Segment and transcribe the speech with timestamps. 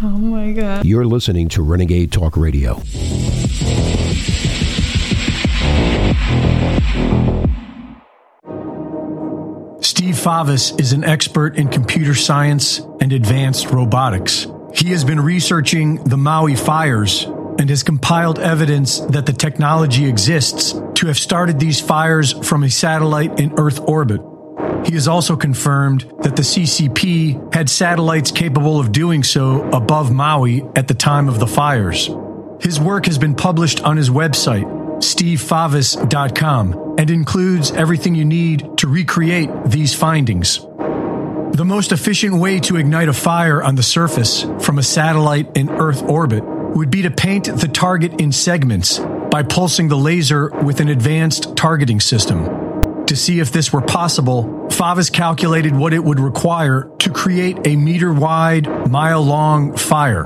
[0.00, 0.84] Oh my God.
[0.84, 2.76] You're listening to Renegade Talk Radio.
[9.80, 14.46] Steve Favis is an expert in computer science and advanced robotics.
[14.72, 17.24] He has been researching the Maui fires
[17.58, 22.70] and has compiled evidence that the technology exists to have started these fires from a
[22.70, 24.20] satellite in Earth orbit.
[24.86, 30.64] He has also confirmed that the CCP had satellites capable of doing so above Maui
[30.74, 32.08] at the time of the fires.
[32.60, 34.64] His work has been published on his website,
[34.98, 40.58] stevefavis.com, and includes everything you need to recreate these findings.
[40.58, 45.70] The most efficient way to ignite a fire on the surface from a satellite in
[45.70, 48.98] Earth orbit would be to paint the target in segments
[49.30, 52.57] by pulsing the laser with an advanced targeting system.
[53.18, 58.12] See if this were possible, Favis calculated what it would require to create a meter
[58.12, 60.24] wide, mile long fire.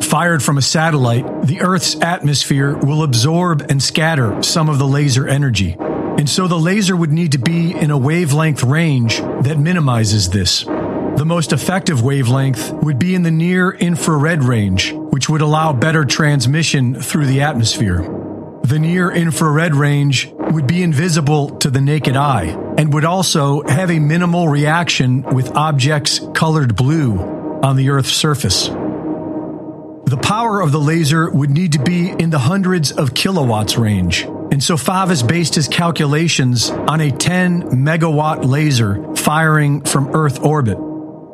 [0.00, 5.28] Fired from a satellite, the Earth's atmosphere will absorb and scatter some of the laser
[5.28, 5.76] energy.
[5.78, 10.64] And so the laser would need to be in a wavelength range that minimizes this.
[10.64, 16.06] The most effective wavelength would be in the near infrared range, which would allow better
[16.06, 18.23] transmission through the atmosphere.
[18.64, 22.46] The near infrared range would be invisible to the naked eye
[22.78, 27.18] and would also have a minimal reaction with objects colored blue
[27.62, 28.68] on the Earth's surface.
[28.68, 34.22] The power of the laser would need to be in the hundreds of kilowatts range,
[34.22, 40.78] and so Favis based his calculations on a 10 megawatt laser firing from Earth orbit.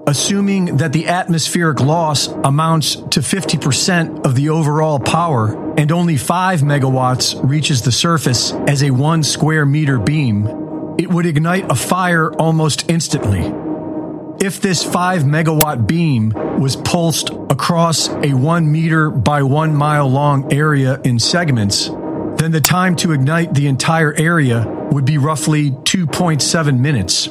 [0.07, 6.63] Assuming that the atmospheric loss amounts to 50% of the overall power and only 5
[6.63, 10.47] megawatts reaches the surface as a 1 square meter beam,
[10.99, 13.53] it would ignite a fire almost instantly.
[14.45, 20.53] If this 5 megawatt beam was pulsed across a 1 meter by 1 mile long
[20.53, 21.89] area in segments,
[22.37, 27.29] then the time to ignite the entire area would be roughly 2.7 minutes.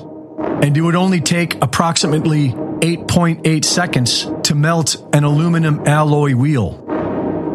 [0.62, 6.86] And it would only take approximately 8.8 seconds to melt an aluminum alloy wheel.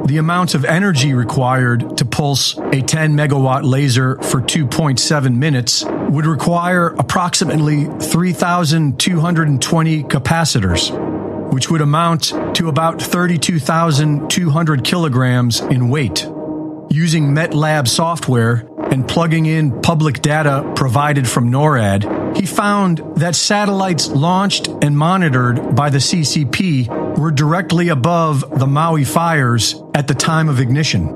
[0.06, 6.26] The amount of energy required to pulse a 10 megawatt laser for 2.7 minutes would
[6.26, 16.28] require approximately 3,220 capacitors, which would amount to about 32,200 kilograms in weight.
[16.90, 22.04] Using MATLAB software and plugging in public data provided from NORAD,
[22.34, 29.04] he found that satellites launched and monitored by the CCP were directly above the Maui
[29.04, 31.06] fires at the time of ignition.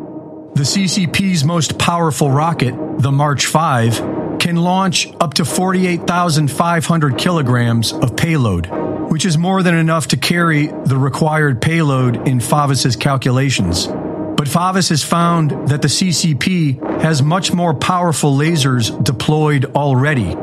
[0.54, 8.16] The CCP's most powerful rocket, the March 5, can launch up to 48,500 kilograms of
[8.16, 8.66] payload,
[9.10, 13.86] which is more than enough to carry the required payload in Favis's calculations.
[13.86, 20.36] But Favis has found that the CCP has much more powerful lasers deployed already.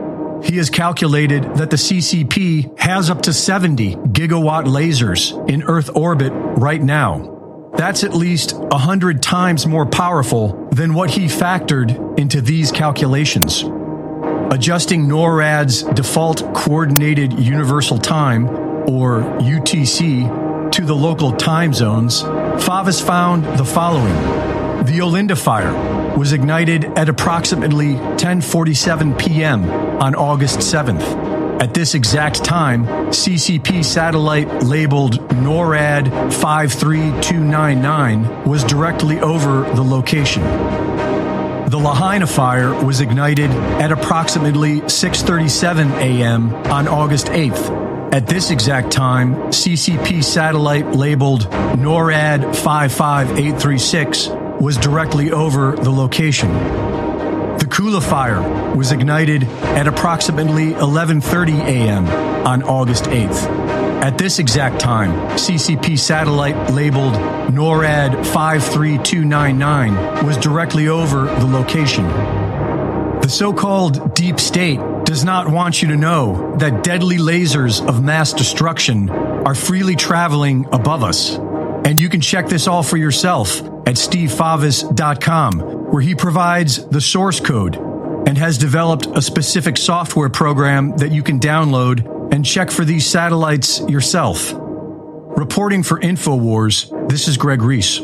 [0.46, 6.32] He has calculated that the CCP has up to 70 gigawatt lasers in Earth orbit
[6.34, 7.72] right now.
[7.76, 13.64] That's at least 100 times more powerful than what he factored into these calculations.
[14.52, 18.48] Adjusting NORAD's default coordinated universal time,
[18.88, 24.14] or UTC, to the local time zones, Favis found the following.
[24.86, 29.64] The Olinda fire was ignited at approximately 10:47 p.m.
[30.02, 31.36] on August 7th.
[31.62, 40.44] At this exact time, CCP satellite labeled NORAD 53299 was directly over the location.
[40.44, 46.54] The Lahaina fire was ignited at approximately 6:37 a.m.
[46.72, 48.14] on August 8th.
[48.14, 54.30] At this exact time, CCP satellite labeled NORAD 55836
[54.62, 56.50] was directly over the location.
[57.76, 58.42] Kula fire
[58.74, 62.08] was ignited at approximately 11:30 a.m.
[62.48, 63.50] on August 8th.
[64.02, 67.16] At this exact time, CCP satellite labeled
[67.52, 72.08] NORAD 53299 was directly over the location.
[73.20, 78.32] The so-called deep state does not want you to know that deadly lasers of mass
[78.32, 81.36] destruction are freely traveling above us.
[81.86, 87.40] And you can check this all for yourself at stevefavis.com, where he provides the source
[87.40, 87.78] code
[88.28, 93.08] and has developed a specific software program that you can download and check for these
[93.08, 94.52] satellites yourself.
[95.38, 98.02] Reporting for InfoWars, this is Greg Reese.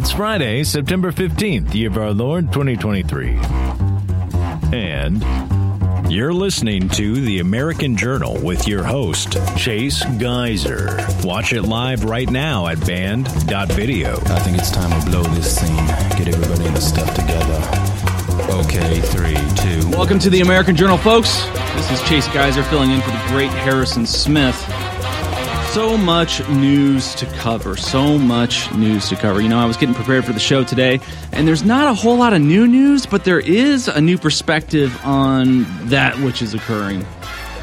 [0.00, 3.38] It's Friday, September 15th, year of our Lord 2023.
[4.72, 5.22] And
[6.10, 10.96] you're listening to The American Journal with your host, Chase Geiser.
[11.22, 14.12] Watch it live right now at band.video.
[14.14, 15.86] I think it's time to blow this scene,
[16.16, 17.60] get everybody in the stuff together.
[18.64, 19.86] Okay, three, two.
[19.90, 21.44] Welcome to the American Journal, folks.
[21.74, 24.56] This is Chase Geiser filling in for the great Harrison Smith.
[25.70, 27.76] So much news to cover.
[27.76, 29.40] So much news to cover.
[29.40, 30.98] You know, I was getting prepared for the show today,
[31.32, 34.98] and there's not a whole lot of new news, but there is a new perspective
[35.04, 37.06] on that which is occurring.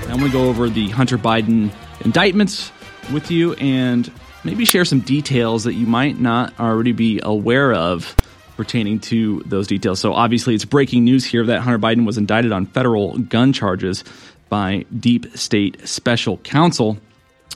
[0.03, 1.69] I'm going to go over the Hunter Biden
[1.99, 2.71] indictments
[3.11, 4.09] with you and
[4.45, 8.15] maybe share some details that you might not already be aware of
[8.55, 9.99] pertaining to those details.
[9.99, 14.05] So, obviously, it's breaking news here that Hunter Biden was indicted on federal gun charges
[14.47, 16.97] by Deep State Special Counsel.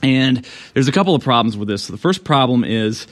[0.02, 1.88] And there's a couple of problems with this.
[1.88, 3.08] The first problem is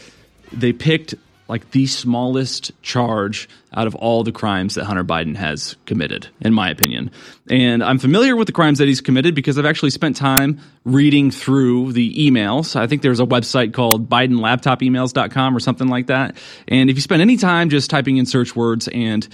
[0.51, 1.15] they picked
[1.49, 6.53] like the smallest charge out of all the crimes that Hunter Biden has committed, in
[6.53, 7.09] my opinion.
[7.49, 11.31] And I'm familiar with the crimes that he's committed because I've actually spent time reading
[11.31, 12.75] through the emails.
[12.75, 16.37] I think there's a website called BidenLaptopEmails.com or something like that.
[16.67, 19.27] And if you spend any time just typing in search words and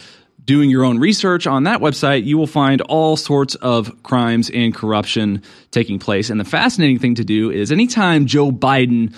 [0.46, 4.74] doing your own research on that website, you will find all sorts of crimes and
[4.74, 6.30] corruption taking place.
[6.30, 9.16] And the fascinating thing to do is anytime Joe Biden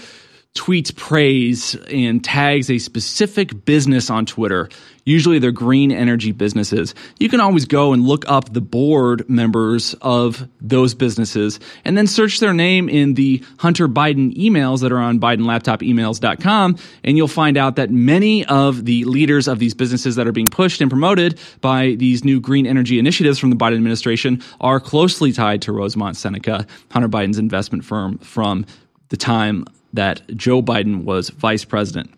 [0.55, 4.69] tweets praise and tags a specific business on Twitter,
[5.05, 9.95] usually they're green energy businesses, you can always go and look up the board members
[10.01, 14.97] of those businesses and then search their name in the Hunter Biden emails that are
[14.97, 16.77] on BidenLaptopEmails.com.
[17.03, 20.49] And you'll find out that many of the leaders of these businesses that are being
[20.49, 25.31] pushed and promoted by these new green energy initiatives from the Biden administration are closely
[25.31, 28.65] tied to Rosemont Seneca, Hunter Biden's investment firm from
[29.09, 29.65] the time
[29.97, 32.11] that Joe Biden was vice president.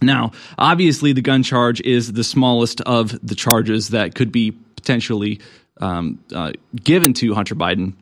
[0.00, 5.40] Now, obviously, the gun charge is the smallest of the charges that could be potentially
[5.80, 7.94] um, uh, given to Hunter Biden.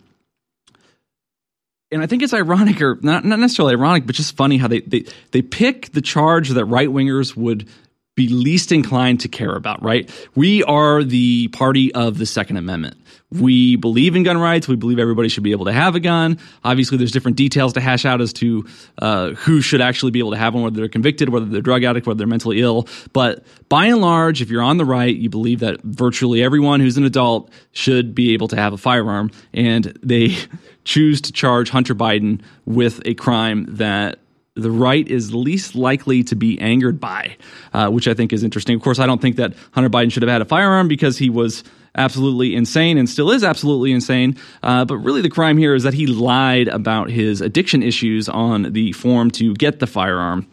[1.90, 4.80] And I think it's ironic, or not, not necessarily ironic, but just funny how they,
[4.80, 7.68] they, they pick the charge that right wingers would
[8.16, 10.10] be least inclined to care about, right?
[10.34, 12.96] We are the party of the Second Amendment.
[13.40, 14.68] We believe in gun rights.
[14.68, 16.38] We believe everybody should be able to have a gun.
[16.62, 18.66] Obviously, there's different details to hash out as to
[18.98, 21.84] uh, who should actually be able to have one, whether they're convicted, whether they're drug
[21.84, 22.88] addict, whether they're mentally ill.
[23.12, 26.96] But by and large, if you're on the right, you believe that virtually everyone who's
[26.96, 29.30] an adult should be able to have a firearm.
[29.52, 30.36] And they
[30.84, 34.18] choose to charge Hunter Biden with a crime that
[34.54, 37.36] the right is least likely to be angered by,
[37.72, 38.76] uh, which I think is interesting.
[38.76, 41.28] Of course, I don't think that Hunter Biden should have had a firearm because he
[41.28, 41.64] was
[41.94, 44.36] absolutely insane and still is absolutely insane.
[44.62, 48.72] Uh, but really, the crime here is that he lied about his addiction issues on
[48.72, 50.46] the form to get the firearm.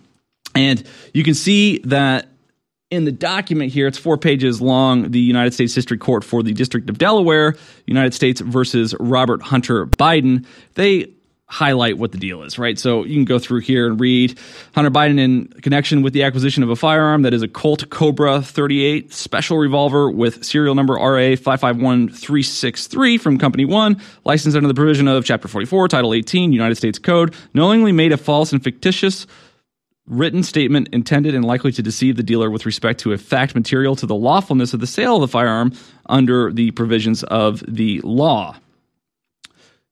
[0.55, 0.83] And
[1.13, 2.27] you can see that
[2.89, 5.11] in the document here, it's four pages long.
[5.11, 7.55] The United States District Court for the District of Delaware,
[7.87, 10.45] United States versus Robert Hunter Biden,
[10.75, 11.13] they
[11.51, 12.79] highlight what the deal is, right?
[12.79, 14.39] So you can go through here and read
[14.73, 18.41] Hunter Biden in connection with the acquisition of a firearm that is a Colt Cobra
[18.41, 25.09] 38 special revolver with serial number RA 551363 from Company 1, licensed under the provision
[25.09, 29.27] of Chapter 44, Title 18, United States Code, knowingly made a false and fictitious
[30.07, 33.97] written statement intended and likely to deceive the dealer with respect to a fact material
[33.97, 35.73] to the lawfulness of the sale of the firearm
[36.05, 38.55] under the provisions of the law.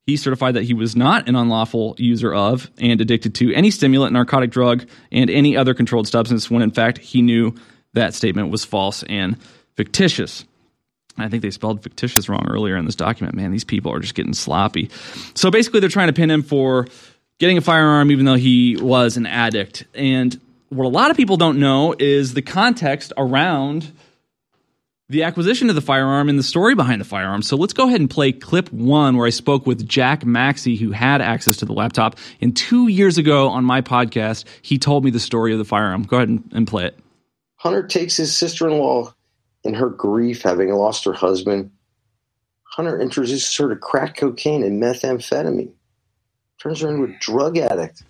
[0.10, 4.12] He certified that he was not an unlawful user of and addicted to any stimulant,
[4.12, 7.54] narcotic drug, and any other controlled substance when in fact he knew
[7.94, 9.40] that statement was false and
[9.76, 10.46] fictitious.
[11.16, 13.36] I think they spelled fictitious wrong earlier in this document.
[13.36, 14.90] Man, these people are just getting sloppy.
[15.36, 16.88] So basically, they're trying to pin him for
[17.38, 19.86] getting a firearm even though he was an addict.
[19.94, 20.40] And
[20.70, 23.92] what a lot of people don't know is the context around
[25.10, 27.42] the acquisition of the firearm and the story behind the firearm.
[27.42, 30.92] So let's go ahead and play clip one where I spoke with Jack Maxey, who
[30.92, 32.16] had access to the laptop.
[32.42, 36.04] And two years ago on my podcast, he told me the story of the firearm.
[36.04, 37.00] Go ahead and, and play it.
[37.56, 39.14] Hunter takes his sister in law
[39.64, 41.72] in her grief, having lost her husband.
[42.64, 45.72] Hunter introduces her to crack cocaine and methamphetamine,
[46.62, 48.04] turns her into a drug addict,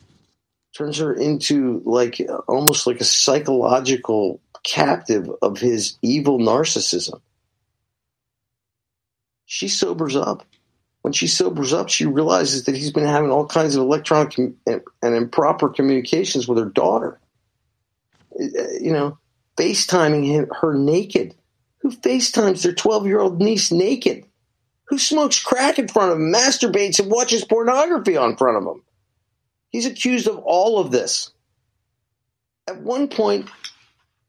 [0.78, 7.22] turns her into like almost like a psychological captive of his evil narcissism.
[9.46, 10.46] She sobers up.
[11.02, 14.84] When she sobers up, she realizes that he's been having all kinds of electronic and
[15.02, 17.20] improper communications with her daughter.
[18.40, 18.44] Uh,
[18.80, 19.18] you know,
[19.58, 21.36] FaceTiming her naked.
[21.80, 24.26] Who FaceTimes their 12 year old niece naked?
[24.86, 28.84] Who smokes crack in front of him, masturbates, and watches pornography on front of him?
[29.70, 31.32] He's accused of all of this
[32.68, 33.50] At one point,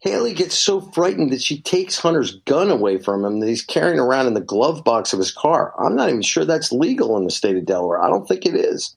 [0.02, 3.98] Hallie gets so frightened that she takes Hunter's gun away from him that he's carrying
[3.98, 5.74] around in the glove box of his car.
[5.78, 8.02] I'm not even sure that's legal in the state of Delaware.
[8.02, 8.96] I don't think it is.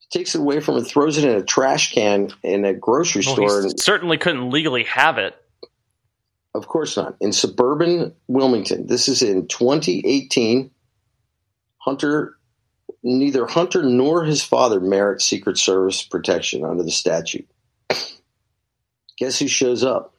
[0.00, 3.22] She takes it away from him, throws it in a trash can in a grocery
[3.24, 3.60] Well, store.
[3.62, 5.34] he and- certainly couldn't legally have it.
[6.54, 7.16] Of course not.
[7.20, 10.70] In suburban Wilmington, this is in 2018.
[11.78, 12.36] Hunter,
[13.02, 17.48] neither Hunter nor his father merit Secret Service protection under the statute.
[19.18, 20.14] Guess who shows up?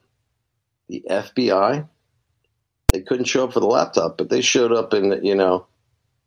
[0.89, 1.87] The FBI.
[2.91, 5.67] They couldn't show up for the laptop, but they showed up in you know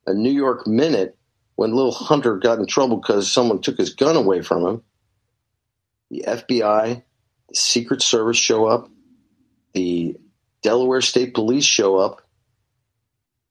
[0.06, 1.16] a New York minute
[1.54, 4.82] when little Hunter got in trouble because someone took his gun away from him.
[6.10, 7.02] The FBI,
[7.48, 8.88] the Secret Service show up
[9.76, 10.16] the
[10.62, 12.22] Delaware State Police show up,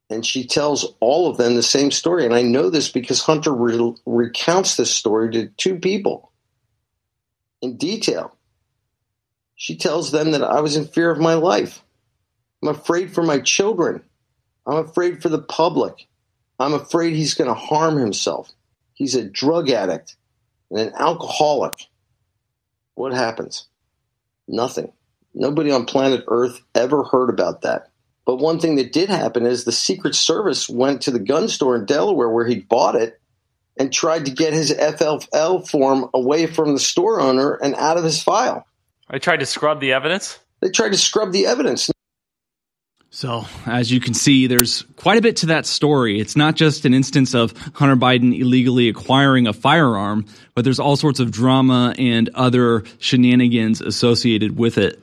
[0.10, 2.26] and she tells all of them the same story.
[2.26, 6.32] And I know this because Hunter re- recounts this story to two people
[7.62, 8.36] in detail.
[9.56, 11.84] She tells them that I was in fear of my life.
[12.62, 14.04] I'm afraid for my children.
[14.66, 16.08] I'm afraid for the public.
[16.60, 18.52] I'm afraid he's going to harm himself.
[18.94, 20.16] He's a drug addict
[20.70, 21.88] and an alcoholic.
[22.96, 23.68] What happens?
[24.48, 24.92] Nothing.
[25.34, 27.90] Nobody on planet Earth ever heard about that.
[28.26, 31.76] But one thing that did happen is the Secret Service went to the gun store
[31.76, 33.20] in Delaware where he bought it
[33.78, 38.04] and tried to get his FFL form away from the store owner and out of
[38.04, 38.66] his file.
[39.10, 40.40] I tried to scrub the evidence.
[40.62, 41.90] They tried to scrub the evidence.
[43.12, 46.20] So, as you can see, there's quite a bit to that story.
[46.20, 50.98] It's not just an instance of Hunter Biden illegally acquiring a firearm, but there's all
[50.98, 55.02] sorts of drama and other shenanigans associated with it.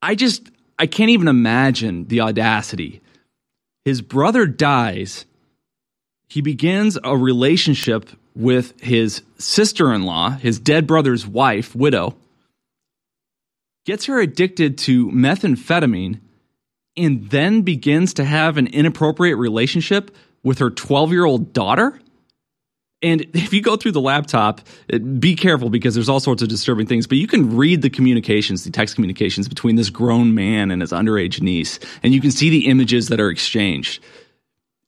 [0.00, 3.00] I just, I can't even imagine the audacity.
[3.84, 5.26] His brother dies.
[6.28, 12.14] He begins a relationship with his sister in law, his dead brother's wife, widow,
[13.84, 16.20] gets her addicted to methamphetamine
[16.96, 21.98] and then begins to have an inappropriate relationship with her 12 year old daughter.
[23.02, 24.60] And if you go through the laptop,
[24.92, 27.88] uh, be careful because there's all sorts of disturbing things, but you can read the
[27.88, 32.30] communications, the text communications between this grown man and his underage niece, and you can
[32.30, 34.02] see the images that are exchanged.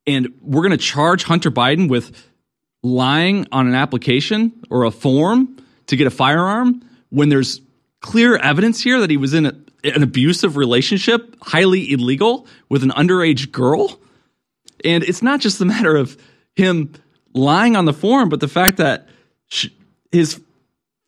[0.06, 2.28] And we're going to charge Hunter Biden with
[2.82, 5.56] lying on an application or a form
[5.86, 7.60] to get a firearm when there's
[8.02, 9.54] clear evidence here that he was in a,
[9.84, 13.98] an abusive relationship, highly illegal, with an underage girl.
[14.84, 16.18] And it's not just the matter of
[16.54, 16.92] him
[17.32, 19.08] lying on the form, but the fact that
[19.48, 19.68] sh
[20.10, 20.38] his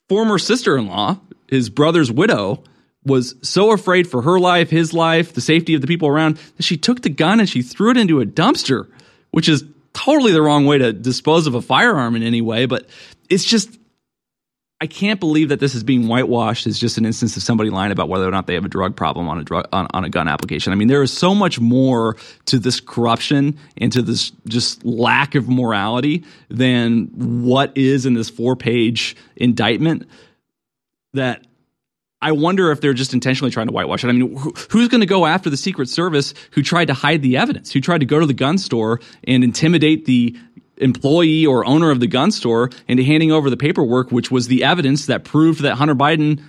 [0.09, 2.65] former sister in law, his brother's widow,
[3.05, 6.63] was so afraid for her life, his life, the safety of the people around, that
[6.63, 8.89] she took the gun and she threw it into a dumpster,
[9.31, 12.65] which is totally the wrong way to dispose of a firearm in any way.
[12.65, 12.89] But
[13.29, 13.79] it's just,
[14.85, 17.91] I can't believe that this is being whitewashed as just an instance of somebody lying
[17.91, 20.11] about whether or not they have a drug problem on a drug on, on a
[20.11, 20.75] gun application.
[20.75, 25.37] I mean, there is so much more to this corruption and to this just lack
[25.37, 30.07] of morality than what is in this four page indictment
[31.15, 31.47] that
[32.21, 34.09] I wonder if they're just intentionally trying to whitewash it.
[34.09, 37.23] I mean, wh- who's going to go after the Secret Service who tried to hide
[37.23, 40.37] the evidence, who tried to go to the gun store and intimidate the
[40.79, 44.65] employee or owner of the gun store into handing over the paperwork, which was the
[44.65, 46.43] evidence that proved that Hunter Biden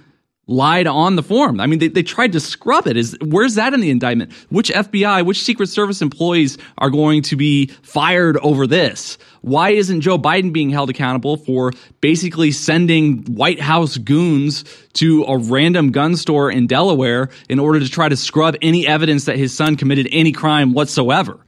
[0.48, 1.60] lied on the form.
[1.60, 2.98] I mean, they, they tried to scrub it.
[2.98, 4.32] Is where's that in the indictment?
[4.50, 9.18] Which FBI, which Secret Service employees are going to be fired over this?
[9.42, 15.38] Why isn't Joe Biden being held accountable for basically sending White House goons to a
[15.38, 19.56] random gun store in Delaware in order to try to scrub any evidence that his
[19.56, 21.40] son committed any crime whatsoever?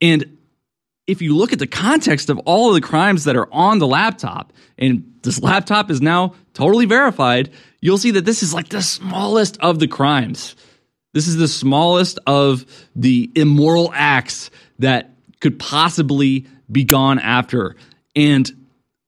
[0.00, 0.38] And
[1.06, 3.86] if you look at the context of all of the crimes that are on the
[3.86, 8.82] laptop, and this laptop is now totally verified, you'll see that this is like the
[8.82, 10.56] smallest of the crimes.
[11.12, 12.64] This is the smallest of
[12.94, 17.76] the immoral acts that could possibly be gone after.
[18.14, 18.50] And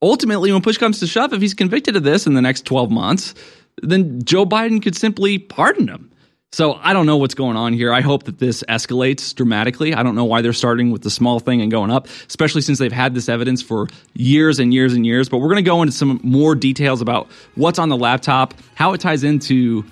[0.01, 2.91] ultimately, when push comes to shove, if he's convicted of this in the next 12
[2.91, 3.35] months,
[3.83, 6.12] then Joe Biden could simply pardon him.
[6.53, 7.95] So I don't know what's going on here.
[7.95, 9.95] I hope that this escalates dramatically.
[9.95, 12.79] I don't know why they're starting with the small thing and going up, especially since
[12.79, 15.31] they've had this evidence for years and years and years.
[15.31, 18.93] But we're going to go into some more details about what's on the laptop, how
[18.93, 19.83] it ties into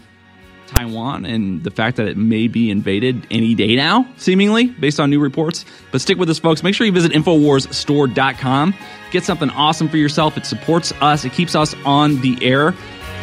[0.67, 5.09] Taiwan, and the fact that it may be invaded any day now, seemingly, based on
[5.09, 5.65] new reports.
[5.93, 6.63] But stick with us, folks.
[6.63, 8.75] Make sure you visit InfoWarsStore.com.
[9.13, 10.37] Get something awesome for yourself.
[10.37, 12.75] It supports us, it keeps us on the air.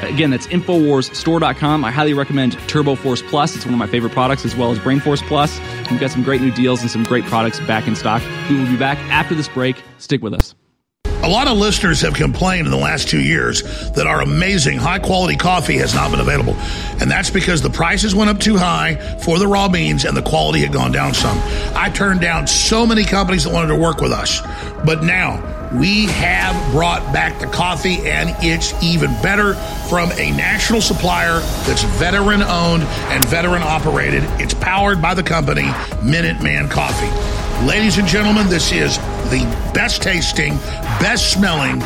[0.01, 1.83] Again, that's InfoWarsStore.com.
[1.83, 3.55] I highly recommend Turbo Force Plus.
[3.55, 5.59] It's one of my favorite products, as well as Brain Force Plus.
[5.89, 8.21] We've got some great new deals and some great products back in stock.
[8.49, 9.81] We will be back after this break.
[9.97, 10.55] Stick with us.
[11.23, 13.63] A lot of listeners have complained in the last two years
[13.95, 16.53] that our amazing high quality coffee has not been available.
[17.01, 20.21] And that's because the prices went up too high for the raw beans and the
[20.21, 21.37] quality had gone down some.
[21.75, 24.41] I turned down so many companies that wanted to work with us.
[24.85, 25.41] But now,
[25.73, 29.53] we have brought back the coffee and it's even better
[29.89, 34.23] from a national supplier that's veteran owned and veteran operated.
[34.39, 35.67] It's powered by the company
[36.03, 37.11] Minuteman Coffee.
[37.65, 38.97] Ladies and gentlemen, this is
[39.29, 39.43] the
[39.73, 40.57] best tasting,
[40.99, 41.81] best smelling,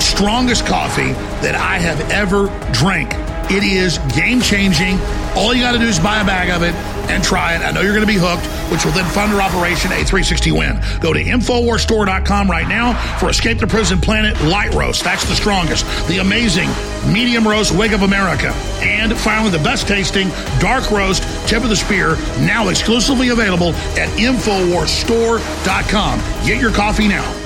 [0.00, 3.12] strongest coffee that I have ever drank.
[3.50, 4.98] It is game changing.
[5.36, 6.74] All you got to do is buy a bag of it
[7.10, 7.60] and try it.
[7.60, 10.80] I know you're going to be hooked, which will then fund our Operation A360 Win.
[11.00, 15.04] Go to InfoWarsStore.com right now for Escape the Prison Planet Light Roast.
[15.04, 15.84] That's the strongest.
[16.08, 16.70] The amazing
[17.12, 18.48] Medium Roast Wake of America.
[18.80, 24.08] And finally, the best tasting Dark Roast Tip of the Spear, now exclusively available at
[24.18, 26.18] InfoWarsStore.com.
[26.46, 27.40] Get your coffee now.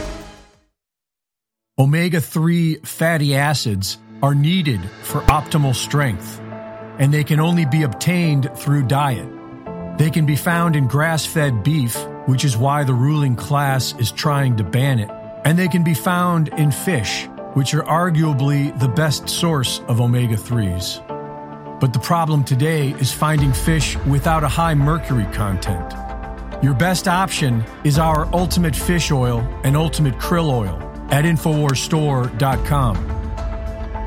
[1.76, 6.40] Omega 3 fatty acids are needed for optimal strength,
[6.98, 9.28] and they can only be obtained through diet.
[9.98, 11.96] They can be found in grass fed beef,
[12.26, 15.10] which is why the ruling class is trying to ban it,
[15.44, 20.36] and they can be found in fish, which are arguably the best source of omega
[20.36, 21.00] 3s.
[21.80, 25.94] But the problem today is finding fish without a high mercury content.
[26.60, 30.76] Your best option is our Ultimate Fish Oil and Ultimate Krill Oil
[31.10, 33.17] at InfoWarsStore.com.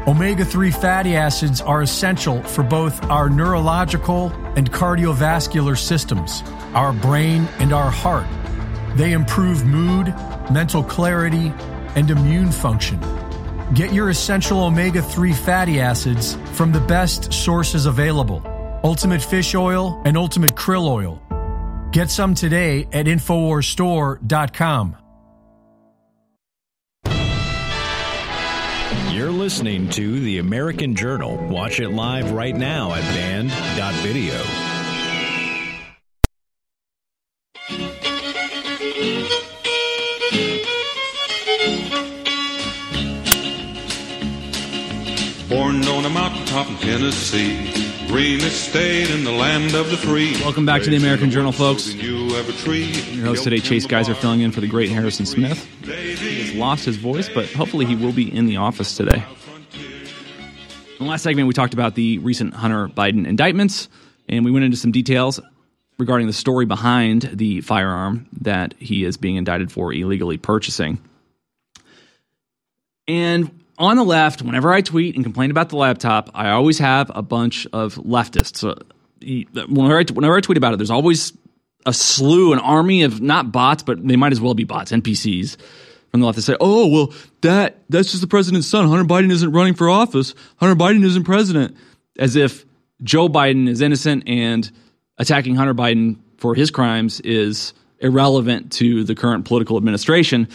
[0.08, 6.42] Omega 3 fatty acids are essential for both our neurological and cardiovascular systems,
[6.74, 8.26] our brain and our heart.
[8.96, 10.08] They improve mood,
[10.52, 11.54] mental clarity,
[11.96, 13.00] and immune function.
[13.76, 18.42] Get your essential omega 3 fatty acids from the best sources available
[18.84, 21.22] Ultimate Fish Oil and Ultimate Krill Oil.
[21.92, 24.96] Get some today at InfoWarsStore.com.
[29.42, 31.36] listening to The American Journal.
[31.48, 34.38] Watch it live right now at band.video.
[45.50, 50.34] Born on a mountaintop in Tennessee, greenest state in the land of the free.
[50.42, 51.94] Welcome back to the American Journal, folks.
[51.94, 52.92] You have a tree.
[53.14, 55.66] Your host today, Chase Geiser, filling in for the great Harrison Smith.
[55.86, 59.24] He has lost his voice, but hopefully he will be in the office today.
[61.00, 63.88] In the last segment, we talked about the recent Hunter Biden indictments,
[64.28, 65.40] and we went into some details
[65.98, 71.00] regarding the story behind the firearm that he is being indicted for illegally purchasing.
[73.08, 77.12] And on the left, whenever I tweet and complain about the laptop, I always have
[77.14, 78.64] a bunch of leftists.
[79.22, 81.34] Whenever, I, whenever I tweet about it, there's always
[81.86, 85.58] a slew, an army of not bots, but they might as well be bots, NPCs
[86.12, 88.88] from the left that say, "Oh, well, that that's just the president's son.
[88.88, 90.36] Hunter Biden isn't running for office.
[90.58, 91.76] Hunter Biden isn't president."
[92.20, 92.66] As if
[93.02, 94.70] Joe Biden is innocent and
[95.18, 100.48] attacking Hunter Biden for his crimes is irrelevant to the current political administration.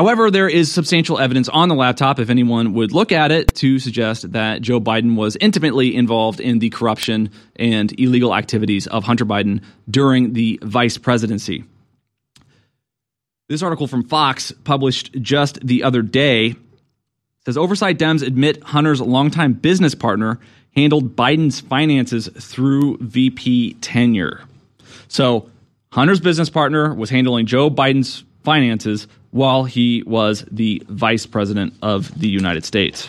[0.00, 3.78] However, there is substantial evidence on the laptop, if anyone would look at it, to
[3.78, 9.26] suggest that Joe Biden was intimately involved in the corruption and illegal activities of Hunter
[9.26, 11.64] Biden during the vice presidency.
[13.50, 16.54] This article from Fox, published just the other day,
[17.44, 20.40] says oversight Dems admit Hunter's longtime business partner
[20.74, 24.40] handled Biden's finances through VP tenure.
[25.08, 25.50] So,
[25.92, 32.18] Hunter's business partner was handling Joe Biden's finances while he was the vice president of
[32.18, 33.08] the United States.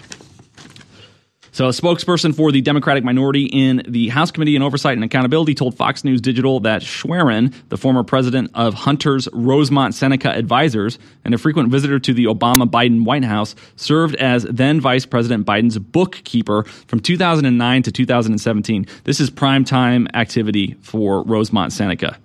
[1.53, 5.53] So, a spokesperson for the Democratic minority in the House Committee on Oversight and Accountability
[5.53, 11.34] told Fox News Digital that Schwerin, the former president of Hunter's Rosemont Seneca Advisors and
[11.34, 15.77] a frequent visitor to the Obama Biden White House, served as then Vice President Biden's
[15.77, 18.86] bookkeeper from 2009 to 2017.
[19.03, 22.17] This is prime time activity for Rosemont Seneca.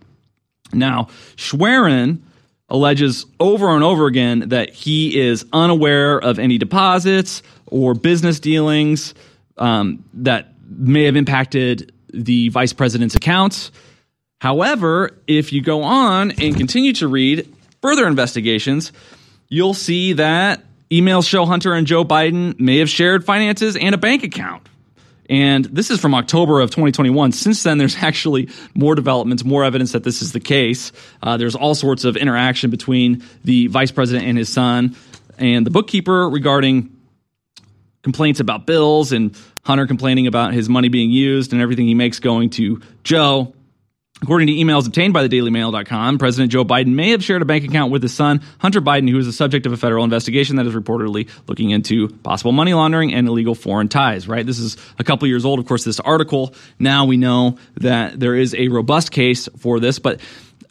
[0.73, 2.23] Now, Schwerin
[2.69, 9.15] alleges over and over again that he is unaware of any deposits or business dealings
[9.59, 13.71] um, that may have impacted the vice president's accounts.
[14.41, 18.93] However, if you go on and continue to read further investigations,
[19.49, 23.99] you'll see that emails show Hunter and Joe Biden may have shared finances and a
[23.99, 24.69] bank account.
[25.29, 27.33] And this is from October of 2021.
[27.33, 30.93] Since then, there's actually more developments, more evidence that this is the case.
[31.23, 34.97] Uh, there's all sorts of interaction between the vice president and his son
[35.39, 36.93] and the bookkeeper regarding
[38.03, 42.21] complaints about bills and Hunter complaining about his money being used and everything he makes
[42.21, 43.53] going to Joe.
[44.23, 47.65] According to emails obtained by the DailyMail.com, President Joe Biden may have shared a bank
[47.65, 50.67] account with his son, Hunter Biden, who is the subject of a federal investigation that
[50.67, 54.47] is reportedly looking into possible money laundering and illegal foreign ties, right?
[54.47, 56.55] This is a couple years old, of course, this article.
[56.79, 60.23] Now we know that there is a robust case for this, but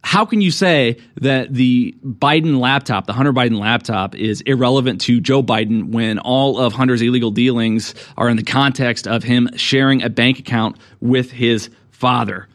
[0.03, 5.19] how can you say that the Biden laptop, the Hunter Biden laptop, is irrelevant to
[5.19, 10.01] Joe Biden when all of Hunter's illegal dealings are in the context of him sharing
[10.01, 12.47] a bank account with his father?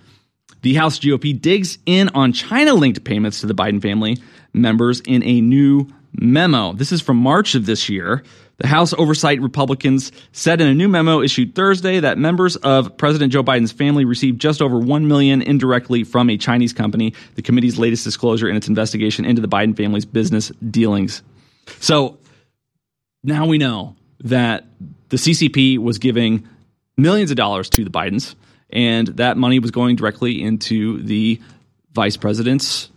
[0.63, 4.19] The House GOP digs in on China linked payments to the Biden family
[4.53, 6.73] members in a new memo.
[6.73, 8.23] This is from March of this year.
[8.59, 13.33] The House Oversight Republicans said in a new memo issued Thursday that members of President
[13.33, 17.79] Joe Biden's family received just over 1 million indirectly from a Chinese company, the committee's
[17.79, 21.23] latest disclosure in its investigation into the Biden family's business dealings.
[21.79, 22.19] So
[23.25, 24.67] now we know that
[25.09, 26.47] the CCP was giving
[26.99, 28.35] millions of dollars to the Bidens
[28.73, 31.41] and that money was going directly into the
[31.93, 32.91] vice president's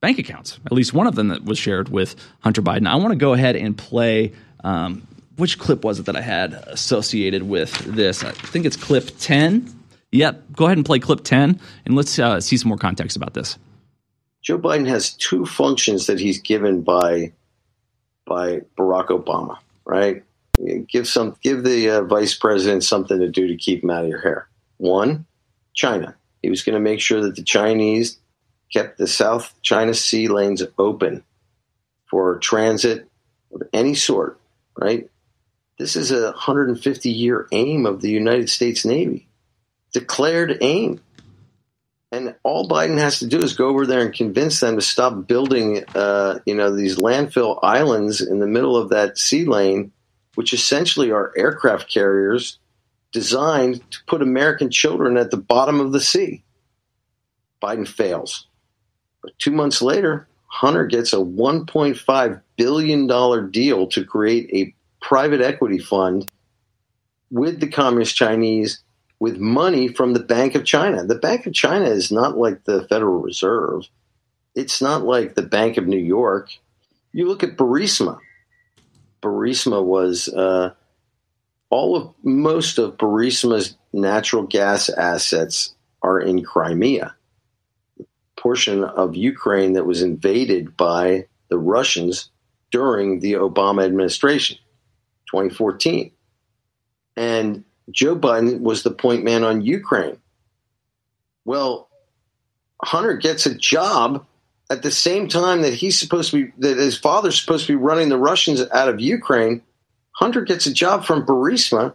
[0.00, 0.58] bank accounts.
[0.66, 2.86] At least one of them that was shared with Hunter Biden.
[2.86, 4.32] I want to go ahead and play.
[4.64, 8.22] Um, which clip was it that I had associated with this?
[8.22, 9.74] I think it's clip 10.
[10.12, 13.32] Yep, go ahead and play clip 10 and let's uh, see some more context about
[13.32, 13.56] this.
[14.42, 17.32] Joe Biden has two functions that he's given by
[18.26, 20.22] by Barack Obama, right?
[20.88, 24.10] Give some give the uh, vice president something to do to keep him out of
[24.10, 24.48] your hair.
[24.80, 25.26] One,
[25.74, 26.16] China.
[26.42, 28.18] He was going to make sure that the Chinese
[28.72, 31.22] kept the South China Sea lanes open
[32.08, 33.06] for transit
[33.52, 34.40] of any sort,
[34.76, 35.10] right?
[35.78, 39.28] This is a 150 year aim of the United States Navy,
[39.92, 41.00] declared aim.
[42.12, 45.26] And all Biden has to do is go over there and convince them to stop
[45.28, 49.92] building, uh, you know, these landfill islands in the middle of that sea lane,
[50.36, 52.58] which essentially are aircraft carriers
[53.12, 56.42] designed to put American children at the bottom of the sea.
[57.62, 58.46] Biden fails.
[59.22, 65.78] But two months later, Hunter gets a $1.5 billion deal to create a private equity
[65.78, 66.30] fund
[67.30, 68.80] with the Communist Chinese
[69.20, 71.04] with money from the Bank of China.
[71.04, 73.88] The Bank of China is not like the Federal Reserve,
[74.54, 76.50] it's not like the Bank of New York.
[77.12, 78.18] You look at Burisma.
[79.22, 80.72] Burisma was uh,
[81.70, 87.14] all of most of Burisma's natural gas assets are in Crimea,
[88.00, 88.04] a
[88.36, 92.30] portion of Ukraine that was invaded by the Russians
[92.70, 94.58] during the Obama administration,
[95.30, 96.12] 2014.
[97.16, 100.18] And Joe Biden was the point man on Ukraine.
[101.44, 101.88] Well,
[102.82, 104.26] Hunter gets a job
[104.70, 107.76] at the same time that he's supposed to be that his father's supposed to be
[107.76, 109.62] running the Russians out of Ukraine
[110.12, 111.94] Hunter gets a job from Burisma.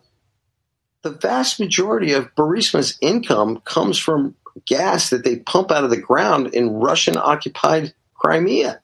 [1.03, 6.01] The vast majority of Burisma's income comes from gas that they pump out of the
[6.01, 8.81] ground in Russian occupied Crimea.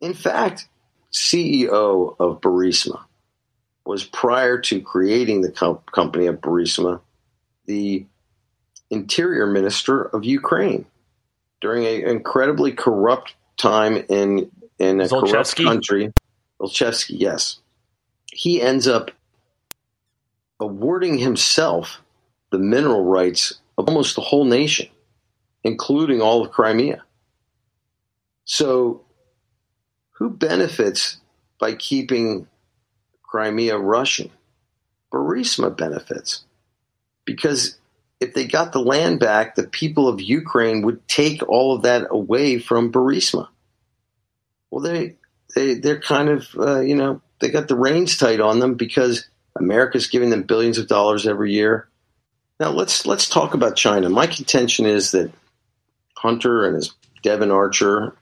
[0.00, 0.68] In fact,
[1.12, 3.02] CEO of Burisma
[3.86, 7.00] was prior to creating the com- company of Burisma,
[7.64, 8.04] the
[8.90, 10.84] interior minister of Ukraine
[11.60, 15.30] during an incredibly corrupt time in in a Zlochevsky?
[15.30, 16.12] corrupt country.
[16.60, 17.60] Zlochevsky, yes
[18.36, 19.10] he ends up
[20.60, 22.02] awarding himself
[22.50, 24.88] the mineral rights of almost the whole nation,
[25.64, 27.02] including all of Crimea.
[28.44, 29.04] So,
[30.12, 31.16] who benefits
[31.58, 32.46] by keeping
[33.22, 34.30] Crimea Russian?
[35.10, 36.44] Burisma benefits.
[37.24, 37.78] Because
[38.20, 42.06] if they got the land back, the people of Ukraine would take all of that
[42.10, 43.48] away from Burisma.
[44.70, 45.16] Well, they,
[45.54, 49.28] they, they're kind of, uh, you know, they got the reins tight on them because
[49.58, 51.88] America's giving them billions of dollars every year.
[52.58, 54.08] Now let's let's talk about China.
[54.08, 55.30] My contention is that
[56.16, 58.16] Hunter and his Devon Archer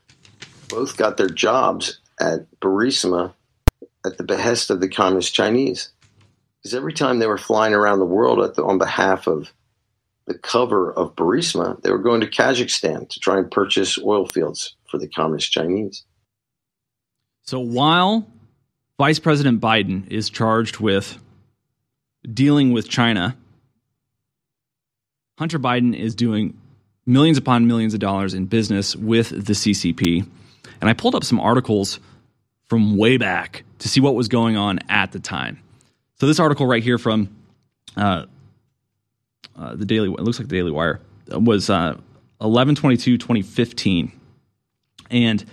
[0.68, 3.33] both got their jobs at Burisma
[4.05, 5.90] at the behest of the communist Chinese.
[6.62, 9.53] Because every time they were flying around the world the, on behalf of
[10.27, 14.74] the cover of Burisma, they were going to Kazakhstan to try and purchase oil fields
[14.90, 16.05] for the communist Chinese.
[17.42, 18.27] So while
[18.98, 21.18] Vice President Biden is charged with
[22.33, 23.37] dealing with China.
[25.38, 26.57] Hunter Biden is doing
[27.04, 30.26] millions upon millions of dollars in business with the CCP.
[30.80, 31.98] And I pulled up some articles
[32.66, 35.61] from way back to see what was going on at the time.
[36.20, 37.35] So this article right here from
[37.96, 38.26] uh,
[39.57, 41.98] uh, the Daily, it looks like the Daily Wire, was uh,
[42.40, 44.12] 11 22 2015.
[45.11, 45.44] And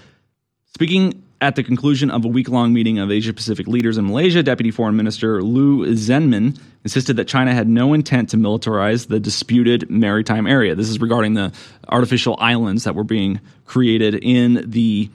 [0.73, 4.43] speaking at the conclusion of a week long meeting of Asia Pacific leaders in Malaysia,
[4.43, 9.89] Deputy Foreign Minister Liu Zhenmin insisted that China had no intent to militarize the disputed
[9.89, 10.75] maritime area.
[10.75, 11.51] This is regarding the
[11.89, 15.09] artificial islands that were being created in the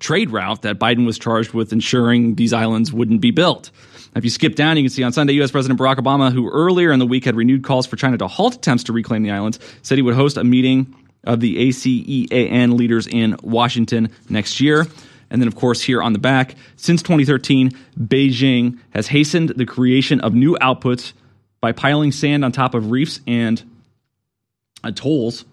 [0.00, 3.70] trade route that Biden was charged with ensuring these islands wouldn't be built.
[4.16, 5.52] If you skip down, you can see on Sunday, U.S.
[5.52, 8.56] President Barack Obama, who earlier in the week had renewed calls for China to halt
[8.56, 13.06] attempts to reclaim the islands, said he would host a meeting of the ASEAN leaders
[13.06, 14.86] in Washington next year.
[15.32, 20.20] And then, of course, here on the back, since 2013, Beijing has hastened the creation
[20.20, 21.14] of new outputs
[21.62, 23.62] by piling sand on top of reefs and
[24.84, 25.46] uh, atolls,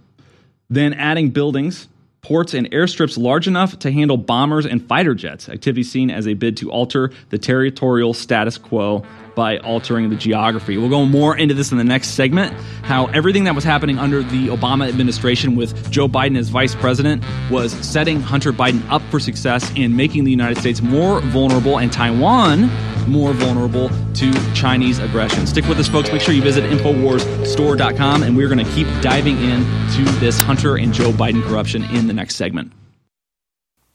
[0.69, 1.87] then adding buildings,
[2.21, 5.47] ports, and airstrips large enough to handle bombers and fighter jets.
[5.47, 10.77] Activity seen as a bid to alter the territorial status quo by altering the geography.
[10.77, 12.53] We'll go more into this in the next segment.
[12.83, 17.23] How everything that was happening under the Obama administration with Joe Biden as vice president
[17.49, 21.91] was setting Hunter Biden up for success and making the United States more vulnerable and
[21.91, 22.69] Taiwan
[23.07, 25.47] more vulnerable to Chinese aggression.
[25.47, 26.11] Stick with us, folks.
[26.11, 30.93] Make sure you visit InfoWarsStore.com, and we're going to keep diving into this Hunter and
[30.93, 32.71] Joe Biden corruption in the next segment.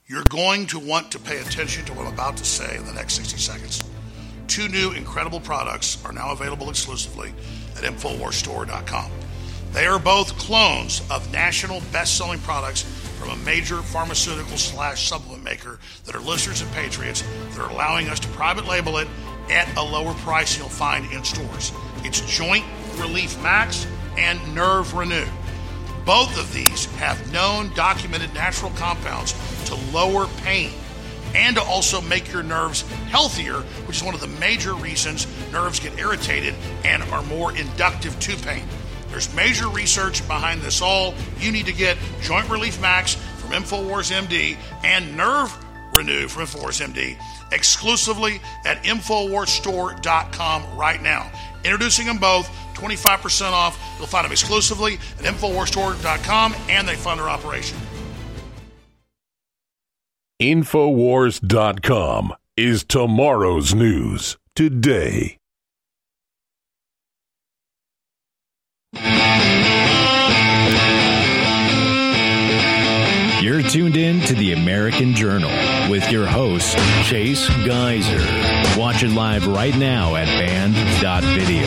[0.07, 2.93] You're going to want to pay attention to what I'm about to say in the
[2.93, 3.83] next 60 seconds.
[4.49, 7.33] Two new incredible products are now available exclusively
[7.77, 9.11] at InfoWarsStore.com.
[9.73, 12.83] They are both clones of national best selling products
[13.19, 18.09] from a major pharmaceutical slash supplement maker that are listeners and patriots that are allowing
[18.09, 19.09] us to private label it
[19.51, 21.73] at a lower price you'll find in stores.
[22.05, 22.65] It's Joint
[22.97, 25.27] Relief Max and Nerve Renew.
[26.05, 29.33] Both of these have known documented natural compounds
[29.67, 30.71] to lower pain
[31.35, 35.81] and to also make your nerves healthier, which is one of the major reasons nerves
[35.81, 38.65] get irritated and are more inductive to pain.
[39.09, 41.15] There's major research behind this all.
[41.39, 45.57] You need to get Joint Relief Max from InfoWars MD and Nerve
[45.95, 47.17] Renew from InfoWars MD
[47.53, 51.31] exclusively at InfoWarsStore.com right now.
[51.65, 53.81] Introducing them both, 25% off.
[53.99, 57.79] You'll find them exclusively at InfoWarsStore.com and they fund their operation.
[60.43, 65.39] Infowars.com is tomorrow's news today.
[73.41, 75.51] You're tuned in to the American Journal
[75.89, 78.19] with your host, Chase Geiser.
[78.77, 81.63] Watch it live right now at band.video.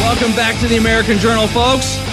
[0.00, 2.11] Welcome back to the American Journal, folks.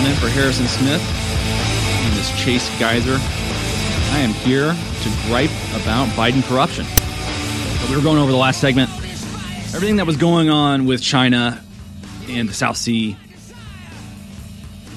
[0.00, 1.02] Filling in for Harrison Smith.
[1.02, 3.18] My name is Chase Geiser.
[3.20, 6.86] I am here to gripe about Biden corruption.
[7.90, 8.88] We were going over the last segment.
[9.74, 11.62] Everything that was going on with China
[12.28, 13.14] and the South Sea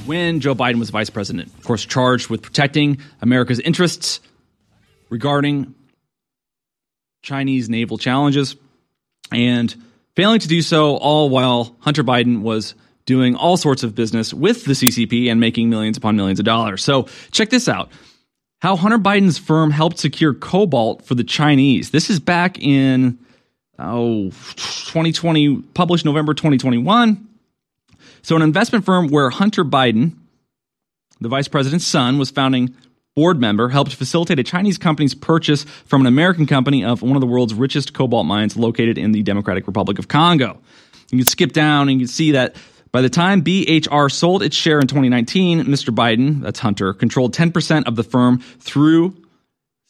[0.06, 1.54] when Joe Biden was vice president.
[1.58, 4.22] Of course, charged with protecting America's interests
[5.10, 5.76] regarding
[7.24, 8.56] Chinese naval challenges
[9.34, 9.76] and
[10.16, 12.74] failing to do so, all while Hunter Biden was
[13.06, 16.84] doing all sorts of business with the CCP and making millions upon millions of dollars.
[16.84, 17.89] So, check this out
[18.63, 21.92] how Hunter Biden's firm helped secure cobalt for the Chinese.
[21.92, 23.20] This is back in
[23.78, 27.28] oh 2020 published November 2021.
[28.22, 30.13] So an investment firm where Hunter Biden,
[31.20, 32.74] the vice president's son, was founding
[33.18, 37.22] board member, helped facilitate a Chinese company's purchase from an American company of one of
[37.22, 40.58] the world's richest cobalt mines located in the Democratic Republic of Congo.
[41.12, 42.56] You can skip down and you can see that
[42.94, 45.94] by the time BHR sold its share in 2019, Mr.
[45.94, 49.18] Biden, that's Hunter, controlled 10% of the firm through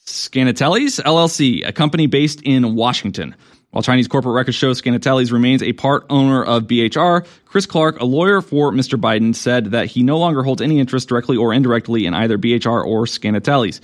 [0.05, 3.35] Skaneateles LLC, a company based in Washington.
[3.71, 8.05] While Chinese corporate records show Skaneateles remains a part owner of BHR, Chris Clark, a
[8.05, 8.97] lawyer for Mr.
[8.97, 12.85] Biden, said that he no longer holds any interest directly or indirectly in either BHR
[12.85, 13.81] or Skaneateles.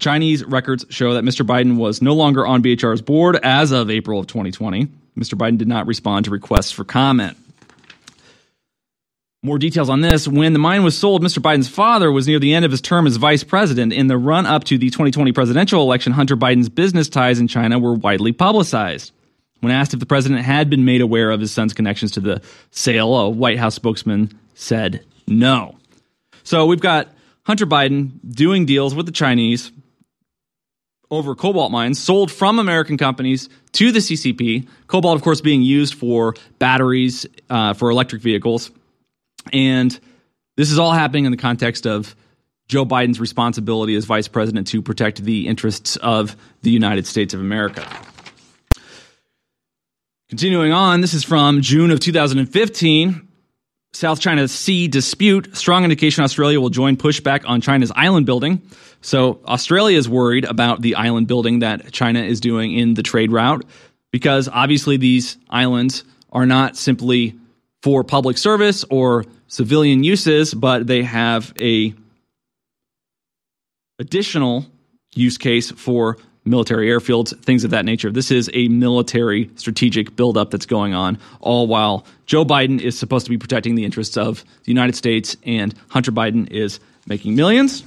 [0.00, 1.46] Chinese records show that Mr.
[1.46, 4.86] Biden was no longer on BHR's board as of April of 2020.
[5.16, 5.34] Mr.
[5.34, 7.38] Biden did not respond to requests for comment.
[9.42, 10.26] More details on this.
[10.26, 11.38] When the mine was sold, Mr.
[11.38, 13.92] Biden's father was near the end of his term as vice president.
[13.92, 17.78] In the run up to the 2020 presidential election, Hunter Biden's business ties in China
[17.78, 19.12] were widely publicized.
[19.60, 22.42] When asked if the president had been made aware of his son's connections to the
[22.72, 25.76] sale, a White House spokesman said no.
[26.42, 27.08] So we've got
[27.44, 29.70] Hunter Biden doing deals with the Chinese
[31.10, 34.68] over cobalt mines sold from American companies to the CCP.
[34.88, 38.70] Cobalt, of course, being used for batteries uh, for electric vehicles.
[39.52, 39.98] And
[40.56, 42.14] this is all happening in the context of
[42.68, 47.40] Joe Biden's responsibility as vice president to protect the interests of the United States of
[47.40, 47.86] America.
[50.28, 53.28] Continuing on, this is from June of 2015.
[53.94, 58.60] South China Sea dispute, strong indication Australia will join pushback on China's island building.
[59.00, 63.32] So, Australia is worried about the island building that China is doing in the trade
[63.32, 63.64] route
[64.10, 67.38] because obviously these islands are not simply
[67.82, 71.94] for public service or civilian uses, but they have a
[73.98, 74.66] additional
[75.14, 78.10] use case for military airfields, things of that nature.
[78.10, 83.26] This is a military strategic buildup that's going on, all while Joe Biden is supposed
[83.26, 87.84] to be protecting the interests of the United States and Hunter Biden is making millions.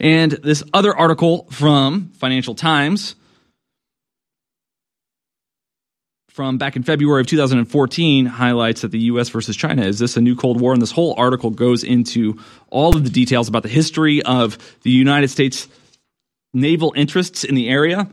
[0.00, 3.14] And this other article from Financial Times
[6.38, 10.20] from back in February of 2014 highlights that the US versus China is this a
[10.20, 10.72] new Cold War?
[10.72, 12.38] And this whole article goes into
[12.70, 15.66] all of the details about the history of the United States
[16.54, 18.08] naval interests in the area.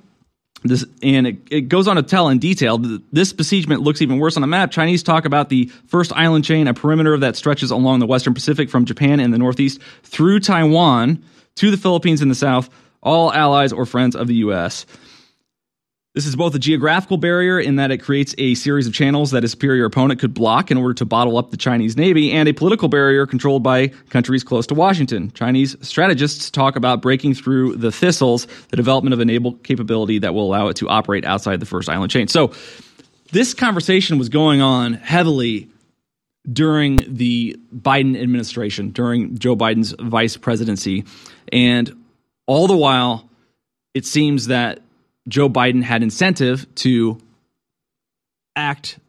[0.64, 2.80] This, and it, it, goes on to tell in detail
[3.12, 4.72] this besiegement looks even worse on the map.
[4.72, 8.72] Chinese talk about the first island chain, a perimeter that stretches along the western Pacific
[8.72, 11.24] from Japan in the northeast through Taiwan
[11.58, 12.72] to the Philippines in the south,
[13.04, 14.88] all allies or friends of the U.S.
[16.16, 19.44] This is both a geographical barrier in that it creates a series of channels that
[19.44, 22.54] a superior opponent could block in order to bottle up the Chinese Navy, and a
[22.54, 25.30] political barrier controlled by countries close to Washington.
[25.32, 30.34] Chinese strategists talk about breaking through the thistles, the development of a naval capability that
[30.34, 32.30] will allow it to operate outside the first island chain.
[32.30, 32.54] So,
[33.34, 35.70] this conversation was going on heavily
[36.50, 41.04] during the Biden administration, during Joe Biden's vice presidency.
[41.52, 42.06] And
[42.48, 43.30] all the while,
[43.94, 44.80] it seems that
[45.28, 47.20] Joe Biden had incentive to
[48.56, 49.00] act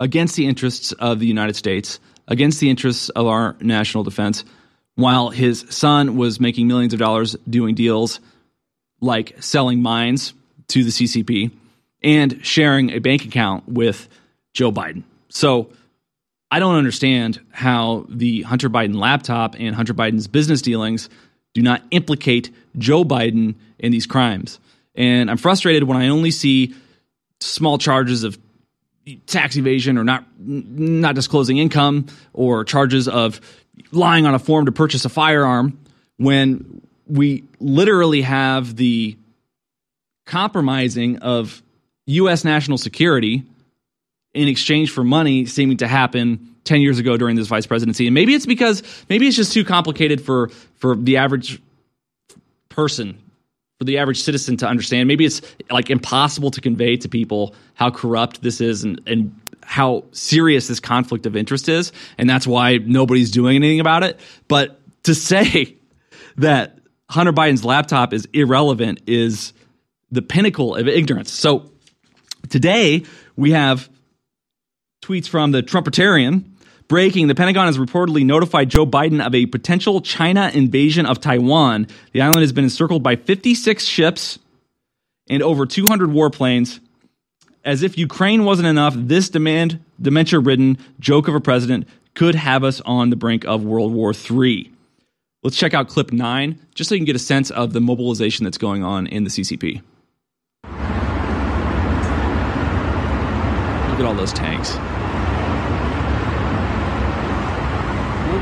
[0.00, 1.98] against the interests of the United States,
[2.28, 4.44] against the interests of our national defense,
[4.96, 8.20] while his son was making millions of dollars doing deals
[9.00, 10.34] like selling mines
[10.68, 11.50] to the CCP
[12.02, 14.08] and sharing a bank account with
[14.52, 15.02] Joe Biden.
[15.30, 15.70] So
[16.50, 21.08] I don't understand how the Hunter Biden laptop and Hunter Biden's business dealings
[21.54, 24.58] do not implicate Joe Biden in these crimes.
[24.94, 26.74] And I'm frustrated when I only see
[27.40, 28.38] small charges of
[29.26, 33.40] tax evasion or not not disclosing income or charges of
[33.92, 35.78] lying on a form to purchase a firearm
[36.16, 39.16] when we literally have the
[40.24, 41.62] compromising of
[42.06, 43.42] US national security
[44.32, 48.06] in exchange for money seeming to happen 10 years ago during this vice presidency.
[48.06, 51.60] And maybe it's because maybe it's just too complicated for for the average
[52.70, 53.18] person
[53.78, 55.08] for the average citizen to understand.
[55.08, 60.04] Maybe it's like impossible to convey to people how corrupt this is and, and how
[60.12, 61.92] serious this conflict of interest is.
[62.18, 64.20] And that's why nobody's doing anything about it.
[64.48, 65.76] But to say
[66.36, 66.78] that
[67.10, 69.52] Hunter Biden's laptop is irrelevant is
[70.10, 71.32] the pinnacle of ignorance.
[71.32, 71.70] So
[72.48, 73.04] today
[73.36, 73.88] we have
[75.02, 76.44] tweets from the Trumpetarian
[76.86, 81.86] Breaking The Pentagon has reportedly notified Joe Biden of a potential China invasion of Taiwan.
[82.12, 84.38] The island has been encircled by 56 ships
[85.28, 86.80] and over 200 warplanes.
[87.64, 92.62] As if Ukraine wasn't enough, this demand, dementia ridden joke of a president could have
[92.62, 94.70] us on the brink of World War III.
[95.42, 98.44] Let's check out clip nine, just so you can get a sense of the mobilization
[98.44, 99.80] that's going on in the CCP.
[103.90, 104.76] Look at all those tanks.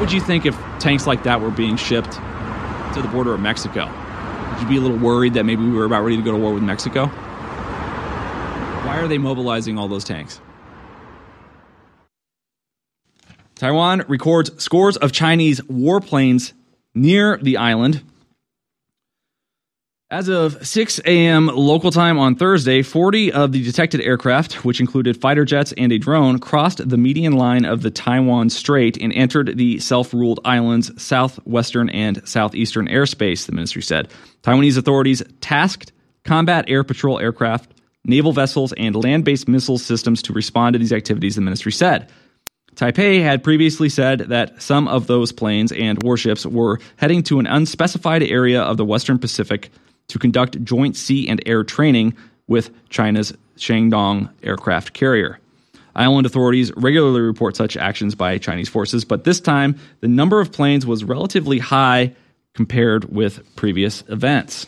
[0.02, 3.86] Would you think if tanks like that were being shipped to the border of Mexico?
[3.86, 6.38] Would you be a little worried that maybe we were about ready to go to
[6.38, 7.06] war with Mexico?
[7.06, 10.40] Why are they mobilizing all those tanks?
[13.54, 16.52] Taiwan records scores of Chinese warplanes
[16.96, 18.02] near the island
[20.12, 21.46] as of 6 a.m.
[21.46, 25.96] local time on Thursday, 40 of the detected aircraft, which included fighter jets and a
[25.96, 31.02] drone, crossed the median line of the Taiwan Strait and entered the self ruled island's
[31.02, 34.12] southwestern and southeastern airspace, the ministry said.
[34.42, 35.92] Taiwanese authorities tasked
[36.24, 37.72] combat air patrol aircraft,
[38.04, 42.10] naval vessels, and land based missile systems to respond to these activities, the ministry said.
[42.74, 47.46] Taipei had previously said that some of those planes and warships were heading to an
[47.46, 49.70] unspecified area of the Western Pacific
[50.08, 52.14] to conduct joint sea and air training
[52.46, 55.38] with China's Shandong aircraft carrier.
[55.94, 60.52] Island authorities regularly report such actions by Chinese forces, but this time the number of
[60.52, 62.14] planes was relatively high
[62.54, 64.66] compared with previous events.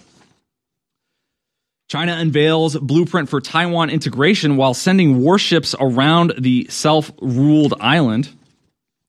[1.89, 8.31] China unveils blueprint for Taiwan integration while sending warships around the self ruled island.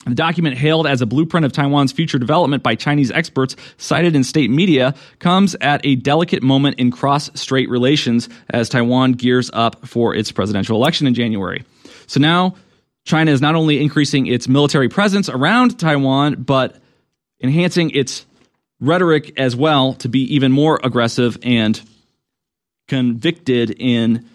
[0.05, 4.23] The document, hailed as a blueprint of Taiwan's future development by Chinese experts cited in
[4.23, 9.87] state media, comes at a delicate moment in cross strait relations as Taiwan gears up
[9.87, 11.63] for its presidential election in January.
[12.05, 12.55] So now,
[13.03, 16.77] China is not only increasing its military presence around Taiwan, but
[17.41, 18.25] enhancing its
[18.79, 21.81] rhetoric as well to be even more aggressive and
[22.87, 24.25] convicted in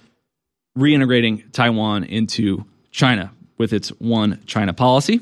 [0.77, 5.21] reintegrating Taiwan into China with its one China policy.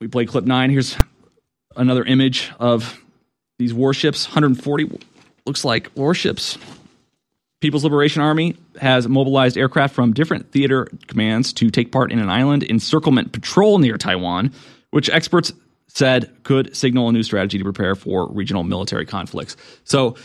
[0.00, 0.70] We play clip nine.
[0.70, 0.96] Here's
[1.76, 3.00] another image of
[3.58, 5.00] these warships 140
[5.46, 6.58] looks like warships.
[7.60, 12.28] People's Liberation Army has mobilized aircraft from different theater commands to take part in an
[12.28, 14.52] island encirclement patrol near Taiwan,
[14.90, 15.52] which experts
[15.88, 19.56] said could signal a new strategy to prepare for regional military conflicts.
[19.84, 20.16] So,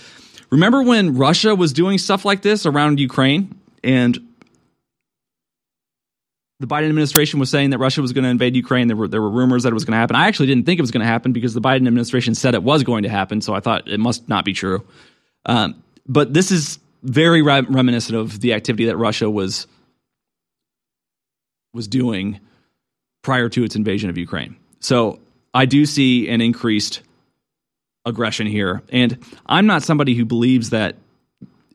[0.49, 4.19] remember when Russia was doing stuff like this around Ukraine and
[6.59, 8.87] the Biden administration was saying that Russia was going to invade Ukraine.
[8.87, 10.15] There were there were rumors that it was going to happen.
[10.15, 12.63] I actually didn't think it was going to happen because the Biden administration said it
[12.63, 13.41] was going to happen.
[13.41, 14.85] So I thought it must not be true.
[15.45, 19.67] Um, but this is very re- reminiscent of the activity that Russia was
[21.73, 22.39] was doing
[23.21, 24.57] prior to its invasion of Ukraine.
[24.79, 25.19] So
[25.53, 27.01] I do see an increased
[28.05, 30.95] aggression here, and I'm not somebody who believes that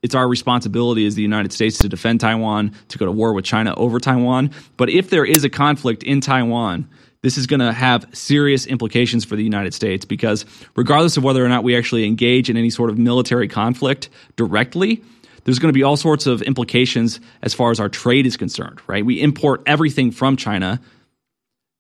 [0.05, 3.47] it's our responsibility as the United States to defend Taiwan, to go to war with
[3.47, 4.51] China over Taiwan.
[4.77, 6.87] But if there is a conflict in Taiwan,
[7.23, 10.45] this is going to have serious implications for the United States because,
[10.77, 15.03] regardless of whether or not we actually engage in any sort of military conflict directly,
[15.45, 18.83] there's going to be all sorts of implications as far as our trade is concerned,
[18.87, 19.07] right?
[19.07, 20.83] We import everything from China.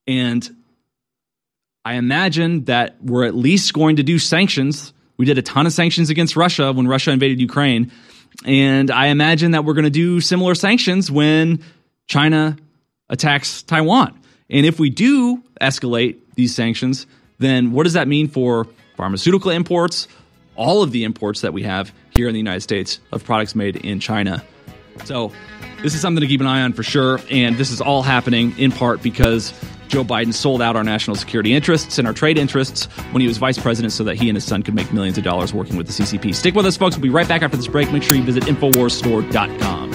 [0.07, 0.49] And
[1.85, 4.95] I imagine that we're at least going to do sanctions.
[5.19, 7.93] We did a ton of sanctions against Russia when Russia invaded Ukraine.
[8.45, 11.63] And I imagine that we're going to do similar sanctions when
[12.07, 12.57] China
[13.09, 14.19] attacks Taiwan.
[14.51, 17.07] And if we do escalate these sanctions,
[17.39, 18.67] then what does that mean for
[18.97, 20.09] pharmaceutical imports,
[20.57, 23.77] all of the imports that we have here in the United States of products made
[23.77, 24.43] in China?
[25.05, 25.33] So,
[25.85, 27.21] this is something to keep an eye on for sure.
[27.31, 29.53] And this is all happening in part because
[29.89, 33.37] Joe Biden sold out our national security interests and our trade interests when he was
[33.37, 35.87] vice president so that he and his son could make millions of dollars working with
[35.87, 36.35] the CCP.
[36.35, 36.97] Stick with us, folks.
[36.97, 37.93] We'll be right back after this break.
[37.93, 39.93] Make sure you visit InfoWarsStore.com.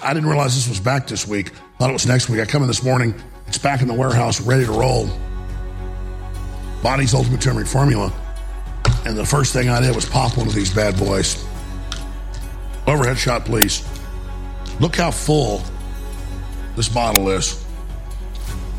[0.00, 1.52] I didn't realize this was back this week.
[1.78, 2.40] Thought it was next week.
[2.40, 3.14] I come in this morning.
[3.46, 5.08] It's back in the warehouse, ready to roll.
[6.82, 8.12] Body's Ultimate Turmeric Formula.
[9.06, 11.44] And the first thing I did was pop one of these bad boys.
[12.88, 13.86] Overhead shot, please.
[14.80, 15.62] Look how full
[16.74, 17.62] this bottle is.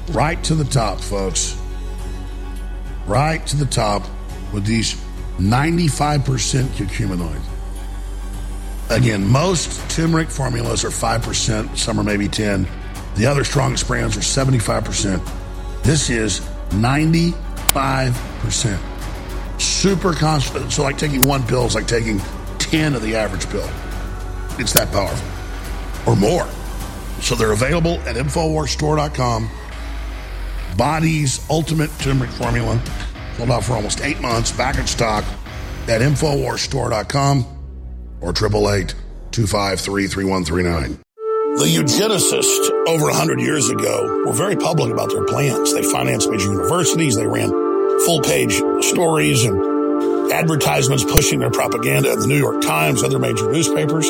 [0.10, 1.56] Right to the top, folks.
[3.06, 4.02] Right to the top
[4.52, 4.96] with these
[5.38, 7.40] 95% curcuminoid.
[8.90, 12.68] Again, most turmeric formulas are 5%, some are maybe 10.
[13.16, 15.84] The other strongest brands are 75%.
[15.84, 16.40] This is
[16.70, 19.62] 95%.
[19.62, 20.72] Super constant.
[20.72, 22.20] So, like taking one pill is like taking
[22.58, 23.70] 10 of the average pill.
[24.60, 25.28] It's that powerful.
[26.12, 26.48] Or more.
[27.22, 29.50] So they're available at InfoWarsStore.com.
[30.78, 32.82] Body's Ultimate Turmeric Formula.
[33.38, 34.52] Sold out for almost eight months.
[34.52, 35.24] Back in stock
[35.88, 37.46] at InfoWarsStore.com
[38.22, 38.96] or 888
[39.32, 41.00] 253 3139.
[41.58, 45.74] The eugenicists over 100 years ago were very public about their plans.
[45.74, 47.50] They financed major universities, they ran
[48.06, 53.52] full page stories and advertisements pushing their propaganda in the New York Times, other major
[53.52, 54.10] newspapers,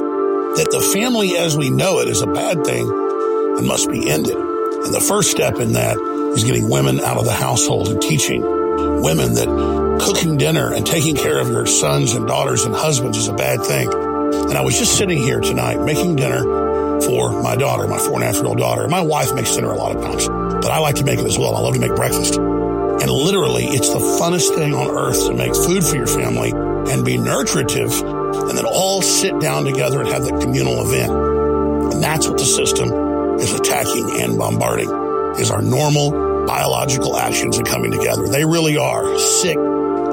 [0.60, 4.36] that the family as we know it is a bad thing and must be ended.
[4.36, 5.97] And the first step in that
[6.36, 8.41] is getting women out of the household and teaching
[9.01, 9.47] women that
[10.01, 13.64] cooking dinner and taking care of your sons and daughters and husbands is a bad
[13.64, 13.89] thing.
[13.89, 16.43] And I was just sitting here tonight making dinner
[17.03, 18.86] for my daughter, my four and a half year old daughter.
[18.89, 21.39] My wife makes dinner a lot of times, but I like to make it as
[21.39, 21.55] well.
[21.55, 22.36] I love to make breakfast.
[22.36, 27.05] And literally, it's the funnest thing on earth to make food for your family and
[27.05, 31.12] be nurturative and then all sit down together and have that communal event.
[31.94, 32.90] And that's what the system
[33.40, 34.90] is attacking and bombarding
[35.40, 38.28] is our normal biological actions and coming together.
[38.28, 39.58] They really are sick,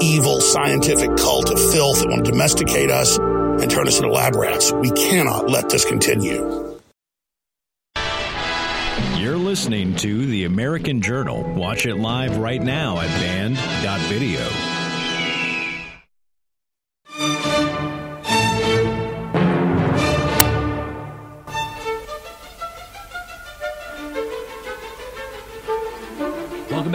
[0.01, 4.37] evil, scientific cult of filth that want to domesticate us and turn us into lab
[4.37, 4.73] rats.
[4.73, 6.62] We cannot let this continue.
[9.17, 11.43] You're listening to The American Journal.
[11.55, 14.76] Watch it live right now at band.video.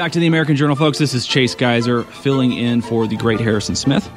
[0.02, 0.98] back to the American Journal, folks.
[0.98, 4.10] This is Chase Geiser filling in for the great Harrison Smith.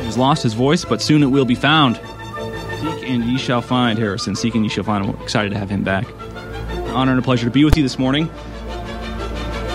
[0.00, 1.96] He's lost his voice, but soon it will be found.
[1.96, 4.34] Seek and ye shall find, Harrison.
[4.34, 5.14] Seek and ye shall find.
[5.20, 6.08] Excited to have him back.
[6.70, 8.30] An honor and a pleasure to be with you this morning.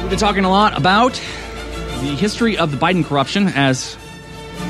[0.01, 3.95] We've been talking a lot about the history of the Biden corruption as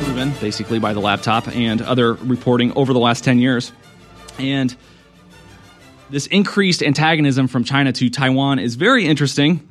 [0.04, 3.72] proven basically by the laptop and other reporting over the last 10 years.
[4.38, 4.76] And
[6.10, 9.66] this increased antagonism from China to Taiwan is very interesting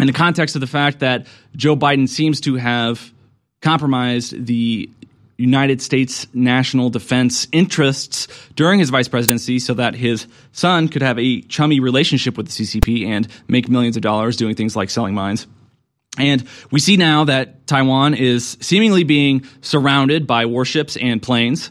[0.00, 1.26] in the context of the fact that
[1.56, 3.12] Joe Biden seems to have
[3.60, 4.90] compromised the
[5.38, 11.18] United States national defense interests during his vice presidency so that his son could have
[11.18, 15.14] a chummy relationship with the CCP and make millions of dollars doing things like selling
[15.14, 15.46] mines.
[16.18, 21.70] And we see now that Taiwan is seemingly being surrounded by warships and planes.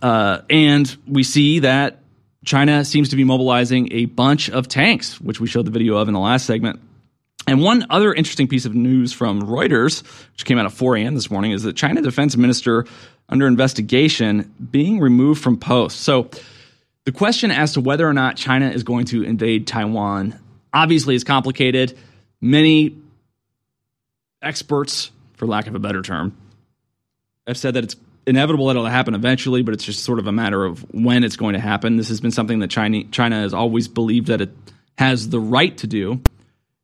[0.00, 1.98] Uh, and we see that
[2.44, 6.08] China seems to be mobilizing a bunch of tanks, which we showed the video of
[6.08, 6.80] in the last segment.
[7.46, 11.14] And one other interesting piece of news from Reuters, which came out at 4 a.m.
[11.14, 12.86] this morning, is that China defense minister
[13.28, 16.00] under investigation being removed from post.
[16.00, 16.30] So
[17.04, 20.38] the question as to whether or not China is going to invade Taiwan
[20.72, 21.98] obviously is complicated.
[22.40, 22.96] Many
[24.40, 26.36] experts, for lack of a better term,
[27.46, 30.32] have said that it's inevitable that it'll happen eventually, but it's just sort of a
[30.32, 31.96] matter of when it's going to happen.
[31.96, 34.50] This has been something that China, China has always believed that it
[34.96, 36.20] has the right to do.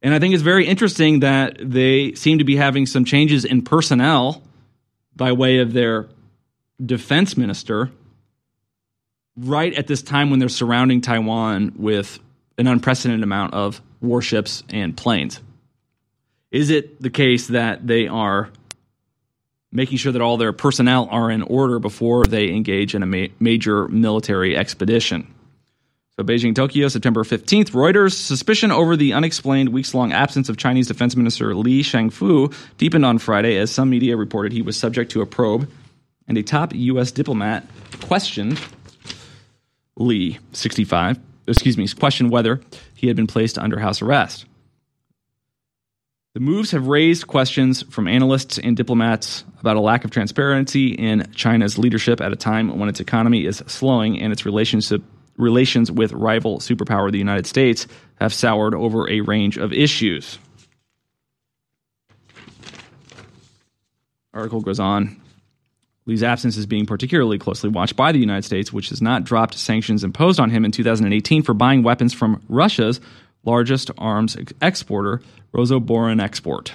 [0.03, 3.63] And I think it's very interesting that they seem to be having some changes in
[3.63, 4.43] personnel
[5.17, 6.09] by way of their
[6.85, 7.91] defense minister
[9.37, 12.19] right at this time when they're surrounding Taiwan with
[12.57, 15.41] an unprecedented amount of warships and planes.
[16.51, 18.51] Is it the case that they are
[19.71, 23.27] making sure that all their personnel are in order before they engage in a ma-
[23.39, 25.33] major military expedition?
[26.19, 27.71] So, Beijing, Tokyo, September 15th.
[27.71, 33.05] Reuters suspicion over the unexplained weeks long absence of Chinese Defense Minister Li Shangfu deepened
[33.05, 35.71] on Friday as some media reported he was subject to a probe,
[36.27, 37.13] and a top U.S.
[37.13, 37.65] diplomat
[38.03, 38.61] questioned
[39.95, 42.61] Li, 65, excuse me, questioned whether
[42.97, 44.45] he had been placed under house arrest.
[46.35, 51.31] The moves have raised questions from analysts and diplomats about a lack of transparency in
[51.37, 55.01] China's leadership at a time when its economy is slowing and its relationship
[55.39, 57.87] relations with rival superpower the United States
[58.21, 60.39] have soured over a range of issues.
[64.35, 65.21] Article goes on.
[66.07, 69.55] Li's absence is being particularly closely watched by the United States, which has not dropped
[69.55, 73.01] sanctions imposed on him in 2018 for buying weapons from Russia's
[73.45, 75.21] largest arms exporter,
[75.53, 76.73] Rosoboronexport.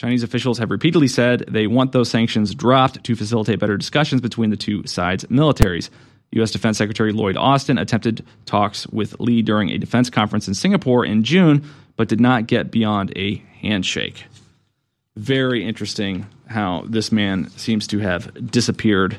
[0.00, 4.50] Chinese officials have repeatedly said they want those sanctions dropped to facilitate better discussions between
[4.50, 5.90] the two sides' militaries.
[6.32, 6.50] U.S.
[6.50, 11.24] Defense Secretary Lloyd Austin attempted talks with Li during a defense conference in Singapore in
[11.24, 11.64] June,
[11.96, 14.24] but did not get beyond a handshake.
[15.16, 19.18] Very interesting how this man seems to have disappeared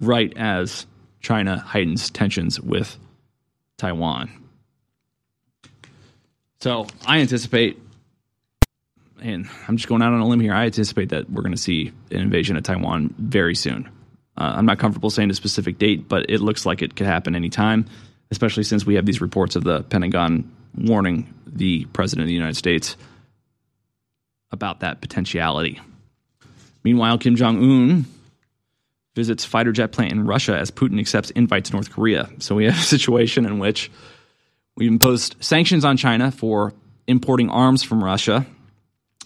[0.00, 0.86] right as
[1.20, 2.98] China heightens tensions with
[3.78, 4.30] Taiwan.
[6.60, 7.80] So I anticipate,
[9.20, 11.60] and I'm just going out on a limb here, I anticipate that we're going to
[11.60, 13.88] see an invasion of Taiwan very soon.
[14.36, 17.34] Uh, I'm not comfortable saying a specific date, but it looks like it could happen
[17.34, 17.86] anytime,
[18.30, 22.56] especially since we have these reports of the Pentagon warning the President of the United
[22.56, 22.96] States
[24.50, 25.80] about that potentiality.
[26.84, 28.06] Meanwhile, Kim Jong un
[29.14, 32.30] visits fighter jet plant in Russia as Putin accepts invites to North Korea.
[32.38, 33.90] So we have a situation in which
[34.76, 36.72] we've imposed sanctions on China for
[37.06, 38.46] importing arms from Russia.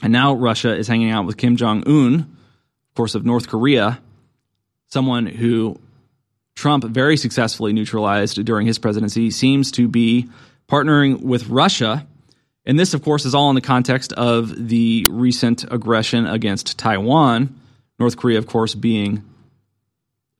[0.02, 4.00] And now Russia is hanging out with Kim Jong un, of course, of North Korea,
[4.88, 5.78] someone who
[6.56, 10.28] Trump very successfully neutralized during his presidency, seems to be
[10.68, 12.06] partnering with Russia.
[12.64, 17.60] And this, of course, is all in the context of the recent aggression against Taiwan.
[17.98, 19.22] North Korea, of course, being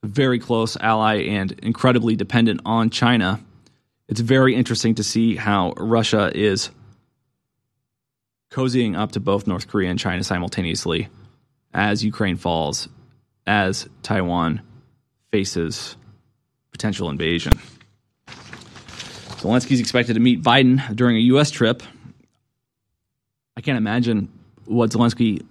[0.03, 3.41] a very close ally and incredibly dependent on China.
[4.09, 6.71] It's very interesting to see how Russia is
[8.51, 11.09] cozying up to both North Korea and China simultaneously
[11.75, 12.89] as Ukraine falls
[13.47, 14.63] as Taiwan
[15.31, 15.97] faces
[16.73, 17.59] potential invasion.
[18.27, 21.51] Zelensky's expected to meet Biden during a U.S.
[21.51, 21.83] trip.
[23.57, 24.29] I can't imagine
[24.65, 25.45] what Zelensky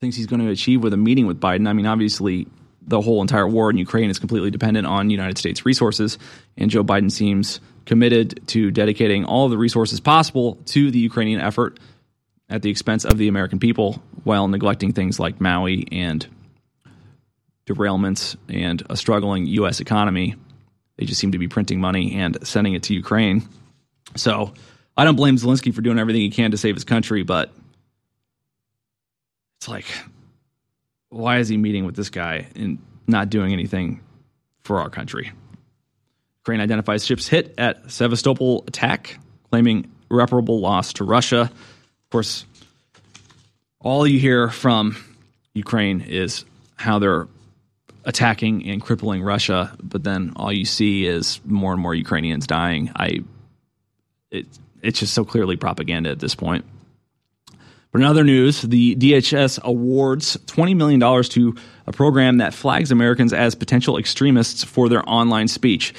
[0.00, 1.68] thinks he's going to achieve with a meeting with Biden.
[1.68, 2.46] I mean, obviously,
[2.86, 6.18] the whole entire war in Ukraine is completely dependent on United States resources,
[6.56, 11.78] and Joe Biden seems committed to dedicating all the resources possible to the Ukrainian effort
[12.52, 16.24] at the expense of the American people while neglecting things like Maui and
[17.66, 19.80] derailments and a struggling U.S.
[19.80, 20.34] economy.
[20.96, 23.48] They just seem to be printing money and sending it to Ukraine.
[24.16, 24.52] So
[24.96, 27.50] I don't blame Zelensky for doing everything he can to save his country, but
[29.58, 29.86] it's like,
[31.08, 34.02] why is he meeting with this guy and not doing anything
[34.62, 35.32] for our country?
[36.40, 39.18] Ukraine identifies ships hit at Sevastopol attack,
[39.50, 41.50] claiming irreparable loss to Russia
[42.12, 42.44] course,
[43.80, 44.96] all you hear from
[45.54, 46.44] Ukraine is
[46.76, 47.26] how they're
[48.04, 52.90] attacking and crippling Russia, but then all you see is more and more Ukrainians dying.
[52.94, 53.20] I
[54.30, 54.46] it
[54.82, 56.64] it's just so clearly propaganda at this point.
[57.92, 61.54] But in other news, the DHS awards $20 million to
[61.86, 65.92] a program that flags Americans as potential extremists for their online speech.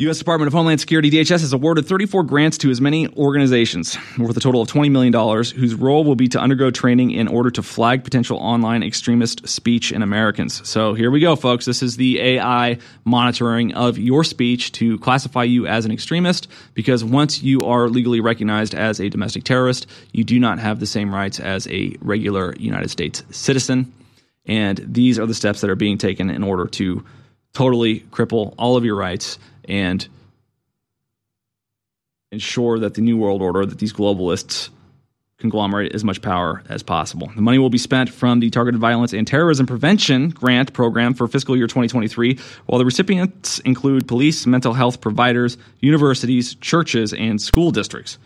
[0.00, 0.16] U.S.
[0.16, 4.38] Department of Homeland Security, DHS, has awarded 34 grants to as many organizations worth a
[4.38, 8.04] total of $20 million, whose role will be to undergo training in order to flag
[8.04, 10.64] potential online extremist speech in Americans.
[10.68, 11.64] So here we go, folks.
[11.64, 17.02] This is the AI monitoring of your speech to classify you as an extremist, because
[17.02, 21.12] once you are legally recognized as a domestic terrorist, you do not have the same
[21.12, 23.92] rights as a regular United States citizen.
[24.46, 27.04] And these are the steps that are being taken in order to
[27.52, 30.08] totally cripple all of your rights and
[32.32, 34.70] ensure that the new world order, that these globalists
[35.38, 37.30] conglomerate as much power as possible.
[37.34, 41.28] The money will be spent from the Targeted Violence and Terrorism Prevention Grant Program for
[41.28, 47.70] fiscal year 2023, while the recipients include police, mental health providers, universities, churches, and school
[47.70, 48.18] districts.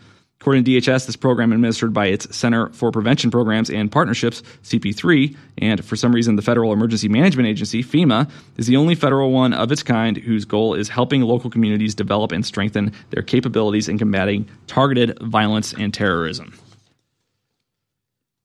[0.43, 5.37] According to DHS, this program administered by its Center for Prevention Programs and Partnerships, CP3,
[5.59, 9.53] and for some reason the Federal Emergency Management Agency, FEMA, is the only federal one
[9.53, 13.97] of its kind whose goal is helping local communities develop and strengthen their capabilities in
[13.97, 16.53] combating targeted violence and terrorism.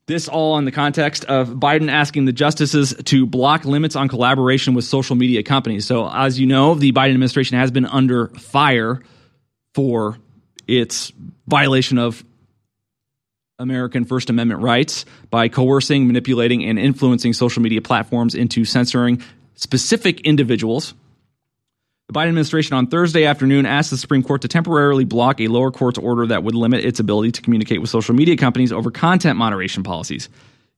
[0.06, 4.74] This all in the context of Biden asking the justices to block limits on collaboration
[4.74, 5.84] with social media companies.
[5.84, 9.02] So, as you know, the Biden administration has been under fire
[9.74, 10.16] for
[10.68, 11.12] its
[11.46, 12.22] violation of
[13.58, 19.22] American First Amendment rights by coercing, manipulating, and influencing social media platforms into censoring
[19.54, 20.94] specific individuals.
[22.06, 25.70] The Biden administration on Thursday afternoon asked the Supreme Court to temporarily block a lower
[25.70, 29.36] court's order that would limit its ability to communicate with social media companies over content
[29.36, 30.28] moderation policies.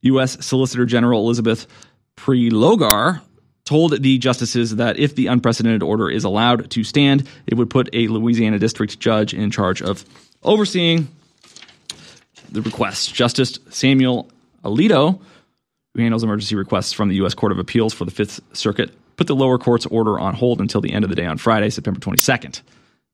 [0.02, 0.44] U.S.
[0.44, 1.66] Solicitor General Elizabeth
[2.16, 3.20] Prelogar
[3.64, 7.88] told the justices that if the unprecedented order is allowed to stand, it would put
[7.92, 10.04] a Louisiana district judge in charge of
[10.42, 11.08] overseeing
[12.50, 13.14] the request.
[13.14, 14.28] Justice Samuel
[14.64, 15.20] Alito,
[15.94, 17.34] who handles emergency requests from the U.S.
[17.34, 20.80] Court of Appeals for the Fifth Circuit, put the lower court's order on hold until
[20.80, 22.62] the end of the day on Friday, September 22nd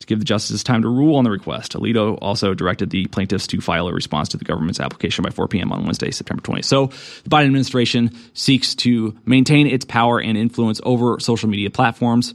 [0.00, 1.72] to give the justices time to rule on the request.
[1.72, 5.48] Alito also directed the plaintiffs to file a response to the government's application by 4
[5.48, 5.72] p.m.
[5.72, 6.66] on Wednesday, September 20th.
[6.66, 12.34] So the Biden administration seeks to maintain its power and influence over social media platforms.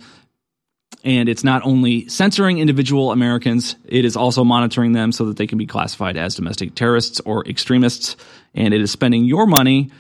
[1.04, 5.48] And it's not only censoring individual Americans, it is also monitoring them so that they
[5.48, 8.16] can be classified as domestic terrorists or extremists.
[8.54, 9.92] And it is spending your money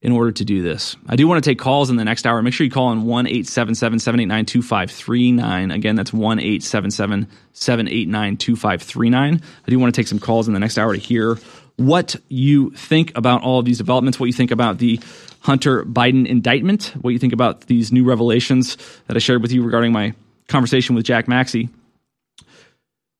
[0.00, 0.96] in order to do this.
[1.08, 2.40] I do want to take calls in the next hour.
[2.40, 5.70] Make sure you call in 1 877 789 2539.
[5.70, 9.42] Again, that's 1 877 789 2539.
[9.66, 11.38] I do want to take some calls in the next hour to hear
[11.76, 15.00] what you think about all of these developments, what you think about the
[15.40, 18.76] Hunter Biden indictment, what you think about these new revelations
[19.06, 20.14] that I shared with you regarding my
[20.48, 21.68] conversation with Jack Maxey.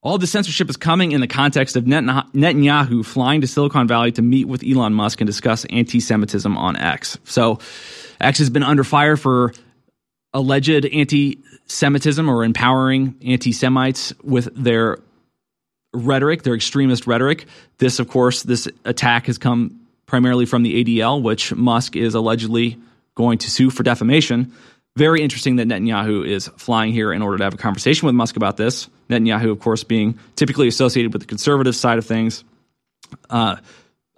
[0.01, 4.21] All the censorship is coming in the context of Netanyahu flying to Silicon Valley to
[4.21, 7.17] meet with Elon Musk and discuss anti Semitism on X.
[7.25, 7.59] So,
[8.21, 9.51] X has been under fire for
[10.33, 14.99] alleged anti Semitism or empowering anti Semites with their
[15.93, 17.45] rhetoric, their extremist rhetoric.
[17.79, 22.77] This, of course, this attack has come primarily from the ADL, which Musk is allegedly
[23.15, 24.53] going to sue for defamation.
[24.97, 28.35] Very interesting that Netanyahu is flying here in order to have a conversation with Musk
[28.35, 28.89] about this.
[29.09, 32.43] Netanyahu, of course, being typically associated with the conservative side of things.
[33.29, 33.57] Uh,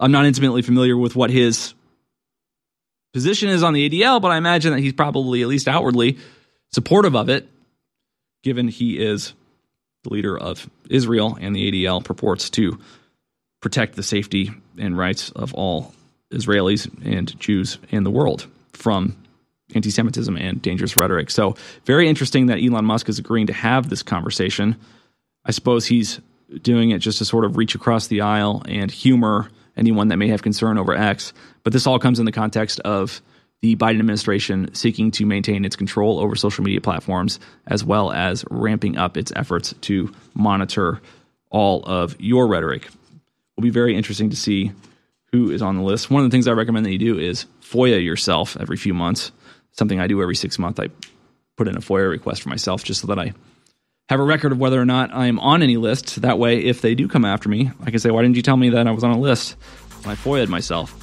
[0.00, 1.74] I'm not intimately familiar with what his
[3.12, 6.18] position is on the ADL, but I imagine that he's probably, at least outwardly,
[6.72, 7.48] supportive of it,
[8.42, 9.34] given he is
[10.02, 12.78] the leader of Israel and the ADL purports to
[13.60, 15.94] protect the safety and rights of all
[16.32, 19.16] Israelis and Jews in the world from
[19.74, 21.30] anti Semitism and dangerous rhetoric.
[21.30, 24.76] So, very interesting that Elon Musk is agreeing to have this conversation.
[25.44, 26.20] I suppose he's
[26.60, 30.28] doing it just to sort of reach across the aisle and humor anyone that may
[30.28, 31.32] have concern over X.
[31.64, 33.22] But this all comes in the context of
[33.62, 38.44] the Biden administration seeking to maintain its control over social media platforms, as well as
[38.50, 41.00] ramping up its efforts to monitor
[41.50, 42.88] all of your rhetoric.
[43.56, 44.72] Will be very interesting to see
[45.30, 46.10] who is on the list.
[46.10, 49.30] One of the things I recommend that you do is FOIA yourself every few months
[49.72, 50.80] something I do every six months.
[50.80, 50.88] I
[51.56, 53.32] put in a FOIA request for myself just so that I
[54.08, 56.22] have a record of whether or not I am on any list.
[56.22, 58.56] That way, if they do come after me, I can say, "Why didn't you tell
[58.56, 59.56] me that I was on a list?"
[60.04, 61.01] I FOIA'd myself.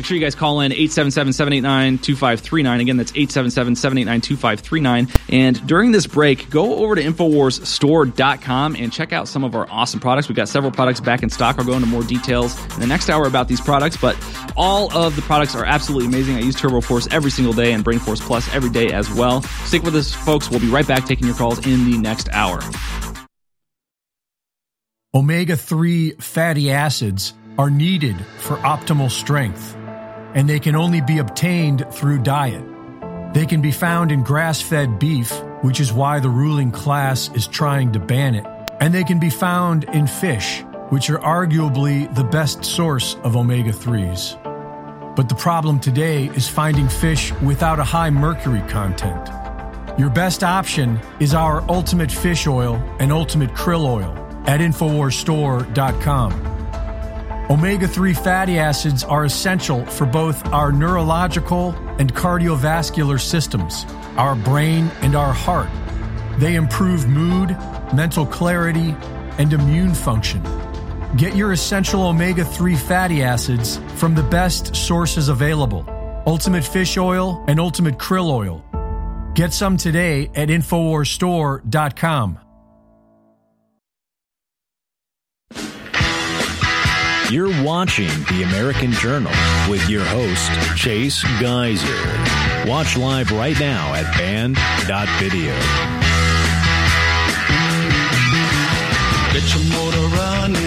[0.00, 2.80] Make sure you guys call in 877 789 2539.
[2.80, 5.08] Again, that's 877 789 2539.
[5.28, 10.00] And during this break, go over to InfoWarsStore.com and check out some of our awesome
[10.00, 10.26] products.
[10.26, 11.58] We've got several products back in stock.
[11.58, 14.16] I'll go into more details in the next hour about these products, but
[14.56, 16.36] all of the products are absolutely amazing.
[16.36, 19.42] I use Turbo Force every single day and Brain Force Plus every day as well.
[19.66, 20.50] Stick with us, folks.
[20.50, 22.62] We'll be right back taking your calls in the next hour.
[25.12, 29.76] Omega 3 fatty acids are needed for optimal strength,
[30.34, 32.64] and they can only be obtained through diet.
[33.34, 37.46] They can be found in grass fed beef, which is why the ruling class is
[37.46, 38.46] trying to ban it,
[38.80, 43.72] and they can be found in fish, which are arguably the best source of omega
[43.72, 44.36] 3s.
[45.16, 49.28] But the problem today is finding fish without a high mercury content.
[49.98, 54.16] Your best option is our Ultimate Fish Oil and Ultimate Krill Oil
[54.46, 56.59] at InfoWarsStore.com.
[57.50, 63.84] Omega 3 fatty acids are essential for both our neurological and cardiovascular systems,
[64.16, 65.68] our brain, and our heart.
[66.38, 67.50] They improve mood,
[67.92, 68.94] mental clarity,
[69.38, 70.44] and immune function.
[71.16, 75.84] Get your essential omega 3 fatty acids from the best sources available
[76.26, 78.64] Ultimate Fish Oil and Ultimate Krill Oil.
[79.34, 82.49] Get some today at InfoWarsStore.com.
[87.30, 89.30] You're watching The American Journal
[89.68, 91.86] with your host, Chase Geiser.
[92.68, 95.54] Watch live right now at band.video.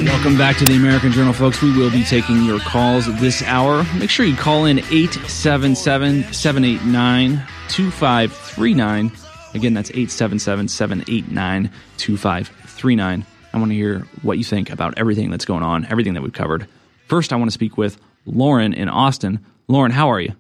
[0.06, 1.62] Welcome back to the American Journal, folks.
[1.62, 3.86] We will be taking your calls this hour.
[4.00, 9.12] Make sure you call in 877 789 2539.
[9.54, 13.26] Again, that's 877 789 2539.
[13.54, 16.34] I want to hear what you think about everything that's going on, everything that we've
[16.34, 16.68] covered.
[17.08, 19.46] First, I want to speak with Lauren in Austin.
[19.68, 20.34] Lauren, how are you?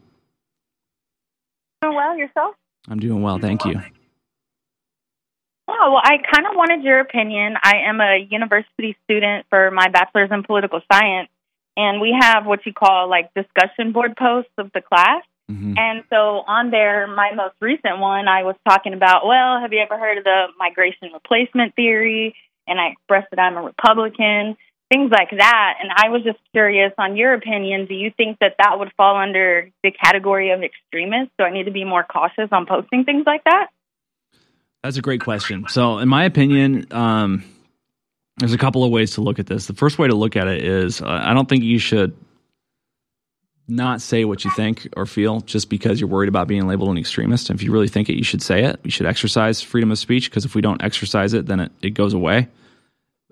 [1.82, 2.56] Doing well, yourself?
[2.88, 3.80] I'm doing well, thank you.
[5.68, 7.56] Oh, well, I kind of wanted your opinion.
[7.62, 11.30] I am a university student for my bachelor's in political science,
[11.78, 15.24] and we have what you call like discussion board posts of the class.
[15.52, 15.74] Mm-hmm.
[15.78, 19.80] And so on there, my most recent one, I was talking about, well, have you
[19.80, 22.36] ever heard of the migration replacement theory?
[22.68, 24.58] And I expressed that I'm a Republican,
[24.92, 25.74] things like that.
[25.82, 27.86] And I was just curious on your opinion.
[27.88, 31.32] Do you think that that would fall under the category of extremist?
[31.38, 33.68] Do I need to be more cautious on posting things like that?
[34.84, 35.66] That's a great question.
[35.70, 37.44] So, in my opinion, um,
[38.38, 39.68] there's a couple of ways to look at this.
[39.68, 42.16] The first way to look at it is uh, I don't think you should
[43.68, 46.98] not say what you think or feel just because you're worried about being labeled an
[46.98, 47.50] extremist.
[47.50, 48.80] If you really think it, you should say it.
[48.84, 51.90] You should exercise freedom of speech because if we don't exercise it, then it, it
[51.92, 52.50] goes away.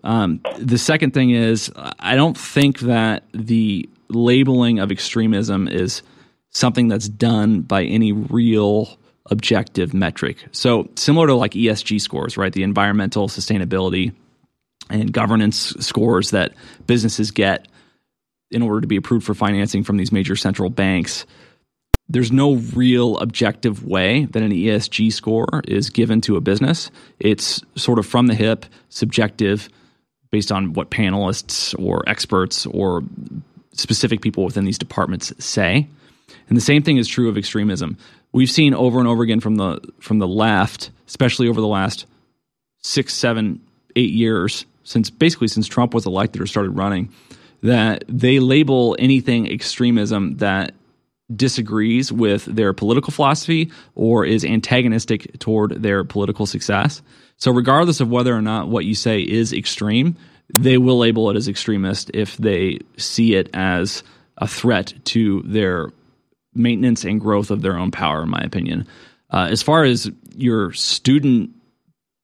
[0.03, 6.01] Um, the second thing is, I don't think that the labeling of extremism is
[6.49, 8.97] something that's done by any real
[9.29, 10.45] objective metric.
[10.51, 12.51] So, similar to like ESG scores, right?
[12.51, 14.13] The environmental sustainability
[14.89, 16.53] and governance scores that
[16.87, 17.67] businesses get
[18.51, 21.25] in order to be approved for financing from these major central banks.
[22.09, 26.91] There's no real objective way that an ESG score is given to a business.
[27.19, 29.69] It's sort of from the hip, subjective,
[30.29, 33.03] based on what panelists or experts or
[33.71, 35.87] specific people within these departments say.
[36.49, 37.97] And the same thing is true of extremism.
[38.33, 42.05] We've seen over and over again from the from the left, especially over the last
[42.81, 43.61] six, seven,
[43.95, 47.09] eight years, since basically since Trump was elected or started running,
[47.61, 50.73] that they label anything extremism that
[51.35, 57.01] disagrees with their political philosophy or is antagonistic toward their political success.
[57.37, 60.15] So, regardless of whether or not what you say is extreme,
[60.53, 64.03] they will label it as extremist if they see it as
[64.37, 65.91] a threat to their
[66.53, 68.87] maintenance and growth of their own power, in my opinion.
[69.29, 71.51] Uh, as far as your student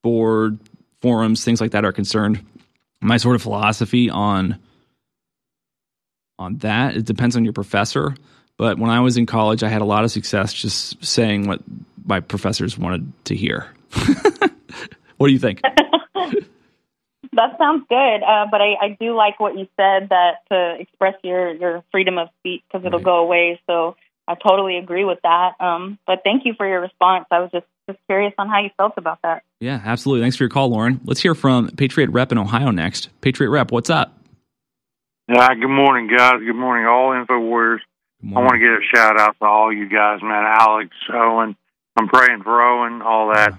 [0.02, 0.58] board
[1.00, 2.44] forums, things like that are concerned,
[3.00, 4.58] my sort of philosophy on
[6.38, 8.14] on that it depends on your professor.
[8.56, 11.60] But when I was in college, I had a lot of success just saying what
[12.04, 13.68] my professors wanted to hear.
[15.16, 15.62] what do you think?
[17.32, 21.14] that sounds good, uh, but I, I do like what you said that to express
[21.22, 23.04] your your freedom of speech because it'll Right.
[23.04, 23.60] go away.
[23.68, 25.52] So I totally agree with that.
[25.60, 27.26] Um, but thank you for your response.
[27.30, 29.42] I was just just curious on how you felt about that.
[29.60, 30.22] Yeah, absolutely.
[30.24, 31.00] Thanks for your call, Lauren.
[31.04, 33.08] Let's hear from Patriot Rep in Ohio next.
[33.20, 34.14] Patriot Rep, what's up?
[35.30, 36.40] Uh, good morning, guys.
[36.40, 37.82] Good morning, all Info Warriors.
[38.24, 40.42] I want to give a shout out to all you guys, man.
[40.58, 41.54] Alex, Owen.
[41.98, 43.52] I'm praying for Owen, all that.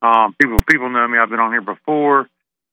[0.00, 1.18] Um, people people know me.
[1.18, 2.20] I've been on here before.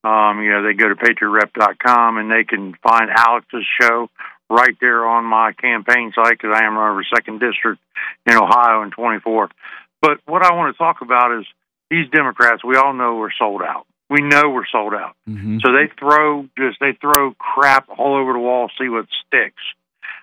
[0.06, 4.10] Um, you know, they go to patriotrep.com and they can find Alex's show
[4.50, 7.82] right there on my campaign site because I am running for second district
[8.26, 9.50] in Ohio in 24.
[10.02, 11.46] But what I want to talk about is
[11.90, 12.64] these Democrats.
[12.64, 13.88] We all know we're sold out.
[14.10, 15.16] We know we're sold out.
[15.30, 15.60] Mm-hmm.
[15.64, 19.62] So they throw just they throw crap all over the wall, see what sticks.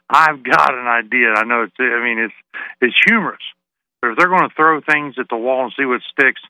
[0.09, 1.33] I've got an idea.
[1.35, 2.35] I know it's I mean it's
[2.81, 3.45] it's humorous,
[4.01, 6.41] but if they're going to throw things at the wall and see what sticks,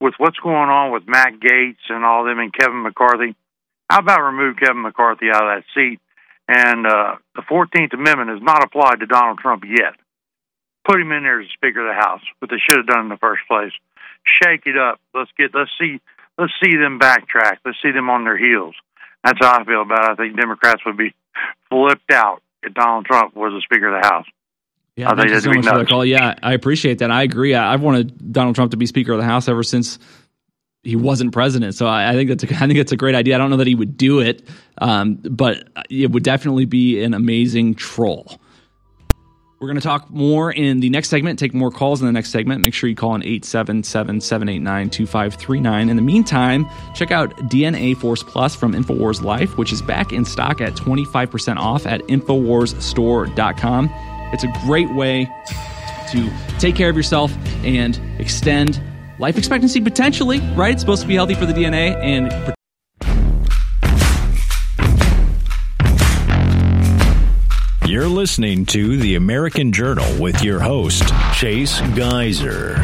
[0.00, 3.34] with what's going on with Matt Gaetz and all them and Kevin McCarthy,
[3.88, 6.00] how about remove Kevin McCarthy out of that seat?
[6.48, 9.94] And uh, the Fourteenth Amendment is not applied to Donald Trump yet.
[10.86, 13.08] Put him in there as Speaker of the House, what they should have done in
[13.08, 13.72] the first place.
[14.24, 15.00] Shake it up.
[15.14, 16.00] Let's get let's see
[16.38, 17.58] let's see them backtrack.
[17.64, 18.74] Let's see them on their heels.
[19.24, 20.10] That's how I feel about it.
[20.10, 21.14] I think Democrats would be
[21.68, 24.26] flipped out if Donald Trump was the Speaker of the House.
[24.96, 26.04] Yeah, I think thank you so much for the call.
[26.04, 27.10] Yeah, I appreciate that.
[27.10, 27.54] I agree.
[27.54, 29.98] I, I've wanted Donald Trump to be Speaker of the House ever since
[30.82, 31.74] he wasn't president.
[31.74, 33.34] So I, I think that's a, I think it's a great idea.
[33.34, 37.12] I don't know that he would do it, um, but it would definitely be an
[37.12, 38.40] amazing troll.
[39.58, 42.30] We're going to talk more in the next segment, take more calls in the next
[42.30, 42.62] segment.
[42.62, 45.88] Make sure you call in 877 789 2539.
[45.88, 50.26] In the meantime, check out DNA Force Plus from InfoWars Life, which is back in
[50.26, 53.90] stock at 25% off at InfoWarsStore.com.
[54.34, 55.30] It's a great way
[56.10, 57.32] to take care of yourself
[57.64, 58.82] and extend
[59.18, 60.72] life expectancy potentially, right?
[60.72, 62.55] It's supposed to be healthy for the DNA and
[67.96, 72.74] You're listening to The American Journal with your host, Chase Geiser.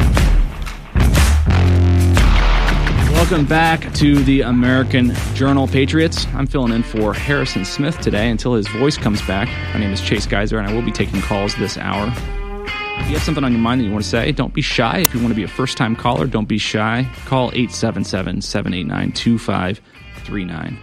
[3.12, 6.26] Welcome back to the American Journal Patriots.
[6.32, 9.48] I'm filling in for Harrison Smith today until his voice comes back.
[9.74, 12.06] My name is Chase Geiser, and I will be taking calls this hour.
[12.06, 15.00] If you have something on your mind that you want to say, don't be shy.
[15.00, 17.06] If you want to be a first time caller, don't be shy.
[17.26, 20.78] Call 877 789 2539.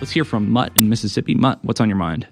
[0.00, 1.36] Let's hear from Mutt in Mississippi.
[1.36, 2.26] Mutt, what's on your mind?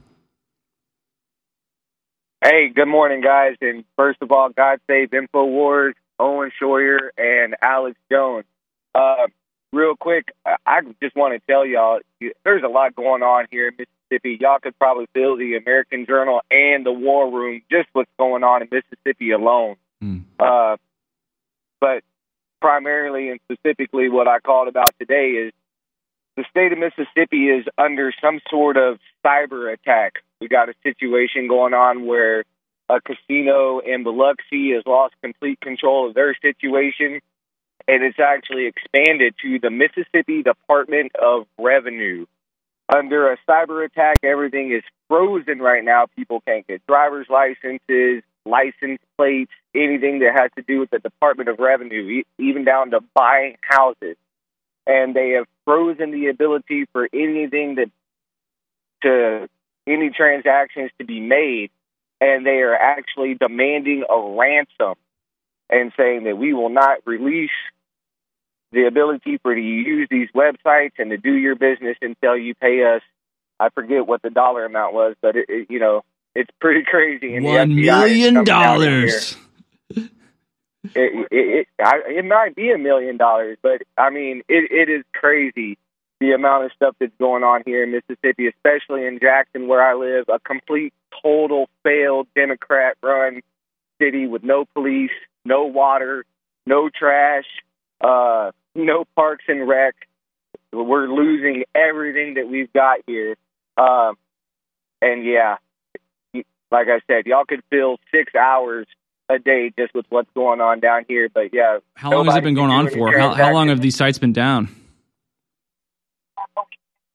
[2.48, 3.56] Hey, good morning, guys.
[3.60, 8.44] And first of all, God save InfoWars, Owen Schroyer, and Alex Jones.
[8.94, 9.26] Uh,
[9.72, 10.32] real quick,
[10.64, 11.98] I- just want to tell y'all
[12.44, 14.38] there's a lot going on here in Mississippi.
[14.40, 18.62] Y'all could probably fill the American Journal and the War Room just what's going on
[18.62, 19.74] in Mississippi alone.
[20.38, 20.76] Uh,
[21.80, 22.04] but
[22.60, 25.52] primarily and specifically, what I called about today is
[26.36, 30.22] the state of Mississippi is under some sort of cyber attack.
[30.40, 32.44] We got a situation going on where
[32.88, 37.20] a casino in Biloxi has lost complete control of their situation,
[37.88, 42.26] and it's actually expanded to the Mississippi Department of Revenue.
[42.94, 46.06] Under a cyber attack, everything is frozen right now.
[46.14, 51.48] People can't get driver's licenses, license plates, anything that has to do with the Department
[51.48, 54.16] of Revenue, even down to buying houses
[54.86, 57.90] and they have frozen the ability for anything that
[59.02, 59.48] to
[59.86, 61.70] any transactions to be made
[62.20, 64.94] and they are actually demanding a ransom
[65.68, 67.50] and saying that we will not release
[68.72, 72.54] the ability for you to use these websites and to do your business until you
[72.54, 73.02] pay us
[73.58, 76.02] I forget what the dollar amount was but it, it you know
[76.34, 79.36] it's pretty crazy and One million coming down in here dollars.
[79.90, 80.10] it
[80.94, 85.04] it it, I, it might be a million dollars, but I mean it it is
[85.14, 85.78] crazy
[86.20, 89.94] the amount of stuff that's going on here in Mississippi, especially in Jackson where I
[89.94, 93.42] live, a complete total failed Democrat run
[94.00, 95.10] city with no police,
[95.44, 96.24] no water,
[96.66, 97.44] no trash,
[98.00, 99.94] uh, no parks and rec.
[100.72, 103.36] We're losing everything that we've got here.
[103.76, 104.16] Um,
[105.00, 105.56] and yeah,
[106.70, 108.86] like I said, y'all could fill six hours
[109.28, 111.28] a day just with what's going on down here.
[111.32, 113.16] But yeah, How long has it been going on for?
[113.16, 114.68] How, how long have these sites been down?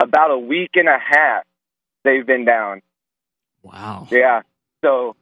[0.02, 1.44] About a week and a half
[2.04, 2.82] they've been down.
[3.62, 4.08] Wow.
[4.10, 4.42] Yeah.
[4.84, 5.16] So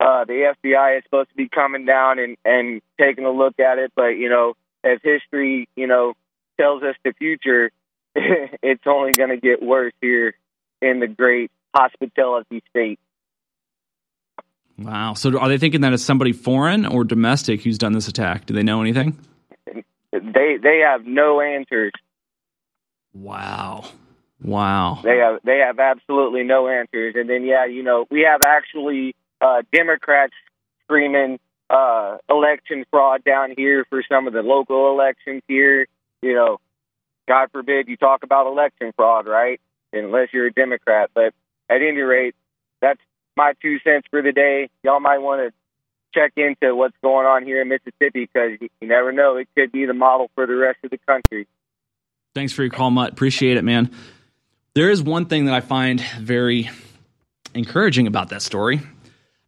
[0.00, 3.78] uh, the FBI is supposed to be coming down and, and taking a look at
[3.78, 4.54] it, but you know,
[4.84, 6.14] as history, you know,
[6.58, 7.70] tells us the future,
[8.14, 10.34] it's only going to get worse here
[10.82, 12.98] in the great hospitality state.
[14.78, 15.14] Wow.
[15.14, 18.46] So are they thinking that it's somebody foreign or domestic who's done this attack?
[18.46, 19.18] Do they know anything?
[20.12, 21.92] They they have no answers.
[23.14, 23.86] Wow.
[24.42, 25.00] Wow.
[25.02, 27.14] They have they have absolutely no answers.
[27.16, 30.34] And then yeah, you know, we have actually uh Democrats
[30.84, 31.38] screaming
[31.70, 35.86] uh election fraud down here for some of the local elections here.
[36.22, 36.58] You know,
[37.28, 39.60] God forbid you talk about election fraud, right?
[39.92, 41.10] Unless you're a Democrat.
[41.14, 41.32] But
[41.70, 42.34] at any rate,
[42.80, 43.00] that's
[43.36, 44.68] my two cents for the day.
[44.82, 45.52] Y'all might want to
[46.14, 49.36] check into what's going on here in Mississippi because you you never know.
[49.36, 51.46] It could be the model for the rest of the country.
[52.34, 53.12] Thanks for your call, Mutt.
[53.12, 53.90] Appreciate it, man.
[54.76, 56.68] There is one thing that I find very
[57.54, 58.82] encouraging about that story.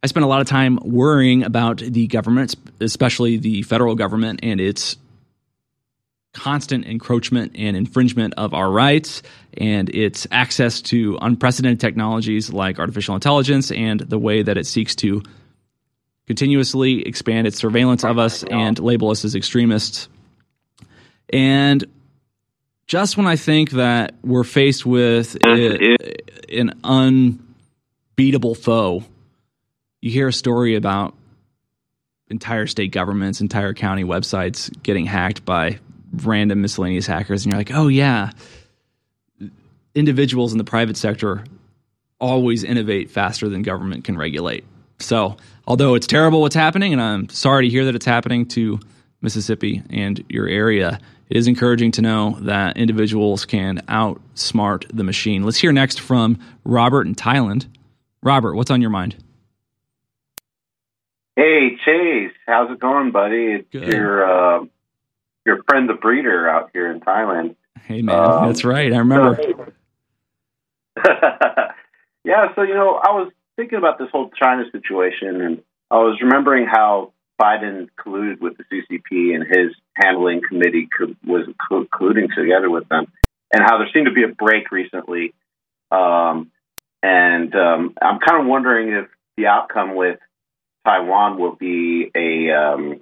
[0.01, 4.59] I spent a lot of time worrying about the government, especially the federal government, and
[4.59, 4.97] its
[6.33, 9.21] constant encroachment and infringement of our rights
[9.55, 14.95] and its access to unprecedented technologies like artificial intelligence and the way that it seeks
[14.95, 15.21] to
[16.25, 20.09] continuously expand its surveillance of us and label us as extremists.
[21.31, 21.85] And
[22.89, 25.95] just when I think that we're faced with a,
[26.51, 29.03] an unbeatable foe,
[30.01, 31.15] you hear a story about
[32.29, 35.77] entire state governments, entire county websites getting hacked by
[36.11, 38.31] random miscellaneous hackers, and you're like, oh yeah,
[39.93, 41.43] individuals in the private sector
[42.19, 44.65] always innovate faster than government can regulate.
[44.97, 45.37] So,
[45.67, 48.79] although it's terrible what's happening, and I'm sorry to hear that it's happening to
[49.21, 50.99] Mississippi and your area,
[51.29, 55.43] it is encouraging to know that individuals can outsmart the machine.
[55.43, 57.67] Let's hear next from Robert in Thailand.
[58.23, 59.15] Robert, what's on your mind?
[61.35, 63.53] Hey Chase, how's it going, buddy?
[63.53, 63.93] It's Good.
[63.93, 64.25] your
[64.59, 64.65] uh,
[65.45, 67.55] your friend the breeder out here in Thailand.
[67.83, 68.91] Hey man, Um, that's right.
[68.91, 69.39] I remember.
[72.25, 76.19] yeah, so you know, I was thinking about this whole China situation, and I was
[76.21, 82.33] remembering how Biden colluded with the CCP and his handling committee co- was co- colluding
[82.35, 83.11] together with them,
[83.53, 85.33] and how there seemed to be a break recently.
[85.91, 86.51] Um,
[87.01, 90.19] and um, I'm kind of wondering if the outcome with
[90.85, 92.99] Taiwan will be a um,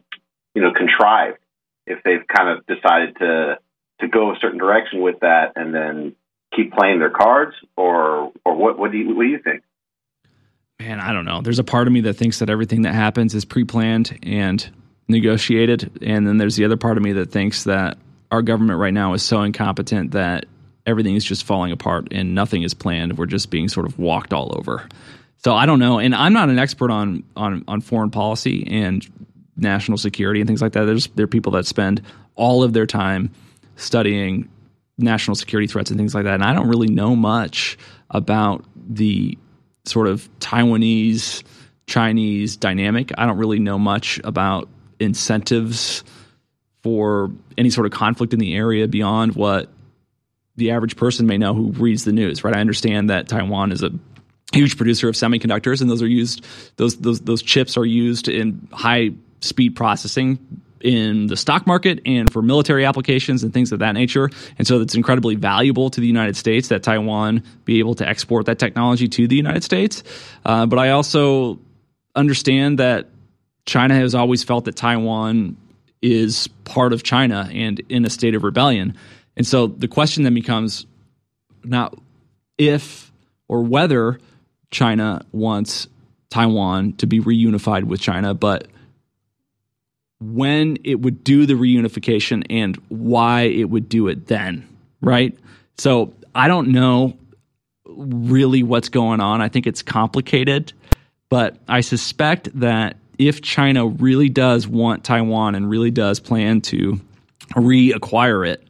[0.53, 1.39] you know contrived
[1.85, 3.59] if they've kind of decided to
[4.01, 6.15] to go a certain direction with that and then
[6.55, 9.63] keep playing their cards or or what what do you what do you think?
[10.80, 11.41] Man, I don't know.
[11.41, 14.67] There's a part of me that thinks that everything that happens is pre-planned and
[15.07, 17.97] negotiated, and then there's the other part of me that thinks that
[18.32, 20.45] our government right now is so incompetent that
[20.86, 23.17] everything is just falling apart and nothing is planned.
[23.17, 24.88] We're just being sort of walked all over.
[25.43, 29.05] So I don't know, and I'm not an expert on on on foreign policy and
[29.55, 30.86] national security and things like that.
[30.86, 32.01] There's there are people that spend
[32.36, 33.32] all of their time
[33.78, 34.49] studying
[34.97, 37.78] national security threats and things like that, and I don't really know much
[38.09, 39.38] about the
[39.88, 41.43] sort of Taiwanese
[41.88, 43.11] Chinese dynamic.
[43.17, 44.69] I don't really know much about
[44.99, 46.03] incentives
[46.83, 49.69] for any sort of conflict in the area beyond what
[50.55, 52.55] the average person may know who reads the news, right?
[52.55, 53.91] I understand that Taiwan is a
[54.53, 56.45] huge producer of semiconductors and those are used
[56.77, 59.11] those those those chips are used in high
[59.41, 60.39] speed processing
[60.82, 64.30] in the stock market and for military applications and things of that nature.
[64.57, 68.45] And so it's incredibly valuable to the United States that Taiwan be able to export
[68.45, 70.03] that technology to the United States.
[70.45, 71.59] Uh, but I also
[72.15, 73.07] understand that
[73.65, 75.57] China has always felt that Taiwan
[76.01, 78.95] is part of China and in a state of rebellion.
[79.36, 80.86] And so the question then becomes
[81.63, 81.97] not
[82.57, 83.11] if
[83.47, 84.19] or whether
[84.71, 85.88] China wants
[86.30, 88.67] Taiwan to be reunified with China, but
[90.20, 94.68] when it would do the reunification and why it would do it then,
[95.01, 95.38] right?
[95.78, 97.18] So I don't know
[97.86, 99.41] really what's going on.
[99.41, 100.74] I think it's complicated,
[101.30, 106.99] but I suspect that if China really does want Taiwan and really does plan to
[107.55, 108.63] reacquire it,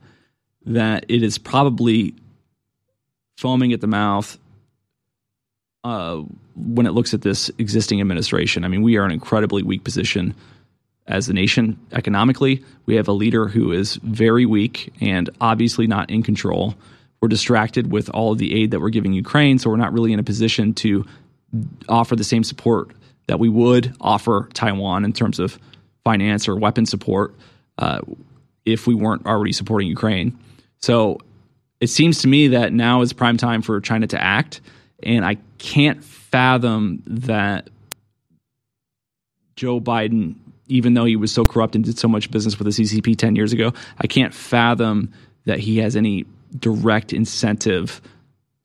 [0.65, 2.13] that it is probably
[3.37, 4.37] foaming at the mouth
[5.83, 6.21] uh,
[6.55, 8.65] when it looks at this existing administration.
[8.65, 10.35] I mean, we are in an incredibly weak position
[11.07, 12.63] as a nation economically.
[12.85, 16.75] We have a leader who is very weak and obviously not in control.
[17.21, 20.13] We're distracted with all of the aid that we're giving Ukraine, so we're not really
[20.13, 21.05] in a position to
[21.89, 22.91] offer the same support
[23.27, 25.57] that we would offer Taiwan in terms of
[26.03, 27.33] finance or weapon support
[27.77, 27.99] uh,
[28.65, 30.37] if we weren't already supporting Ukraine.
[30.79, 31.19] So
[31.79, 34.61] it seems to me that now is prime time for China to act,
[35.03, 37.69] and I can't fathom that
[39.55, 40.35] Joe Biden,
[40.67, 43.35] even though he was so corrupt and did so much business with the CCP 10
[43.35, 45.11] years ago, I can't fathom
[45.45, 46.25] that he has any
[46.57, 48.01] direct incentive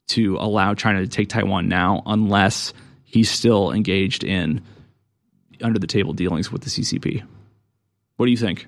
[0.08, 2.72] to allow China to take Taiwan now unless
[3.04, 4.62] he's still engaged in
[5.62, 7.22] under the table dealings with the CCP.
[8.16, 8.66] What do you think?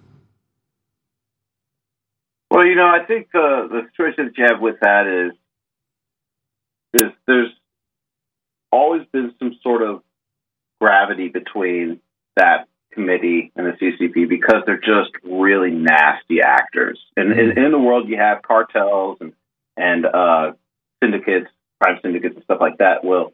[2.51, 7.13] Well, you know, I think the the situation that you have with that is is
[7.27, 7.51] there's
[8.71, 10.03] always been some sort of
[10.81, 12.01] gravity between
[12.37, 16.99] that committee and the CCP because they're just really nasty actors.
[17.17, 19.33] And in, in the world, you have cartels and
[19.77, 20.53] and uh,
[21.03, 21.49] syndicates,
[21.83, 23.33] crime syndicates, and stuff like that will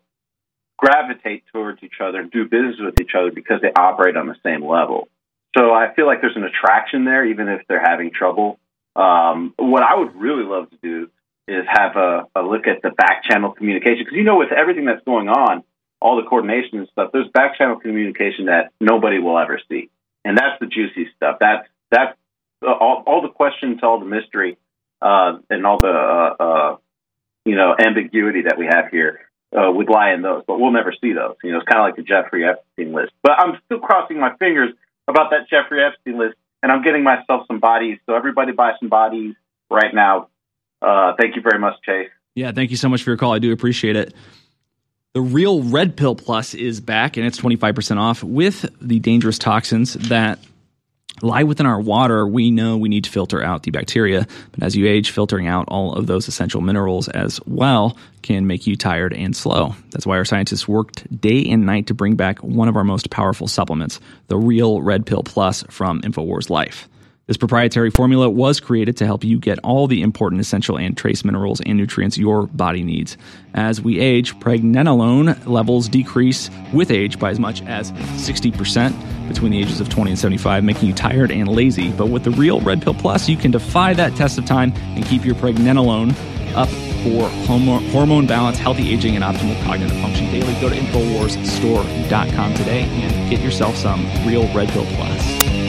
[0.79, 4.37] gravitate towards each other and do business with each other because they operate on the
[4.43, 5.09] same level.
[5.57, 8.59] So I feel like there's an attraction there, even if they're having trouble.
[8.97, 11.11] Um, what I would really love to do
[11.47, 14.87] is have a, a look at the back channel communication because you know with everything
[14.87, 15.63] that's going on,
[16.01, 19.91] all the coordination and stuff, there's back channel communication that nobody will ever see,
[20.25, 21.37] and that's the juicy stuff.
[21.41, 22.17] That's that's
[22.67, 24.59] uh, all, all the questions, all the mystery,
[25.03, 26.77] uh, and all the uh, uh,
[27.45, 29.21] you know ambiguity that we have here
[29.57, 31.37] uh, would lie in those, but we'll never see those.
[31.43, 33.13] You know, it's kind of like the Jeffrey Epstein list.
[33.23, 34.71] But I'm still crossing my fingers
[35.09, 37.99] about that Jeffrey Epstein list, and I'm getting myself some bodies.
[38.07, 39.35] So everybody buy some bodies
[39.71, 40.29] right now.
[40.81, 42.11] Uh, thank you very much, Chase.
[42.35, 43.33] Yeah, thank you so much for your call.
[43.33, 44.15] I do appreciate it.
[45.13, 49.95] The real Red Pill Plus is back, and it's 25% off with the dangerous toxins
[49.95, 50.39] that
[51.21, 54.25] lie within our water, we know we need to filter out the bacteria.
[54.53, 58.69] But as you age, filtering out all of those essential minerals as well can make
[58.69, 59.75] you tired and slow.
[59.91, 63.11] That's why our scientists worked day and night to bring back one of our most
[63.11, 63.99] powerful supplements,
[64.29, 66.89] the Real Red Pill Plus from InfoWars Life.
[67.31, 71.25] This proprietary formula was created to help you get all the important essential and trace
[71.25, 73.17] minerals and nutrients your body needs.
[73.55, 79.61] As we age, pregnenolone levels decrease with age by as much as 60% between the
[79.61, 81.93] ages of 20 and 75, making you tired and lazy.
[81.93, 85.07] But with the real Red Pill Plus, you can defy that test of time and
[85.07, 86.17] keep your pregnenolone
[86.57, 86.69] up
[87.05, 87.29] for
[87.93, 90.53] hormone balance, healthy aging, and optimal cognitive function daily.
[90.61, 95.60] Go to InfoWarsStore.com today and get yourself some real Red Pill Plus.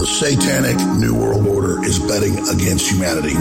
[0.00, 3.34] The satanic New World Order is betting against humanity.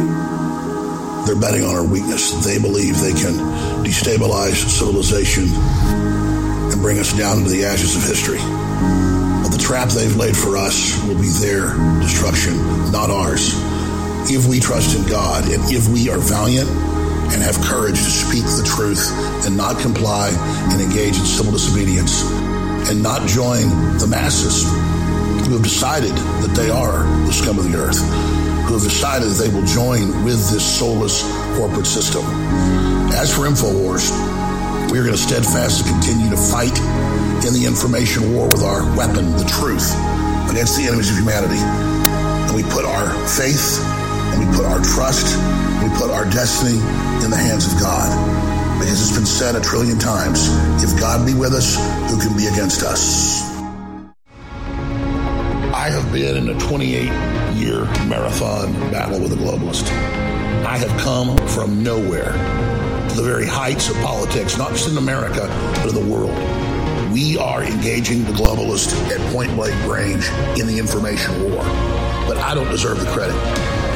[1.23, 2.35] They're betting on our weakness.
[2.43, 3.39] They believe they can
[3.79, 8.39] destabilize civilization and bring us down into the ashes of history.
[9.39, 12.57] But the trap they've laid for us will be their destruction,
[12.91, 13.55] not ours.
[14.29, 16.67] If we trust in God and if we are valiant
[17.31, 19.07] and have courage to speak the truth
[19.47, 20.27] and not comply
[20.73, 22.21] and engage in civil disobedience
[22.91, 24.67] and not join the masses
[25.49, 26.13] who have decided
[26.45, 27.97] that they are the scum of the earth,
[28.69, 31.25] who have decided that they will join with this soulless
[31.57, 32.21] corporate system.
[33.17, 34.13] As for InfoWars,
[34.93, 36.77] we are going to steadfastly continue to fight
[37.41, 39.89] in the information war with our weapon, the truth,
[40.53, 41.57] against the enemies of humanity.
[41.57, 43.81] And we put our faith
[44.29, 45.33] and we put our trust,
[45.81, 46.77] we put our destiny
[47.25, 48.05] in the hands of God.
[48.77, 50.45] Because it's been said a trillion times
[50.85, 51.73] if God be with us,
[52.05, 53.58] who can be against us?
[56.11, 57.03] Been in a 28
[57.53, 59.87] year marathon battle with a globalist.
[60.65, 62.31] I have come from nowhere
[63.09, 66.33] to the very heights of politics, not just in America, but in the world.
[67.13, 70.29] We are engaging the globalist at point blank range
[70.59, 71.63] in the information war.
[72.27, 73.35] But I don't deserve the credit.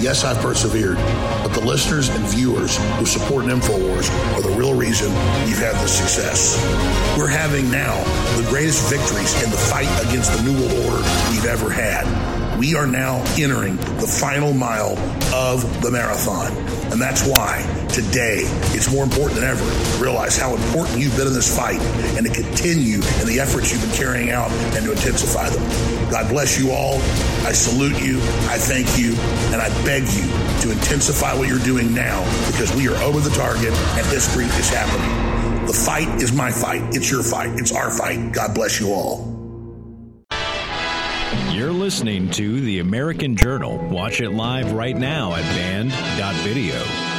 [0.04, 5.08] Yes, I've persevered, but the listeners and viewers who support InfoWars are the real reason
[5.46, 6.58] we've had this success.
[7.18, 8.04] We're having now
[8.36, 12.60] the greatest victories in the fight against the New World Order we've ever had.
[12.60, 14.98] We are now entering the final mile
[15.34, 16.52] of the marathon.
[16.92, 17.64] And that's why
[17.94, 18.42] today
[18.74, 21.80] it's more important than ever to realize how important you've been in this fight
[22.18, 25.62] and to continue in the efforts you've been carrying out and to intensify them.
[26.10, 26.96] God bless you all.
[27.46, 28.18] I salute you.
[28.50, 29.14] I thank you.
[29.54, 30.26] And I beg you
[30.62, 34.70] to intensify what you're doing now because we are over the target and history is
[34.70, 35.68] happening.
[35.68, 36.82] The fight is my fight.
[36.96, 37.52] It's your fight.
[37.60, 38.32] It's our fight.
[38.34, 39.30] God bless you all.
[41.52, 43.78] You're listening to The American Journal.
[43.90, 47.13] Watch it live right now at band.video.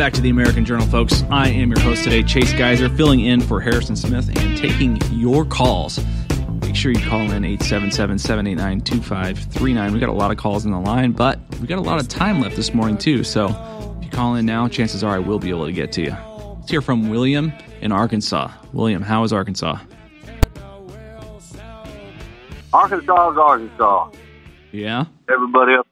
[0.00, 1.24] back to the American Journal, folks.
[1.30, 5.44] I am your host today, Chase Geiser, filling in for Harrison Smith and taking your
[5.44, 6.00] calls.
[6.62, 9.92] Make sure you call in 877 789 2539.
[9.92, 12.08] We got a lot of calls in the line, but we got a lot of
[12.08, 13.22] time left this morning, too.
[13.24, 13.48] So
[13.98, 16.16] if you call in now, chances are I will be able to get to you.
[16.56, 17.52] Let's hear from William
[17.82, 18.50] in Arkansas.
[18.72, 19.80] William, how is Arkansas?
[22.72, 24.10] Arkansas is Arkansas.
[24.72, 25.04] Yeah?
[25.28, 25.86] Everybody up,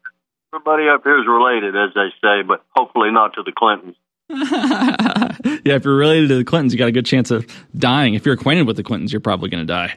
[0.53, 3.97] everybody up here is related, as they say, but hopefully not to the Clintons.
[5.65, 7.47] yeah, if you're related to the Clintons, you got a good chance of
[7.77, 8.15] dying.
[8.15, 9.97] If you're acquainted with the Clintons, you're probably going to die.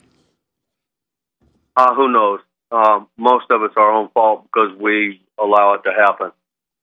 [1.76, 2.40] Uh, who knows?
[2.72, 6.32] Um, most of it's our own fault because we allow it to happen.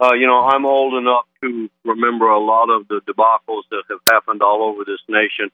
[0.01, 4.01] Uh, you know, I'm old enough to remember a lot of the debacles that have
[4.07, 5.51] happened all over this nation,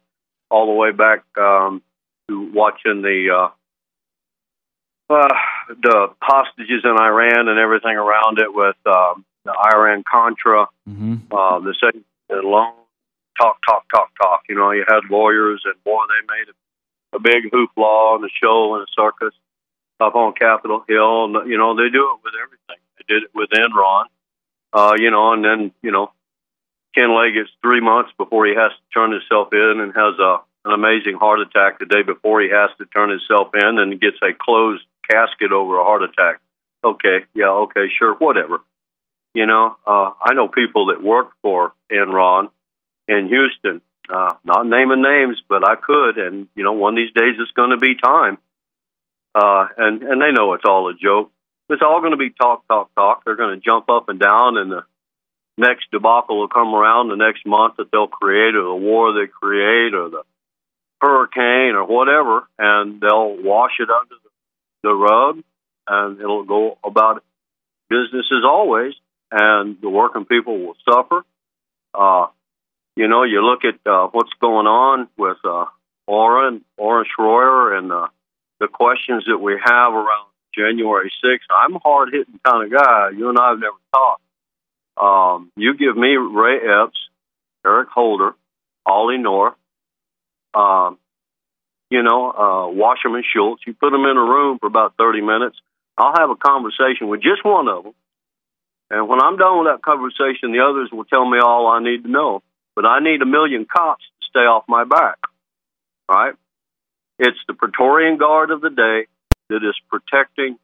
[0.51, 1.83] all the way back um,
[2.29, 3.49] to watching the uh,
[5.11, 5.29] uh,
[5.69, 11.33] the hostages in Iran and everything around it with um, the Iran Contra, mm-hmm.
[11.33, 12.73] uh, the second loan,
[13.41, 14.43] talk, talk, talk, talk.
[14.49, 18.33] You know, you had lawyers, and boy, they made a, a big hoopla and a
[18.43, 19.35] show and a circus
[20.01, 21.25] up on Capitol Hill.
[21.25, 22.83] And, you know, they do it with everything.
[22.99, 24.05] They did it with Enron.
[24.73, 26.11] Uh, you know, and then you know,
[26.95, 30.39] Ken Lay gets three months before he has to turn himself in and has a
[30.65, 34.17] an amazing heart attack the day before he has to turn himself in and gets
[34.23, 36.41] a closed casket over a heart attack.
[36.85, 38.61] Okay, yeah, okay, sure, whatever.
[39.35, 42.51] You know, uh, I know people that work for Enron
[43.09, 43.81] in Houston.
[44.09, 47.51] Uh, not naming names, but I could, and you know, one of these days it's
[47.53, 48.39] going to be time.
[49.35, 51.33] Uh, and and they know it's all a joke.
[51.71, 53.23] It's all going to be talk, talk, talk.
[53.25, 54.85] They're going to jump up and down, and the
[55.57, 59.27] next debacle will come around the next month that they'll create, or the war they
[59.27, 60.23] create, or the
[61.01, 64.17] hurricane, or whatever, and they'll wash it under
[64.85, 65.43] the, rug,
[65.89, 67.25] and it'll go about
[67.89, 68.95] business as always,
[69.31, 71.25] and the working people will suffer.
[71.93, 72.27] Uh,
[72.97, 75.67] you know, you look at uh, what's going on with uh,
[76.07, 78.09] Owen, Owen Shroyer, and uh,
[78.61, 81.39] the questions that we have around January 6th.
[81.51, 83.11] I'm a hard hitting kind of guy.
[83.11, 84.23] You and I have never talked.
[84.97, 86.99] Um, you give me Ray Epps,
[87.67, 88.35] Eric Holder,
[88.87, 89.55] Ollie North,
[90.55, 90.99] um,
[91.95, 93.63] you know, uh, Wasserman Schultz.
[93.65, 95.57] You put them in a room for about 30 minutes.
[95.97, 97.95] I'll have a conversation with just one of them.
[98.91, 102.03] And when I'm done with that conversation, the others will tell me all I need
[102.03, 102.43] to know.
[102.75, 105.19] But I need a million cops to stay off my back.
[106.09, 106.35] All right?
[107.21, 109.07] It's the Praetorian Guard of the day
[109.51, 110.59] that is protecting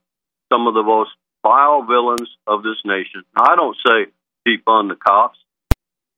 [0.53, 1.11] some of the most
[1.45, 3.23] vile villains of this nation.
[3.37, 4.11] I don't say
[4.49, 5.39] defund the cops,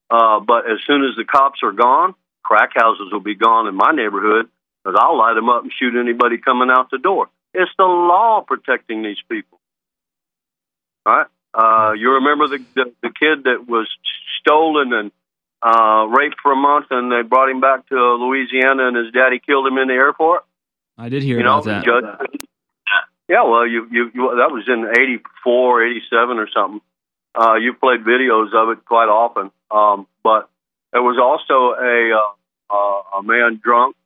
[0.09, 3.75] uh, but as soon as the cops are gone, crack houses will be gone in
[3.75, 4.49] my neighborhood
[4.83, 7.29] because I'll light them up and shoot anybody coming out the door.
[7.55, 9.61] It's the law protecting these people.
[11.07, 11.27] All right?
[11.55, 13.87] Uh, you remember the, the the kid that was
[14.41, 15.13] stolen and
[15.63, 19.39] uh, raped for a month, and they brought him back to Louisiana, and his daddy
[19.39, 20.45] killed him in the airport.
[20.97, 21.85] I did hear you about know, that.
[21.85, 22.41] Judge,
[23.29, 26.81] yeah, well, you, you you that was in '84, '87 or something.
[27.35, 30.49] Uh, you played videos of it quite often, um, but
[30.93, 33.97] there was also a uh, uh, a man drunk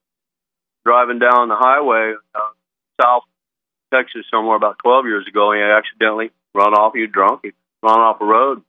[0.87, 2.55] driving down the highway uh,
[3.03, 3.25] south
[3.93, 5.53] Texas somewhere about 12 years ago.
[5.53, 6.95] He accidentally run off.
[6.95, 7.41] He was drunk.
[7.43, 7.51] He
[7.83, 8.63] run off a road,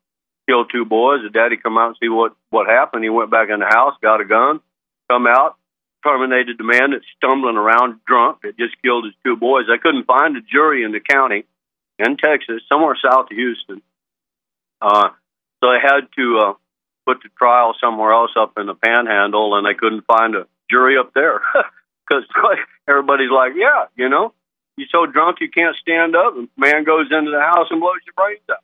[0.49, 1.21] killed two boys.
[1.21, 3.03] The daddy come out and see what what happened.
[3.03, 4.59] He went back in the house, got a gun,
[5.09, 5.57] come out,
[6.03, 9.65] terminated the man that's stumbling around drunk that just killed his two boys.
[9.69, 11.45] They couldn't find a jury in the county
[11.99, 13.81] in Texas, somewhere south of Houston.
[14.81, 15.09] Uh,
[15.61, 16.53] so they had to uh,
[17.05, 20.97] put the trial somewhere else up in the panhandle, and they couldn't find a jury
[20.97, 21.41] up there
[22.07, 22.23] because
[22.87, 24.33] everybody's like, yeah, you know,
[24.77, 27.99] you're so drunk you can't stand up, and man goes into the house and blows
[28.05, 28.63] your brains out.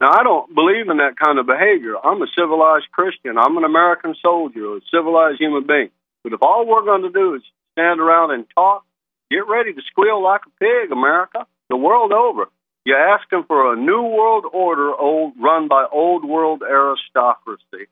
[0.00, 1.94] Now, I don't believe in that kind of behavior.
[2.02, 3.38] I'm a civilized Christian.
[3.38, 5.90] I'm an American soldier, a civilized human being.
[6.24, 7.42] But if all we're going to do is
[7.72, 8.84] stand around and talk,
[9.30, 12.46] get ready to squeal like a pig, America, the world over.
[12.84, 17.86] You're asking for a new world order old, run by old world aristocracy.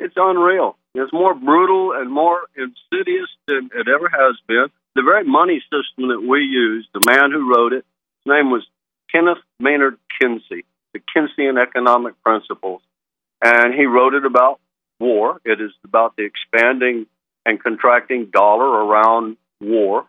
[0.00, 0.76] It's unreal.
[1.00, 4.66] It's more brutal and more insidious than it ever has been.
[4.94, 7.84] The very money system that we use, the man who wrote it,
[8.24, 8.66] his name was
[9.12, 12.82] Kenneth Maynard Kinsey, the Keynesian economic principles.
[13.42, 14.60] And he wrote it about
[14.98, 15.40] war.
[15.44, 17.06] It is about the expanding
[17.46, 20.06] and contracting dollar around war.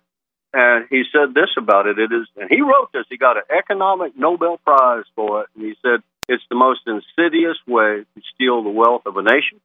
[0.52, 2.00] And he said this about it.
[2.00, 3.06] It is, and he wrote this.
[3.10, 5.50] He got an economic Nobel Prize for it.
[5.56, 9.62] And he said it's the most insidious way to steal the wealth of a nation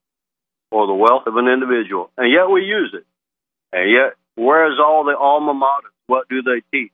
[0.75, 2.11] or the wealth of an individual.
[2.19, 3.07] And yet we use it.
[3.73, 5.95] And yet, where's all the alma mater?
[6.09, 6.91] What do they teach?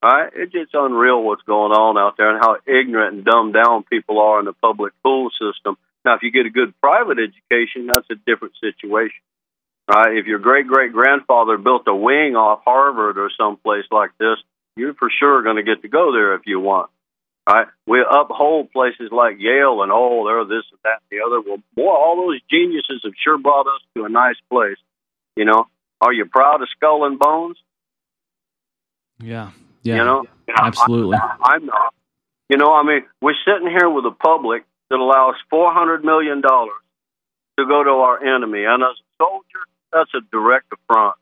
[0.00, 3.54] All right, it's just unreal what's going on out there and how ignorant and dumbed
[3.54, 5.76] down people are in the public school system.
[6.04, 9.18] Now, if you get a good private education, that's a different situation.
[9.88, 10.16] Right?
[10.16, 14.38] If your great great grandfather built a wing off Harvard or someplace like this,
[14.76, 16.90] you're for sure going to get to go there if you want.
[17.48, 17.66] Right?
[17.86, 21.40] We uphold places like Yale and oh, they're this and that and the other.
[21.40, 24.76] Well, boy, all those geniuses have sure brought us to a nice place.
[25.34, 25.66] You know,
[26.02, 27.56] are you proud of Skull and Bones?
[29.20, 29.52] Yeah,
[29.82, 31.16] yeah, you know, absolutely.
[31.16, 31.94] I, I'm not.
[32.50, 36.42] You know, I mean, we're sitting here with a public that allows four hundred million
[36.42, 36.82] dollars
[37.58, 41.16] to go to our enemy, and as a soldier, that's a direct affront.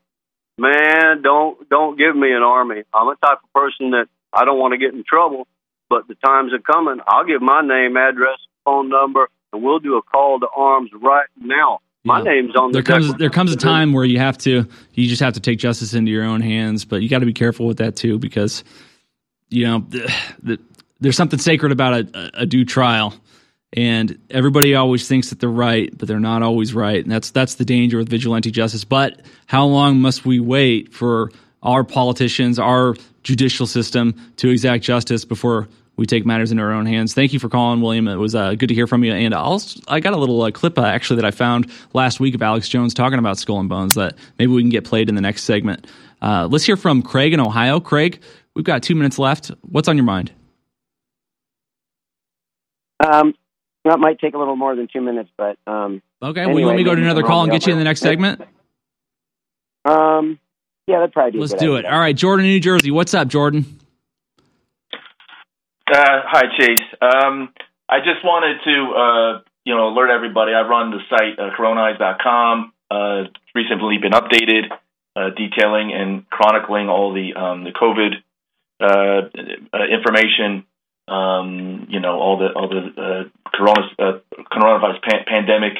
[0.59, 2.83] Man, don't don't give me an army.
[2.93, 5.47] I'm a type of person that I don't want to get in trouble,
[5.89, 6.99] but the times are coming.
[7.07, 11.29] I'll give my name, address, phone number, and we'll do a call to arms right
[11.37, 11.81] now.
[12.05, 14.65] My name's on there the comes there comes a time where you have to
[14.95, 17.33] you just have to take justice into your own hands but you got to be
[17.33, 18.63] careful with that too because
[19.49, 20.61] you know the, the,
[21.01, 23.13] there's something sacred about a, a due trial
[23.73, 27.57] and everybody always thinks that they're right but they're not always right and that's that's
[27.57, 31.33] the danger with vigilante justice but how long must we wait for
[31.67, 36.87] our politicians our judicial system to exact justice before we take matters into our own
[36.87, 37.15] hands.
[37.15, 38.07] Thank you for calling, William.
[38.07, 39.13] It was uh, good to hear from you.
[39.13, 42.35] And I'll, I got a little uh, clip uh, actually that I found last week
[42.35, 45.15] of Alex Jones talking about Skull and Bones that maybe we can get played in
[45.15, 45.87] the next segment.
[46.23, 47.81] Uh, let's hear from Craig in Ohio.
[47.81, 48.23] Craig,
[48.55, 49.51] we've got two minutes left.
[49.63, 50.33] What's on your mind?
[53.05, 53.35] Um,
[53.85, 56.43] that might take a little more than two minutes, but um, okay.
[56.43, 57.85] Anyway, well, you want me to go to another call and get you in the
[57.85, 58.43] next segment?
[59.85, 60.39] Um,
[60.87, 61.39] yeah, that'd probably be.
[61.39, 61.89] Let's good do idea.
[61.89, 61.93] it.
[61.93, 62.91] All right, Jordan, New Jersey.
[62.91, 63.79] What's up, Jordan?
[65.91, 66.87] Uh, hi, Chase.
[67.01, 67.51] Um,
[67.89, 70.53] I just wanted to, uh, you know, alert everybody.
[70.53, 72.73] I run the site uh, coronize.com.
[72.91, 74.71] Uh, it's recently been updated,
[75.15, 78.15] uh, detailing and chronicling all the um, the COVID
[78.81, 79.29] uh,
[79.73, 80.65] uh, information.
[81.09, 84.19] Um, you know, all the all the uh, corona uh,
[84.53, 85.75] coronavirus pan- pandemic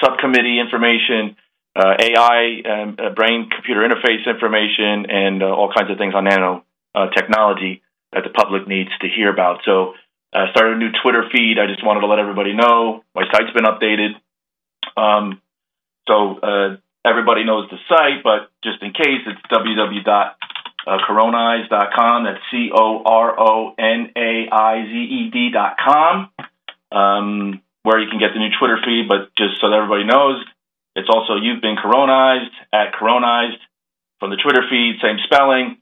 [0.00, 1.36] subcommittee information,
[1.74, 6.24] uh, AI, um, uh, brain computer interface information, and uh, all kinds of things on
[6.24, 7.82] nano uh, technology
[8.12, 9.60] that the public needs to hear about.
[9.64, 9.94] So,
[10.34, 11.58] I uh, started a new Twitter feed.
[11.58, 14.14] I just wanted to let everybody know my site's been updated.
[14.96, 15.42] Um,
[16.08, 22.24] so uh, everybody knows the site, but just in case, it's www.coronize.com.
[22.24, 26.30] That's C O R O N A I Z E D.com,
[26.90, 29.06] um, where you can get the new Twitter feed.
[29.08, 30.42] But just so that everybody knows,
[30.94, 33.60] it's also You've Been Coronized at Coronized
[34.20, 35.78] from the Twitter feed, same spelling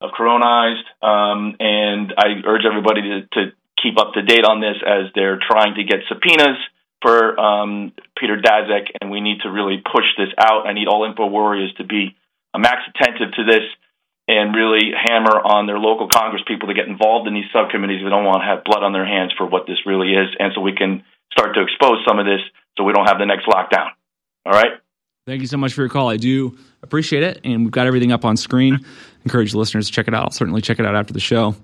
[0.00, 0.86] of Coronized.
[1.02, 3.40] Um, and I urge everybody to, to
[3.82, 6.58] keep up to date on this as they're trying to get subpoenas
[7.02, 10.66] for um, Peter Daszak, and we need to really push this out.
[10.66, 12.14] I need all info warriors to be
[12.54, 13.66] uh, max attentive to this
[14.28, 18.04] and really hammer on their local Congress people to get involved in these subcommittees.
[18.04, 20.52] We don't want to have blood on their hands for what this really is, and
[20.54, 21.02] so we can
[21.32, 22.40] start to expose some of this
[22.78, 23.90] so we don't have the next lockdown.
[24.44, 24.72] All right?
[25.26, 26.08] Thank you so much for your call.
[26.08, 27.40] I do appreciate it.
[27.44, 28.84] And we've got everything up on screen.
[29.24, 30.24] Encourage the listeners to check it out.
[30.24, 31.54] I'll certainly check it out after the show.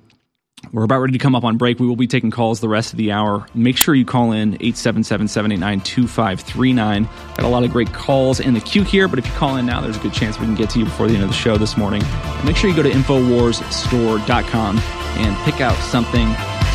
[0.73, 1.79] We're about ready to come up on break.
[1.79, 3.47] We will be taking calls the rest of the hour.
[3.55, 7.05] Make sure you call in 877 789 2539.
[7.05, 9.67] Got a lot of great calls in the queue here, but if you call in
[9.67, 11.35] now, there's a good chance we can get to you before the end of the
[11.35, 12.03] show this morning.
[12.45, 16.27] Make sure you go to InfoWarsStore.com and pick out something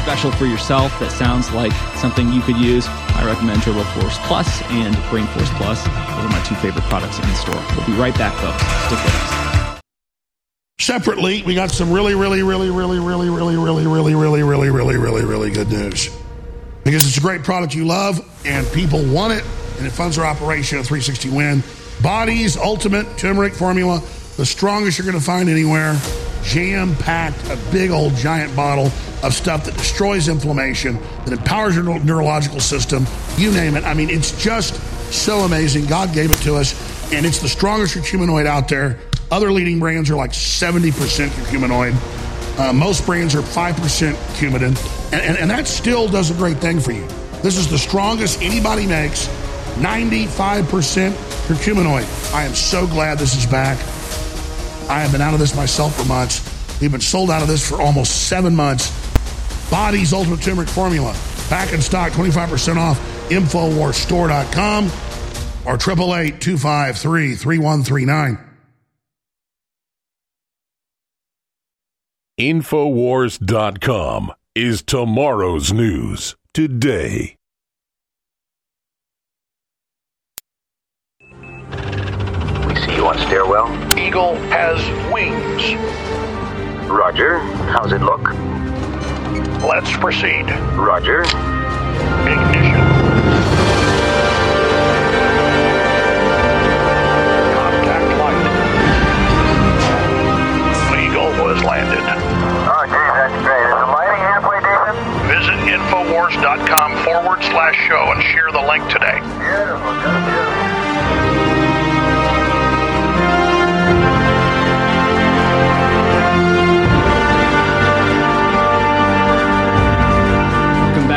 [0.02, 2.88] special for yourself that sounds like something you could use.
[2.88, 5.84] I recommend Turbo Force Plus and Brain Force Plus.
[5.84, 7.64] Those are my two favorite products in the store.
[7.76, 8.62] We'll be right back, folks.
[8.88, 9.44] Stick with us.
[10.80, 14.98] Separately, we got some really, really, really, really, really, really, really, really, really, really, really,
[14.98, 16.10] really, really good news.
[16.84, 19.46] Because it's a great product you love and people want it,
[19.78, 21.64] and it funds our operation at 360 Win.
[22.02, 24.02] Bodease Ultimate Turmeric Formula,
[24.38, 26.00] the strongest you're going to find anywhere.
[26.44, 28.88] Jam packed, a big old giant bottle
[29.24, 33.06] of stuff that destroys inflammation, that empowers your neurological system.
[33.38, 33.86] You name it.
[33.86, 34.76] I mean, it's just
[35.14, 35.86] so amazing.
[35.86, 36.74] God gave it to us,
[37.14, 39.00] and it's the strongest curcuminoid out there.
[39.32, 40.92] Other leading brands are like 70%
[41.30, 42.60] curcuminoid.
[42.60, 44.78] Uh, most brands are 5% cumin, and,
[45.12, 47.08] and, and that still does a great thing for you.
[47.42, 49.28] This is the strongest anybody makes,
[49.78, 51.12] 95%
[51.48, 52.34] curcuminoid.
[52.34, 53.78] I am so glad this is back.
[54.90, 56.42] I have been out of this myself for months.
[56.82, 58.90] We've been sold out of this for almost seven months.
[59.70, 61.16] Bodease Ultimate Turmeric Formula,
[61.50, 63.00] back in stock, 25% off,
[63.30, 64.86] InfoWarsStore.com
[65.66, 68.38] or 888 253 3139.
[72.40, 77.36] Infowars.com is tomorrow's news today.
[83.04, 83.68] On stairwell.
[84.00, 84.80] Eagle has
[85.12, 85.76] wings.
[86.90, 87.40] Roger.
[87.70, 88.30] How's it look?
[89.62, 90.50] Let's proceed.
[90.78, 91.22] Roger.
[92.24, 92.80] Ignition.
[97.54, 98.44] Contact light.
[101.04, 102.00] Eagle was landed.
[102.72, 103.68] Oh, geez, that's great.
[103.68, 104.98] Is the lighting halfway decent?
[105.28, 109.20] Visit Infowars.com forward slash show and share the link today.
[109.20, 110.63] Beautiful, just beautiful.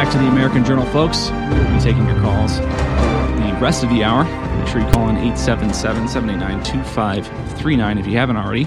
[0.06, 1.30] Back to the American Journal, folks.
[1.30, 4.22] We will be taking your calls the rest of the hour.
[4.56, 8.66] Make sure you call in 877 789 2539 if you haven't already.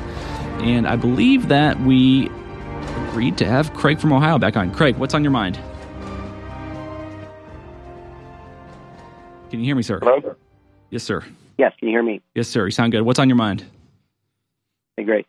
[0.60, 2.30] And I believe that we
[3.08, 4.74] agreed to have Craig from Ohio back on.
[4.74, 5.58] Craig, what's on your mind?
[9.50, 10.00] Can you hear me, sir?
[10.00, 10.36] Hello?
[10.90, 11.24] Yes, sir.
[11.58, 12.22] Yes, can you hear me?
[12.36, 12.66] Yes, sir.
[12.66, 13.04] You sound good.
[13.04, 13.64] What's on your mind?
[14.98, 15.26] Okay, great.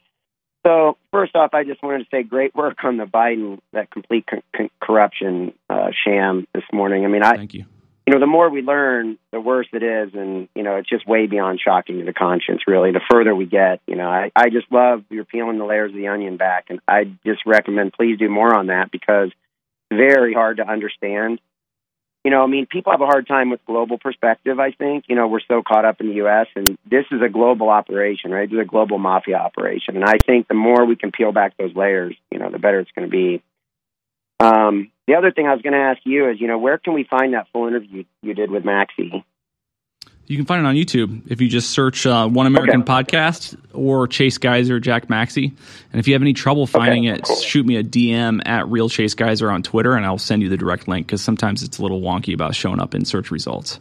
[0.66, 4.26] So first off, I just wanted to say great work on the Biden that complete
[4.28, 7.04] co- co- corruption uh, sham this morning.
[7.04, 7.64] I mean, I thank you.
[8.06, 11.06] You know, the more we learn, the worse it is, and you know, it's just
[11.06, 12.62] way beyond shocking to the conscience.
[12.66, 15.92] Really, the further we get, you know, I I just love you're peeling the layers
[15.92, 19.30] of the onion back, and I just recommend please do more on that because
[19.90, 21.40] very hard to understand.
[22.24, 24.60] You know, I mean, people have a hard time with global perspective.
[24.60, 26.48] I think you know we're so caught up in the U.S.
[26.54, 28.48] and this is a global operation, right?
[28.48, 31.56] This is a global mafia operation, and I think the more we can peel back
[31.56, 33.42] those layers, you know, the better it's going to be.
[34.38, 36.94] Um, the other thing I was going to ask you is, you know, where can
[36.94, 39.24] we find that full interview you did with Maxey?
[40.30, 42.92] You can find it on YouTube if you just search uh, One American okay.
[42.92, 45.46] Podcast or Chase Geiser, Jack Maxey.
[45.92, 47.34] And if you have any trouble finding okay, it, cool.
[47.34, 50.56] shoot me a DM at Real Chase Geiser on Twitter, and I'll send you the
[50.56, 53.80] direct link because sometimes it's a little wonky about showing up in search results.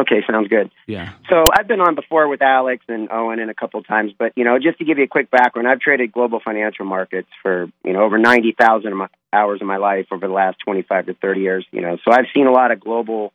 [0.00, 0.70] Okay, sounds good.
[0.86, 1.12] Yeah.
[1.28, 4.32] So I've been on before with Alex and Owen and a couple of times, but
[4.34, 7.66] you know, just to give you a quick background, I've traded global financial markets for
[7.84, 8.98] you know over ninety thousand
[9.30, 11.66] hours of my life over the last twenty five to thirty years.
[11.70, 13.34] You know, so I've seen a lot of global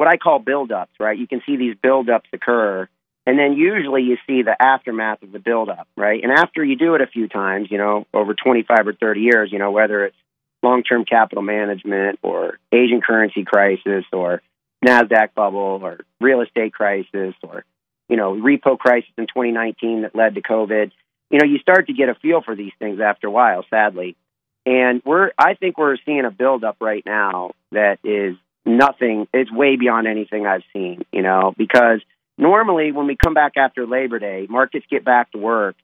[0.00, 1.18] what I call buildups, right?
[1.18, 2.88] You can see these buildups occur,
[3.26, 6.22] and then usually you see the aftermath of the buildup, right?
[6.22, 9.52] And after you do it a few times, you know, over 25 or 30 years,
[9.52, 10.16] you know, whether it's
[10.62, 14.40] long term capital management or Asian currency crisis or
[14.82, 17.66] NASDAQ bubble or real estate crisis or,
[18.08, 20.92] you know, repo crisis in 2019 that led to COVID,
[21.28, 24.16] you know, you start to get a feel for these things after a while, sadly.
[24.64, 29.26] And we're, I think we're seeing a buildup right now that is nothing.
[29.32, 32.00] It's way beyond anything I've seen, you know, because
[32.38, 35.76] normally when we come back after Labor Day, markets get back to work.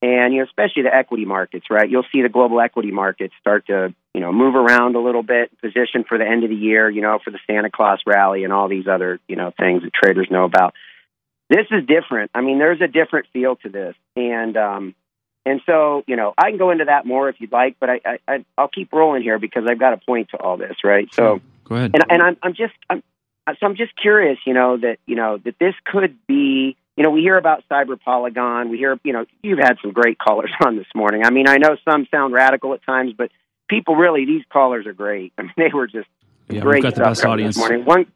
[0.00, 1.90] And, you know, especially the equity markets, right?
[1.90, 5.50] You'll see the global equity markets start to, you know, move around a little bit,
[5.60, 8.52] position for the end of the year, you know, for the Santa Claus rally and
[8.52, 10.74] all these other, you know, things that traders know about.
[11.50, 12.30] This is different.
[12.32, 13.96] I mean, there's a different feel to this.
[14.14, 14.94] And, um,
[15.44, 18.18] and so, you know, I can go into that more if you'd like, but I,
[18.28, 21.12] I, I'll keep rolling here because I've got a point to all this, right?
[21.12, 21.92] So, Go ahead.
[21.94, 23.02] And, and I'm, I'm just, I'm,
[23.48, 27.10] so I'm just curious, you know, that, you know, that this could be, you know,
[27.10, 28.70] we hear about cyber polygon.
[28.70, 31.24] We hear, you know, you've had some great callers on this morning.
[31.24, 33.30] I mean, I know some sound radical at times, but
[33.68, 35.32] people really, these callers are great.
[35.38, 36.08] I mean, they were just
[36.48, 36.76] yeah, great.
[36.76, 37.56] We've got the best audience.
[37.56, 37.84] This morning.
[37.84, 38.06] One,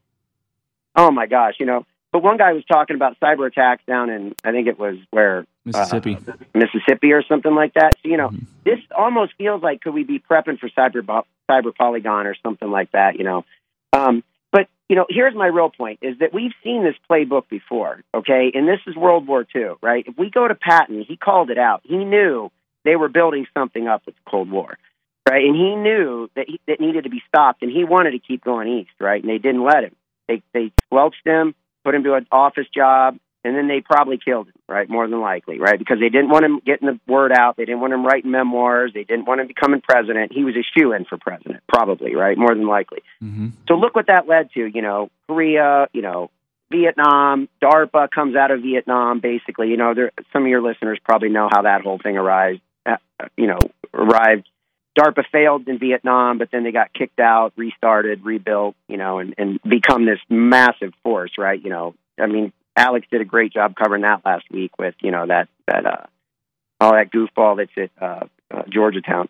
[0.97, 4.35] oh my gosh, you know, but one guy was talking about cyber attacks down in,
[4.45, 7.95] I think it was where Mississippi, uh, Mississippi, or something like that.
[8.03, 8.45] So you know, mm-hmm.
[8.65, 12.93] this almost feels like could we be prepping for cyber cyber polygon or something like
[12.93, 13.17] that?
[13.17, 13.45] You know,
[13.95, 18.03] um, but you know, here's my real point: is that we've seen this playbook before,
[18.15, 18.53] okay?
[18.55, 20.05] And this is World War II, right?
[20.07, 21.81] If we go to Patton, he called it out.
[21.85, 22.51] He knew
[22.85, 24.77] they were building something up with the Cold War,
[25.27, 25.45] right?
[25.45, 28.45] And he knew that he, that needed to be stopped, and he wanted to keep
[28.45, 29.23] going east, right?
[29.23, 29.97] And they didn't let him.
[30.29, 34.47] They they squelched him, put him to an office job, and then they probably killed
[34.49, 34.89] him, right?
[34.89, 35.79] More than likely, right?
[35.79, 37.57] Because they didn't want him getting the word out.
[37.57, 38.93] They didn't want him writing memoirs.
[38.95, 40.33] They didn't want him becoming president.
[40.33, 42.39] He was a shoe in for president, probably, right?
[42.39, 43.03] More than likely.
[43.23, 43.49] Mm-hmm.
[43.69, 44.65] So look what that led to.
[44.65, 45.89] You know, Korea.
[45.93, 46.31] You know,
[46.71, 47.49] Vietnam.
[47.61, 49.69] DARPA comes out of Vietnam, basically.
[49.69, 52.61] You know, there, some of your listeners probably know how that whole thing arrived.
[52.87, 52.97] Uh,
[53.37, 53.59] you know,
[53.93, 54.49] arrived.
[54.99, 59.35] DARPA failed in Vietnam, but then they got kicked out, restarted, rebuilt, you know, and,
[59.39, 61.63] and become this massive force, right?
[61.63, 65.11] You know, I mean, Alex did a great job covering that last week with you
[65.11, 66.07] know that that uh,
[66.81, 69.29] all that goofball that's at uh, uh, Georgetown.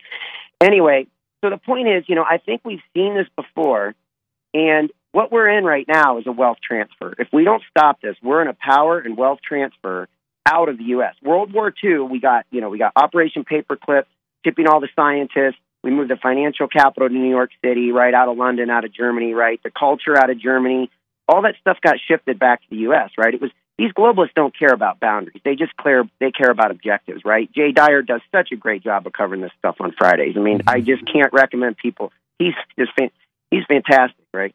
[0.61, 1.07] Anyway,
[1.43, 3.95] so the point is, you know, I think we've seen this before,
[4.55, 7.15] and what we're in right now is a wealth transfer.
[7.19, 10.09] If we don't stop this, we're in a power and wealth transfer
[10.47, 11.15] out of the U.S.
[11.23, 14.05] World War II, we got you know we got Operation Paperclip,
[14.45, 15.61] tipping all the scientists.
[15.83, 18.95] We moved the financial capital to New York City, right out of London, out of
[18.95, 20.91] Germany, right the culture out of Germany
[21.29, 23.11] all that stuff got shifted back to the U.S.
[23.17, 23.35] Right?
[23.35, 27.23] It was these globalists don't care about boundaries; they just care they care about objectives.
[27.25, 27.51] Right?
[27.53, 30.37] Jay Dyer does such a great job of covering this stuff on Fridays.
[30.37, 32.13] I mean, I just can't recommend people.
[32.39, 33.11] He's just fan,
[33.51, 34.55] he's fantastic, right?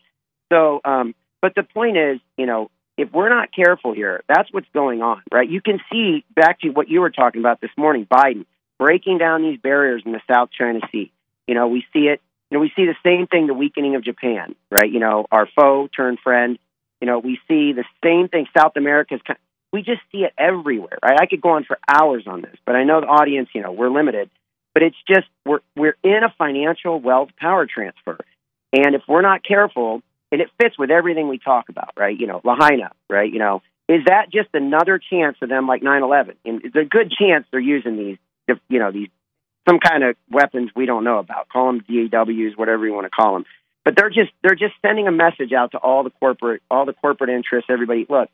[0.51, 4.67] So, um, but the point is, you know, if we're not careful here, that's what's
[4.73, 5.49] going on, right?
[5.49, 8.45] You can see back to what you were talking about this morning, Biden
[8.79, 11.11] breaking down these barriers in the South China Sea.
[11.47, 14.03] You know, we see it you know, we see the same thing, the weakening of
[14.03, 14.89] Japan, right?
[14.89, 16.57] You know, our foe turned friend.
[17.01, 18.47] You know, we see the same thing.
[18.57, 19.37] South America's kind
[19.73, 21.19] we just see it everywhere, right?
[21.19, 23.71] I could go on for hours on this, but I know the audience, you know,
[23.71, 24.29] we're limited.
[24.73, 28.17] But it's just we're we're in a financial wealth power transfer.
[28.71, 30.01] And if we're not careful,
[30.31, 32.17] and it fits with everything we talk about, right?
[32.17, 33.31] You know, Lahaina, right?
[33.31, 36.35] You know, is that just another chance for them like 9/11?
[36.45, 38.17] And it's a good chance they're using these,
[38.69, 39.09] you know, these
[39.67, 41.49] some kind of weapons we don't know about.
[41.49, 43.45] Call them DEWs, whatever you want to call them.
[43.83, 46.93] But they're just they're just sending a message out to all the corporate all the
[46.93, 47.69] corporate interests.
[47.69, 48.29] Everybody, look,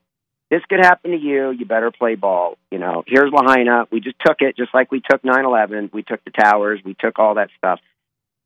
[0.50, 1.52] this could happen to you.
[1.52, 2.58] You better play ball.
[2.72, 3.88] You know, here's Lahaina.
[3.92, 5.94] We just took it, just like we took 9/11.
[5.94, 6.80] We took the towers.
[6.84, 7.80] We took all that stuff.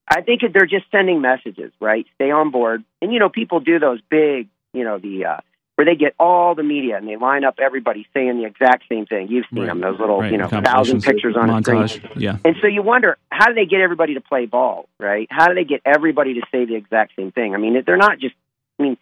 [0.09, 2.05] I think they're just sending messages, right?
[2.15, 2.83] Stay on board.
[3.01, 5.37] And you know, people do those big, you know, the uh,
[5.77, 9.05] where they get all the media and they line up everybody saying the exact same
[9.05, 9.27] thing.
[9.27, 9.67] You've seen Right.
[9.67, 11.89] them, those little, Right, you know, thousand pictures on a montage.
[12.01, 12.11] screen.
[12.15, 12.37] Yeah.
[12.43, 15.27] And so you wonder, how do they get everybody to play ball, right?
[15.29, 17.53] How do they get everybody to say the exact same thing?
[17.53, 18.33] I mean, they're not just,
[18.79, 18.97] I mean,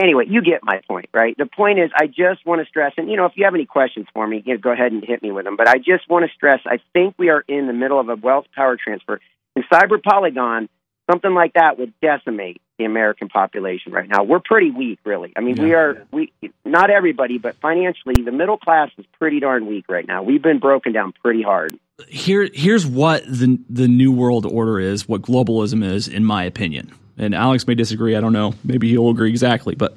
[0.00, 1.36] anyway, you get my point, right?
[1.36, 3.66] The point is, I just want to stress, and you know, if you have any
[3.66, 5.56] questions for me, you know, go ahead and hit me with them.
[5.56, 8.14] But I just want to stress, I think we are in the middle of a
[8.14, 9.20] wealth power transfer.
[9.56, 10.68] In Cyber Polygon,
[11.10, 14.22] something like that would decimate the American population right now.
[14.22, 15.32] We're pretty weak, really.
[15.36, 16.32] I mean, we are we
[16.64, 20.22] not everybody, but financially, the middle class is pretty darn weak right now.
[20.22, 21.78] We've been broken down pretty hard.
[22.08, 26.92] here here's what the the new world order is, what globalism is, in my opinion.
[27.18, 28.14] And Alex may disagree.
[28.14, 28.54] I don't know.
[28.62, 29.96] Maybe he'll agree exactly, but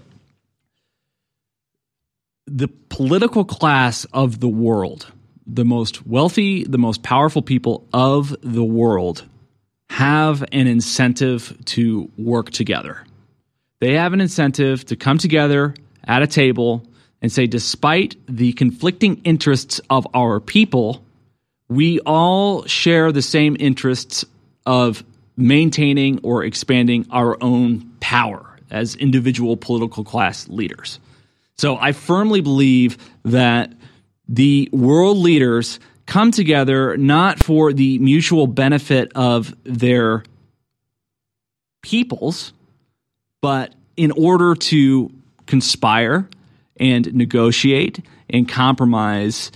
[2.47, 5.11] the political class of the world,
[5.45, 9.23] the most wealthy, the most powerful people of the world,
[9.91, 13.03] have an incentive to work together.
[13.81, 16.87] They have an incentive to come together at a table
[17.21, 21.03] and say, despite the conflicting interests of our people,
[21.67, 24.23] we all share the same interests
[24.65, 25.03] of
[25.35, 31.01] maintaining or expanding our own power as individual political class leaders.
[31.57, 33.73] So I firmly believe that
[34.29, 35.81] the world leaders
[36.11, 40.25] come together not for the mutual benefit of their
[41.81, 42.51] peoples,
[43.39, 45.09] but in order to
[45.45, 46.27] conspire
[46.75, 49.53] and negotiate and compromise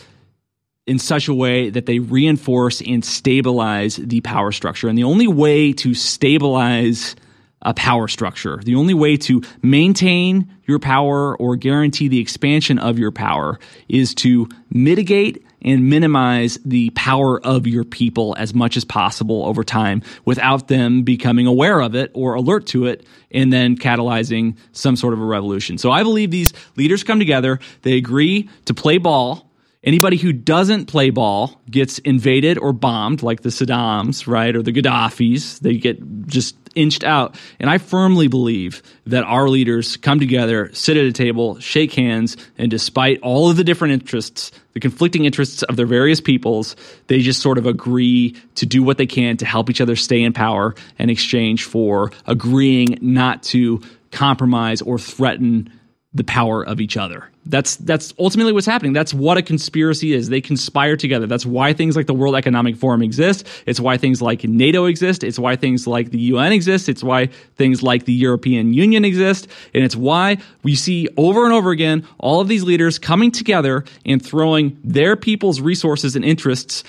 [0.87, 4.87] in such a way that they reinforce and stabilize the power structure.
[4.87, 7.17] And the only way to stabilize
[7.63, 12.97] a power structure, the only way to maintain your power or guarantee the expansion of
[12.97, 13.59] your power
[13.89, 19.63] is to mitigate and minimize the power of your people as much as possible over
[19.63, 24.95] time without them becoming aware of it or alert to it and then catalyzing some
[24.95, 25.77] sort of a revolution.
[25.77, 29.44] So I believe these leaders come together, they agree to play ball
[29.85, 34.71] Anybody who doesn't play ball gets invaded or bombed, like the Saddams, right, or the
[34.71, 35.59] Gaddafis.
[35.59, 37.39] They get just inched out.
[37.59, 42.35] And I firmly believe that our leaders come together, sit at a table, shake hands,
[42.57, 46.75] and despite all of the different interests, the conflicting interests of their various peoples,
[47.05, 50.23] they just sort of agree to do what they can to help each other stay
[50.23, 53.81] in power in exchange for agreeing not to
[54.11, 55.71] compromise or threaten
[56.15, 57.29] the power of each other.
[57.45, 58.93] That's that's ultimately what's happening.
[58.93, 60.29] That's what a conspiracy is.
[60.29, 61.27] They conspire together.
[61.27, 63.45] That's why things like the World Economic Forum exist.
[63.65, 65.25] It's why things like NATO exist.
[65.25, 66.87] It's why things like the UN exist.
[66.87, 67.27] It's why
[67.57, 69.49] things like the European Union exist.
[69.73, 73.83] And it's why we see over and over again all of these leaders coming together
[74.05, 76.85] and throwing their people's resources and interests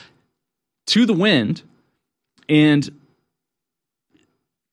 [0.86, 1.62] to the wind
[2.48, 2.88] and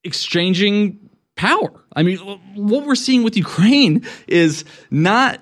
[0.04, 1.03] exchanging
[1.36, 1.72] power.
[1.96, 2.18] I mean,
[2.56, 5.40] what we're seeing with Ukraine is not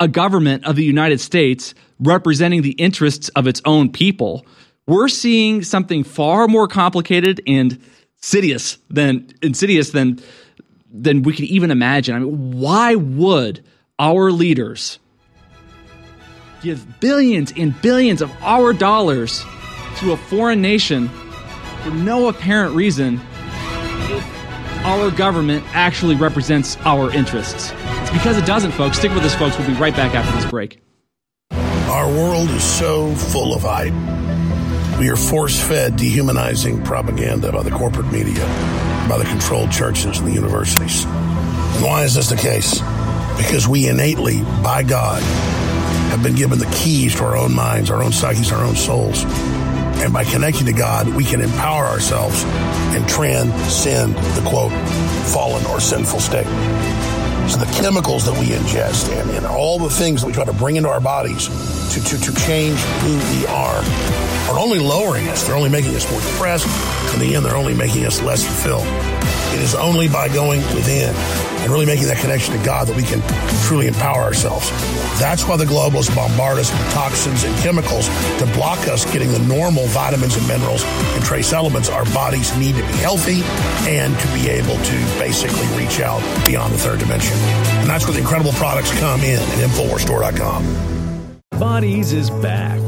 [0.00, 4.46] a government of the United States representing the interests of its own people.
[4.86, 7.78] We're seeing something far more complicated and
[8.16, 10.20] insidious than insidious than
[10.90, 12.14] than we could even imagine.
[12.14, 13.64] I mean, why would
[13.98, 14.98] our leaders
[16.62, 19.44] give billions and billions of our dollars
[19.98, 21.08] to a foreign nation
[21.82, 23.20] for no apparent reason
[24.88, 27.72] our government actually represents our interests.
[27.74, 28.98] It's because it doesn't, folks.
[28.98, 29.58] Stick with us, folks.
[29.58, 30.80] We'll be right back after this break.
[31.52, 33.92] Our world is so full of hype.
[34.98, 38.46] We are force fed dehumanizing propaganda by the corporate media,
[39.08, 41.04] by the controlled churches and the universities.
[41.84, 42.80] Why is this the case?
[43.36, 45.22] Because we innately, by God,
[46.10, 49.24] have been given the keys to our own minds, our own psyches, our own souls.
[50.00, 52.44] And by connecting to God, we can empower ourselves
[52.94, 54.72] and transcend the quote,
[55.32, 56.46] fallen or sinful state.
[57.48, 60.52] So the chemicals that we ingest and, and all the things that we try to
[60.52, 61.48] bring into our bodies
[61.94, 63.82] to, to, to change who we are
[64.50, 65.46] are only lowering us.
[65.46, 66.66] They're only making us more depressed.
[67.14, 68.86] In the end, they're only making us less fulfilled.
[69.54, 73.02] It is only by going within and really making that connection to God that we
[73.02, 73.20] can
[73.66, 74.70] truly empower ourselves.
[75.18, 78.08] That's why the globalists bombard us with toxins and chemicals
[78.38, 82.76] to block us getting the normal vitamins and minerals and trace elements our bodies need
[82.76, 83.42] to be healthy
[83.90, 87.36] and to be able to basically reach out beyond the third dimension.
[87.82, 90.64] And that's where the incredible products come in at InfoWarsStore.com.
[91.58, 92.87] Bodease is back.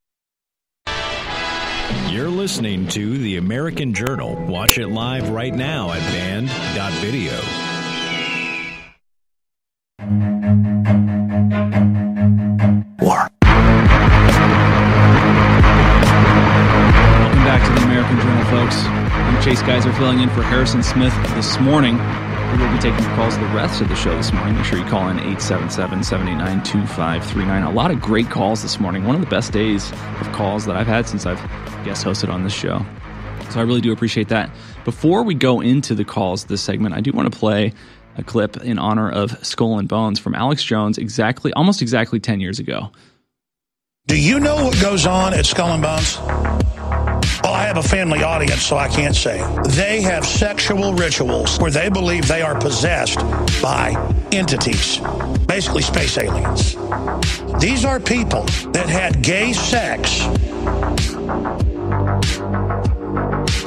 [2.21, 4.35] You're listening to The American Journal.
[4.45, 7.31] Watch it live right now at band.video.
[12.99, 13.27] War.
[17.17, 18.85] Welcome back to the American Journal, folks.
[18.85, 21.97] I'm Chase Geiser filling in for Harrison Smith this morning.
[22.51, 24.55] We will be taking your calls the rest of the show this morning.
[24.55, 27.63] Make sure you call in 877 789 2539.
[27.63, 29.05] A lot of great calls this morning.
[29.05, 31.39] One of the best days of calls that I've had since I've
[31.85, 32.85] guest hosted on this show.
[33.51, 34.51] So I really do appreciate that.
[34.83, 37.71] Before we go into the calls this segment, I do want to play
[38.17, 42.41] a clip in honor of Skull and Bones from Alex Jones exactly almost exactly 10
[42.41, 42.91] years ago.
[44.07, 46.17] Do you know what goes on at Skull and Bones?
[47.61, 49.37] I have a family audience, so I can't say.
[49.69, 53.19] They have sexual rituals where they believe they are possessed
[53.61, 53.93] by
[54.31, 54.97] entities,
[55.45, 56.75] basically space aliens.
[57.59, 60.21] These are people that had gay sex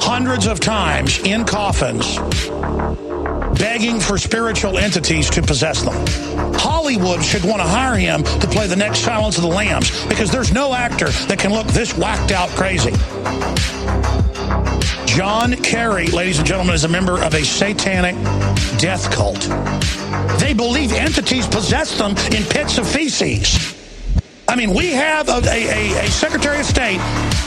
[0.03, 2.17] hundreds of times in coffins
[3.57, 5.95] begging for spiritual entities to possess them.
[6.85, 10.29] Hollywood should want to hire him to play the next Silence of the Lambs because
[10.29, 12.91] there's no actor that can look this whacked out crazy.
[15.07, 18.13] John Kerry, ladies and gentlemen, is a member of a satanic
[18.77, 19.39] death cult.
[20.39, 23.74] They believe entities possess them in pits of feces.
[24.55, 27.01] I mean, we have a, a, a, Secretary of State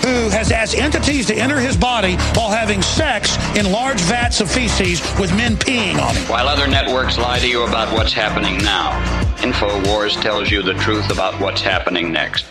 [0.04, 4.50] who has asked entities to enter his body while having sex in large vats of
[4.50, 6.22] feces with men peeing on him.
[6.28, 8.90] While other networks lie to you about what's happening now,
[9.36, 12.44] InfoWars tells you the truth about what's happening next.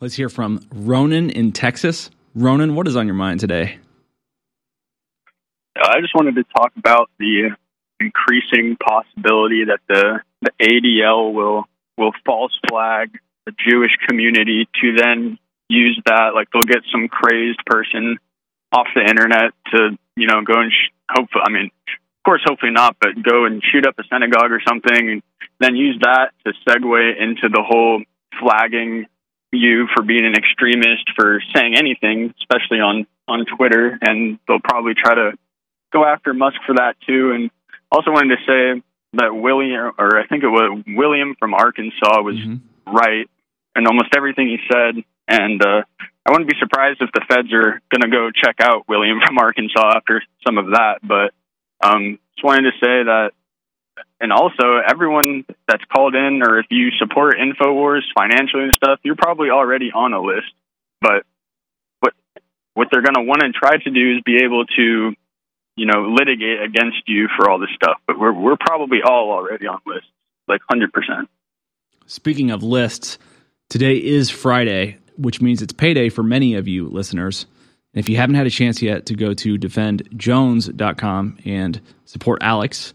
[0.00, 2.10] Let's hear from Ronan in Texas.
[2.34, 3.78] Ronan, what is on your mind today?
[5.76, 7.50] Uh, I just wanted to talk about the
[8.00, 11.66] increasing possibility that the, the ADL will
[11.96, 13.10] will false flag
[13.46, 15.38] the Jewish community to then
[15.68, 16.34] use that.
[16.34, 18.18] Like they'll get some crazed person
[18.72, 22.72] off the internet to, you know, go and sh- hopefully, I mean, of course, hopefully
[22.72, 25.22] not, but go and shoot up a synagogue or something and
[25.60, 28.02] then use that to segue into the whole
[28.40, 29.06] flagging
[29.52, 33.98] you for being an extremist for saying anything, especially on, on Twitter.
[34.00, 35.32] And they'll probably try to
[35.92, 37.32] go after Musk for that too.
[37.32, 37.50] And
[37.90, 38.82] also wanted to say
[39.14, 42.56] that William, or I think it was William from Arkansas was mm-hmm.
[42.86, 43.28] Right
[43.76, 45.02] in almost everything he said.
[45.28, 45.82] And uh,
[46.26, 49.38] I wouldn't be surprised if the feds are going to go check out William from
[49.40, 50.98] Arkansas after some of that.
[51.02, 51.32] But
[51.82, 53.30] um, just wanted to say that,
[54.20, 59.16] and also everyone that's called in, or if you support Infowars financially and stuff, you're
[59.16, 60.52] probably already on a list.
[61.00, 61.24] But
[62.00, 62.14] what
[62.74, 65.12] what they're going to want to try to do is be able to,
[65.76, 67.98] you know, litigate against you for all this stuff.
[68.06, 70.08] But we're we're probably all already on lists,
[70.46, 71.28] like hundred percent.
[72.06, 73.18] Speaking of lists.
[73.68, 77.46] Today is Friday, which means it's payday for many of you listeners.
[77.94, 82.92] And if you haven't had a chance yet to go to defendjones.com and support Alex,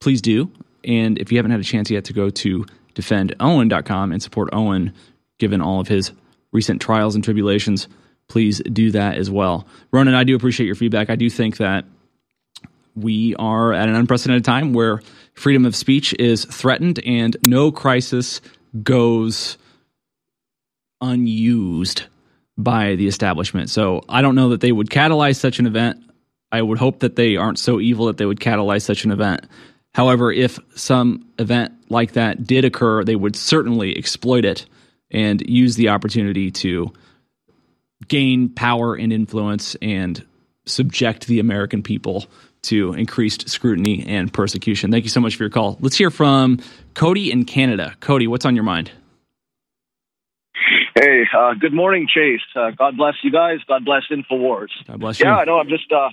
[0.00, 0.50] please do.
[0.84, 2.64] And if you haven't had a chance yet to go to
[2.94, 4.92] defendowen.com and support Owen,
[5.38, 6.12] given all of his
[6.52, 7.88] recent trials and tribulations,
[8.28, 9.66] please do that as well.
[9.92, 11.10] Ronan, I do appreciate your feedback.
[11.10, 11.84] I do think that
[12.94, 15.00] we are at an unprecedented time where
[15.34, 18.40] freedom of speech is threatened and no crisis
[18.82, 19.58] goes
[21.00, 22.04] unused
[22.56, 23.70] by the establishment.
[23.70, 26.02] So I don't know that they would catalyze such an event.
[26.52, 29.46] I would hope that they aren't so evil that they would catalyze such an event.
[29.92, 34.66] However, if some event like that did occur, they would certainly exploit it
[35.10, 36.92] and use the opportunity to
[38.08, 40.24] gain power and influence and
[40.66, 42.26] subject the American people
[42.64, 44.90] to increased scrutiny and persecution.
[44.90, 45.78] Thank you so much for your call.
[45.80, 46.60] Let's hear from
[46.94, 47.94] Cody in Canada.
[48.00, 48.90] Cody, what's on your mind?
[50.94, 52.40] Hey, uh, good morning, Chase.
[52.54, 53.58] Uh, God bless you guys.
[53.66, 54.68] God bless Infowars.
[54.86, 55.26] God bless you.
[55.26, 55.58] Yeah, I know.
[55.58, 56.10] I'm just uh,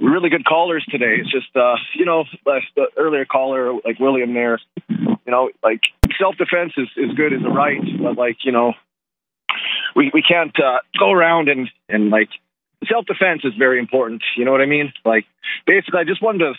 [0.00, 1.18] really good callers today.
[1.20, 4.58] It's just uh, you know, like the earlier caller, like William there,
[4.88, 5.82] you know, like
[6.18, 8.72] self defense is is good as a right, but like you know,
[9.94, 12.30] we we can't uh, go around and and like
[12.86, 14.22] self defense is very important.
[14.36, 14.92] You know what I mean?
[15.04, 15.26] Like
[15.66, 16.52] basically, I just wanted to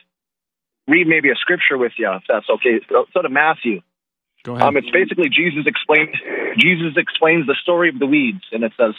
[0.88, 2.80] read maybe a scripture with you, if that's okay.
[2.90, 3.82] So, to Matthew.
[4.44, 4.68] Go ahead.
[4.68, 6.16] Um, it's basically Jesus explained.
[6.58, 8.94] Jesus explains the story of the weeds, and it says,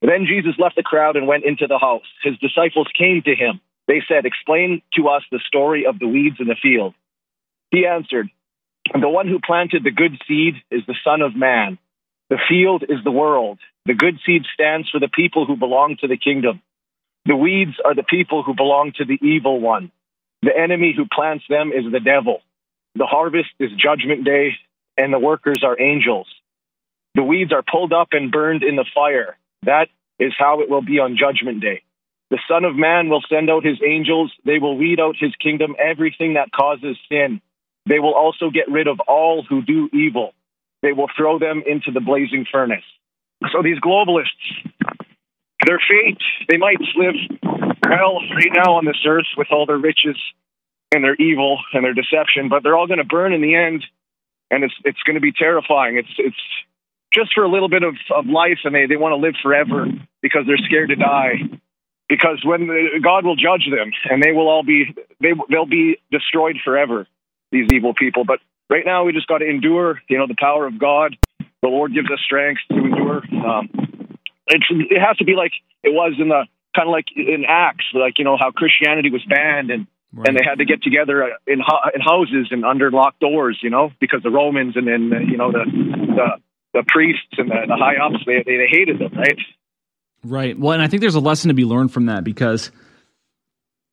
[0.00, 2.06] "Then Jesus left the crowd and went into the house.
[2.22, 3.60] His disciples came to him.
[3.86, 6.94] They said, "Explain to us the story of the weeds in the field."
[7.70, 8.28] He answered,
[8.92, 11.78] "The one who planted the good seed is the Son of Man.
[12.32, 13.58] The field is the world.
[13.84, 16.62] The good seed stands for the people who belong to the kingdom.
[17.26, 19.92] The weeds are the people who belong to the evil one.
[20.40, 22.40] The enemy who plants them is the devil.
[22.94, 24.52] The harvest is judgment day,
[24.96, 26.26] and the workers are angels.
[27.14, 29.36] The weeds are pulled up and burned in the fire.
[29.64, 29.88] That
[30.18, 31.82] is how it will be on judgment day.
[32.30, 34.32] The Son of Man will send out his angels.
[34.46, 37.42] They will weed out his kingdom, everything that causes sin.
[37.84, 40.32] They will also get rid of all who do evil.
[40.82, 42.84] They will throw them into the blazing furnace.
[43.52, 44.26] So these globalists,
[45.64, 47.14] their fate, they might live
[47.84, 50.16] hell right now on this earth with all their riches
[50.92, 53.84] and their evil and their deception, but they're all going to burn in the end,
[54.50, 55.96] and it's it's going to be terrifying.
[55.96, 56.36] It's it's
[57.12, 59.86] just for a little bit of, of life, and they, they want to live forever
[60.20, 61.34] because they're scared to die.
[62.08, 65.98] Because when the, God will judge them, and they will all be they they'll be
[66.10, 67.06] destroyed forever.
[67.50, 68.40] These evil people, but
[68.72, 70.00] right now we just got to endure.
[70.08, 71.16] You know, the power of God.
[71.60, 73.22] The Lord gives us strength to endure.
[73.46, 73.68] Um,
[74.48, 75.52] it's, it has to be like
[75.84, 79.22] it was in the kind of like in Acts, like you know how Christianity was
[79.28, 81.60] banned and and they had to get together in
[81.94, 85.52] in houses and under locked doors, you know, because the Romans and then you know
[85.52, 86.28] the the,
[86.74, 89.38] the priests and the, the high ups they, they they hated them, right?
[90.24, 90.58] Right.
[90.58, 92.70] Well, and I think there's a lesson to be learned from that because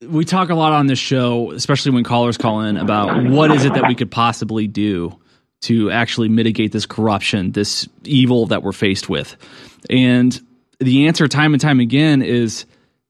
[0.08, 3.66] we talk a lot on this show, especially when callers call in, about what is
[3.66, 5.18] it that we could possibly do
[5.62, 9.36] to actually mitigate this corruption, this evil that we're faced with.
[9.90, 10.40] And
[10.80, 12.66] the answer, time and time again, is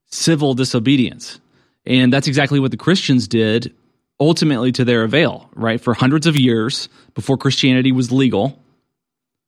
[0.06, 1.40] civil disobedience.
[1.86, 3.72] And that's exactly what the Christians did
[4.18, 5.80] ultimately to their avail, right?
[5.80, 8.58] For hundreds of years before Christianity was legal,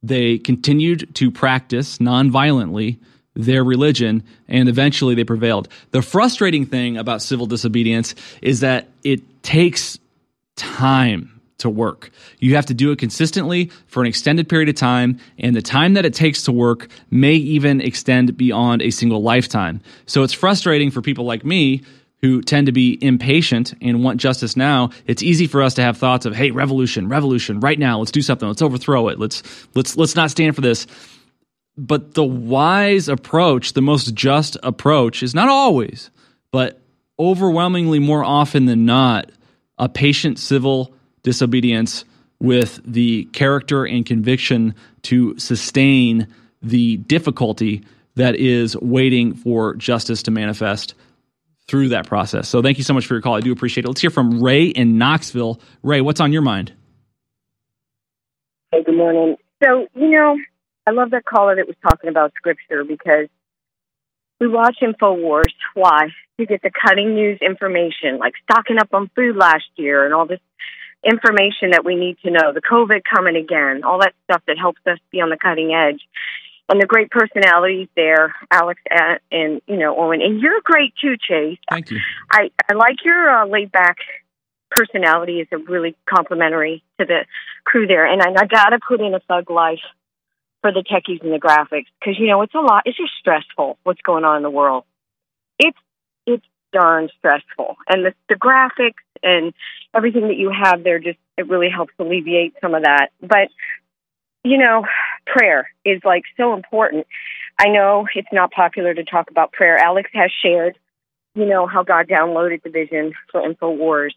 [0.02, 2.98] they continued to practice nonviolently
[3.34, 5.68] their religion and eventually they prevailed.
[5.90, 9.98] The frustrating thing about civil disobedience is that it takes
[10.56, 12.10] time to work.
[12.40, 15.94] You have to do it consistently for an extended period of time, and the time
[15.94, 19.80] that it takes to work may even extend beyond a single lifetime.
[20.06, 21.82] So it's frustrating for people like me
[22.20, 24.90] who tend to be impatient and want justice now.
[25.06, 28.22] It's easy for us to have thoughts of, "Hey, revolution, revolution, right now, let's do
[28.22, 28.48] something.
[28.48, 29.18] Let's overthrow it.
[29.18, 29.42] Let's
[29.74, 30.86] let's let's not stand for this."
[31.76, 36.10] But the wise approach, the most just approach is not always,
[36.50, 36.80] but
[37.18, 39.30] overwhelmingly more often than not,
[39.78, 40.92] a patient civil
[41.22, 42.04] disobedience
[42.40, 46.26] with the character and conviction to sustain
[46.60, 47.82] the difficulty
[48.16, 50.94] that is waiting for justice to manifest
[51.66, 52.48] through that process.
[52.48, 53.34] So thank you so much for your call.
[53.34, 53.88] I do appreciate it.
[53.88, 55.60] Let's hear from Ray in Knoxville.
[55.82, 56.72] Ray, what's on your mind?
[58.72, 59.36] Hey, good morning.
[59.62, 60.36] So, you know,
[60.86, 63.28] I love that caller that was talking about scripture because
[64.40, 65.54] we watch InfoWars.
[65.74, 66.08] Why?
[66.40, 70.26] To get the cutting news information, like stocking up on food last year and all
[70.26, 70.40] this
[71.04, 74.80] information that we need to know, the COVID coming again, all that stuff that helps
[74.86, 76.00] us be on the cutting edge.
[76.68, 81.16] And the great personalities there, Alex and, and you know Owen, and you're great too,
[81.18, 81.58] Chase.
[81.68, 81.98] Thank you.
[82.30, 83.96] I I like your uh, laid back
[84.70, 85.40] personality.
[85.40, 87.26] is a really complimentary to the
[87.64, 89.80] crew there, and I, I got to put in a thug life
[90.62, 92.84] for the techies and the graphics because you know it's a lot.
[92.86, 94.84] It's just stressful what's going on in the world.
[95.58, 95.78] It's
[96.26, 99.52] it's darn stressful, and the the graphics and
[99.94, 103.08] everything that you have there just it really helps alleviate some of that.
[103.20, 103.48] But
[104.44, 104.84] you know,
[105.26, 107.06] prayer is like so important.
[107.58, 109.76] I know it's not popular to talk about prayer.
[109.76, 110.78] Alex has shared,
[111.34, 114.12] you know, how God downloaded the vision for InfoWars.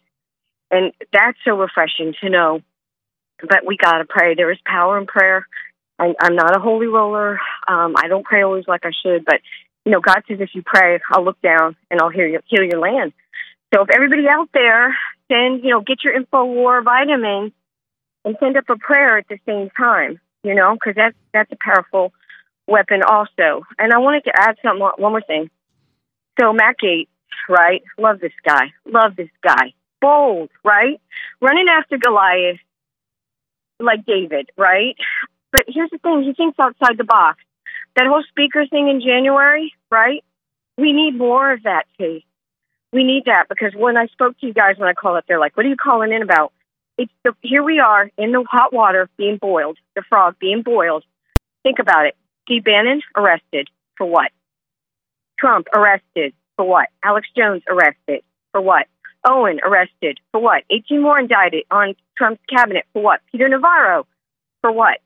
[0.71, 2.61] And that's so refreshing to know.
[3.41, 4.33] But we got to pray.
[4.33, 5.47] There is power in prayer.
[5.97, 7.39] I, I'm not a holy roller.
[7.67, 9.39] Um, I don't pray always like I should, but
[9.85, 12.63] you know, God says if you pray, I'll look down and I'll heal your, heal
[12.63, 13.13] your land.
[13.73, 14.95] So if everybody out there
[15.31, 17.53] send, you know, get your InfoWar vitamins
[18.23, 21.57] and send up a prayer at the same time, you know, because that's that's a
[21.63, 22.11] powerful
[22.67, 23.63] weapon also.
[23.77, 25.49] And I wanted to add something, one more thing.
[26.39, 27.07] So Matt Gaetz,
[27.47, 27.83] right?
[27.97, 28.73] Love this guy.
[28.85, 29.73] Love this guy.
[30.01, 30.99] Bold, right?
[31.41, 32.59] Running after Goliath
[33.79, 34.95] like David, right?
[35.55, 37.39] But here's the thing: he thinks outside the box.
[37.95, 40.21] That whole speaker thing in January, right?
[40.77, 42.25] We need more of that, Chase.
[42.91, 45.39] We need that because when I spoke to you guys when I called up, they're
[45.39, 46.51] like, "What are you calling in about?"
[46.97, 51.05] It's the, here we are in the hot water being boiled, the frog being boiled.
[51.63, 52.17] Think about it.
[52.43, 54.31] Steve Bannon arrested for what?
[55.39, 56.89] Trump arrested for what?
[57.01, 58.87] Alex Jones arrested for what?
[59.25, 60.63] Owen arrested for what?
[60.69, 63.21] 18 more indicted on Trump's cabinet for what?
[63.31, 64.05] Peter Navarro
[64.61, 64.99] for what?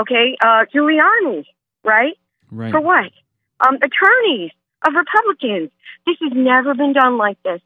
[0.00, 1.44] Okay, uh, Giuliani,
[1.84, 2.16] right?
[2.50, 2.72] Right.
[2.72, 3.12] For what?
[3.60, 4.50] Um, attorneys
[4.86, 5.70] of Republicans.
[6.06, 7.60] This has never been done like this.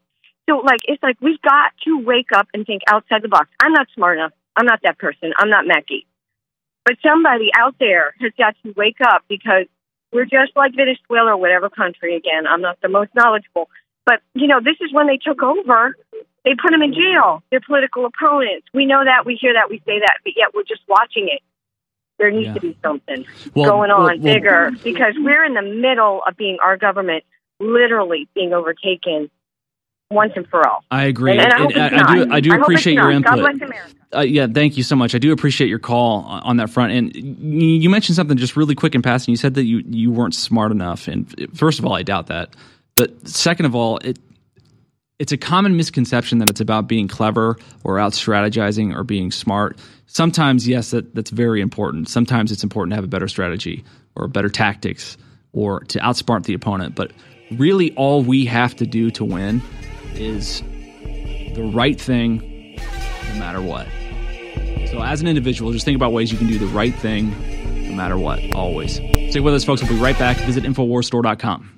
[0.49, 3.49] So, like, it's like we've got to wake up and think outside the box.
[3.63, 4.33] I'm not smart enough.
[4.55, 5.33] I'm not that person.
[5.37, 6.05] I'm not Mackie.
[6.83, 9.65] But somebody out there has got to wake up because
[10.11, 12.15] we're just like Venezuela or whatever country.
[12.15, 13.69] Again, I'm not the most knowledgeable.
[14.05, 15.95] But, you know, this is when they took over.
[16.43, 18.67] They put them in jail, their political opponents.
[18.71, 21.41] We know that, we hear that, we say that, but yet we're just watching it.
[22.17, 22.53] There needs Yeah.
[22.53, 26.37] to be something Well, going on well, well- bigger because we're in the middle of
[26.37, 27.23] being our government
[27.59, 29.29] literally being overtaken
[30.11, 30.83] once and for all.
[30.91, 31.31] I agree.
[31.31, 32.31] And, and I, And it's I do.
[32.33, 33.35] I do it's appreciate your input.
[33.35, 33.91] God bless America.
[34.15, 35.15] Uh, yeah, thank you so much.
[35.15, 36.93] I do appreciate your call on that front.
[36.93, 39.31] And you you mentioned something just really quick in passing.
[39.31, 41.07] You said that you you weren't smart enough.
[41.07, 42.55] And first of all, I doubt that.
[42.95, 44.19] But second of all, it
[45.19, 49.77] it's a common misconception that it's about being clever or out strategizing or being smart.
[50.07, 52.09] Sometimes, yes, that, that's very important.
[52.09, 53.83] Sometimes it's important to have a better strategy
[54.15, 55.17] or better tactics
[55.53, 56.95] or to outsmart the opponent.
[56.95, 57.11] But
[57.51, 59.61] really, all we have to do to win
[60.13, 60.61] is
[61.55, 62.77] the right thing
[63.33, 63.87] no matter what.
[64.89, 67.31] So, as an individual, just think about ways you can do the right thing
[67.89, 68.95] no matter what, always.
[69.29, 69.81] Stay with us, folks.
[69.81, 70.37] We'll be right back.
[70.37, 71.71] Visit InfoWarsStore.com.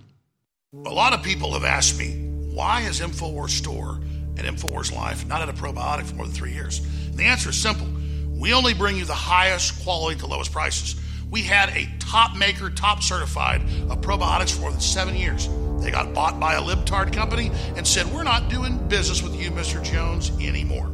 [0.85, 2.26] A lot of people have asked me,
[2.57, 3.99] why is InfoWars Store
[4.35, 6.79] and InfoWars Life not at a probiotic for more than three years?
[7.05, 7.87] And the answer is simple.
[8.31, 10.99] We only bring you the highest quality to lowest prices.
[11.29, 15.47] We had a top maker, top certified of probiotics for more than seven years.
[15.83, 19.51] They got bought by a libtard company and said, We're not doing business with you,
[19.51, 19.83] Mr.
[19.83, 20.89] Jones, anymore.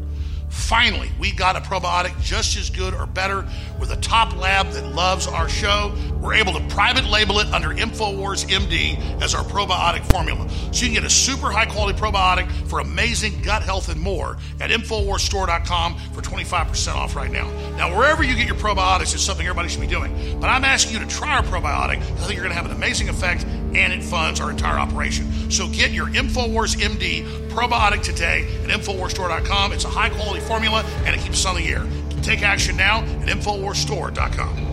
[0.53, 3.43] Finally, we got a probiotic just as good or better
[3.79, 5.93] with a top lab that loves our show.
[6.21, 10.47] We're able to private label it under InfoWars MD as our probiotic formula.
[10.71, 14.37] So you can get a super high quality probiotic for amazing gut health and more
[14.59, 17.49] at InfoWarsStore.com for 25% off right now.
[17.75, 20.39] Now, wherever you get your probiotics is something everybody should be doing.
[20.39, 21.97] But I'm asking you to try our probiotic.
[21.97, 25.49] I think you're going to have an amazing effect and it funds our entire operation.
[25.49, 29.73] So get your InfoWars MD probiotic today at InfoWarsStore.com.
[29.73, 31.85] It's a high quality formula and it keeps us on the air.
[32.21, 34.72] Take action now at InfoWarsStore.com.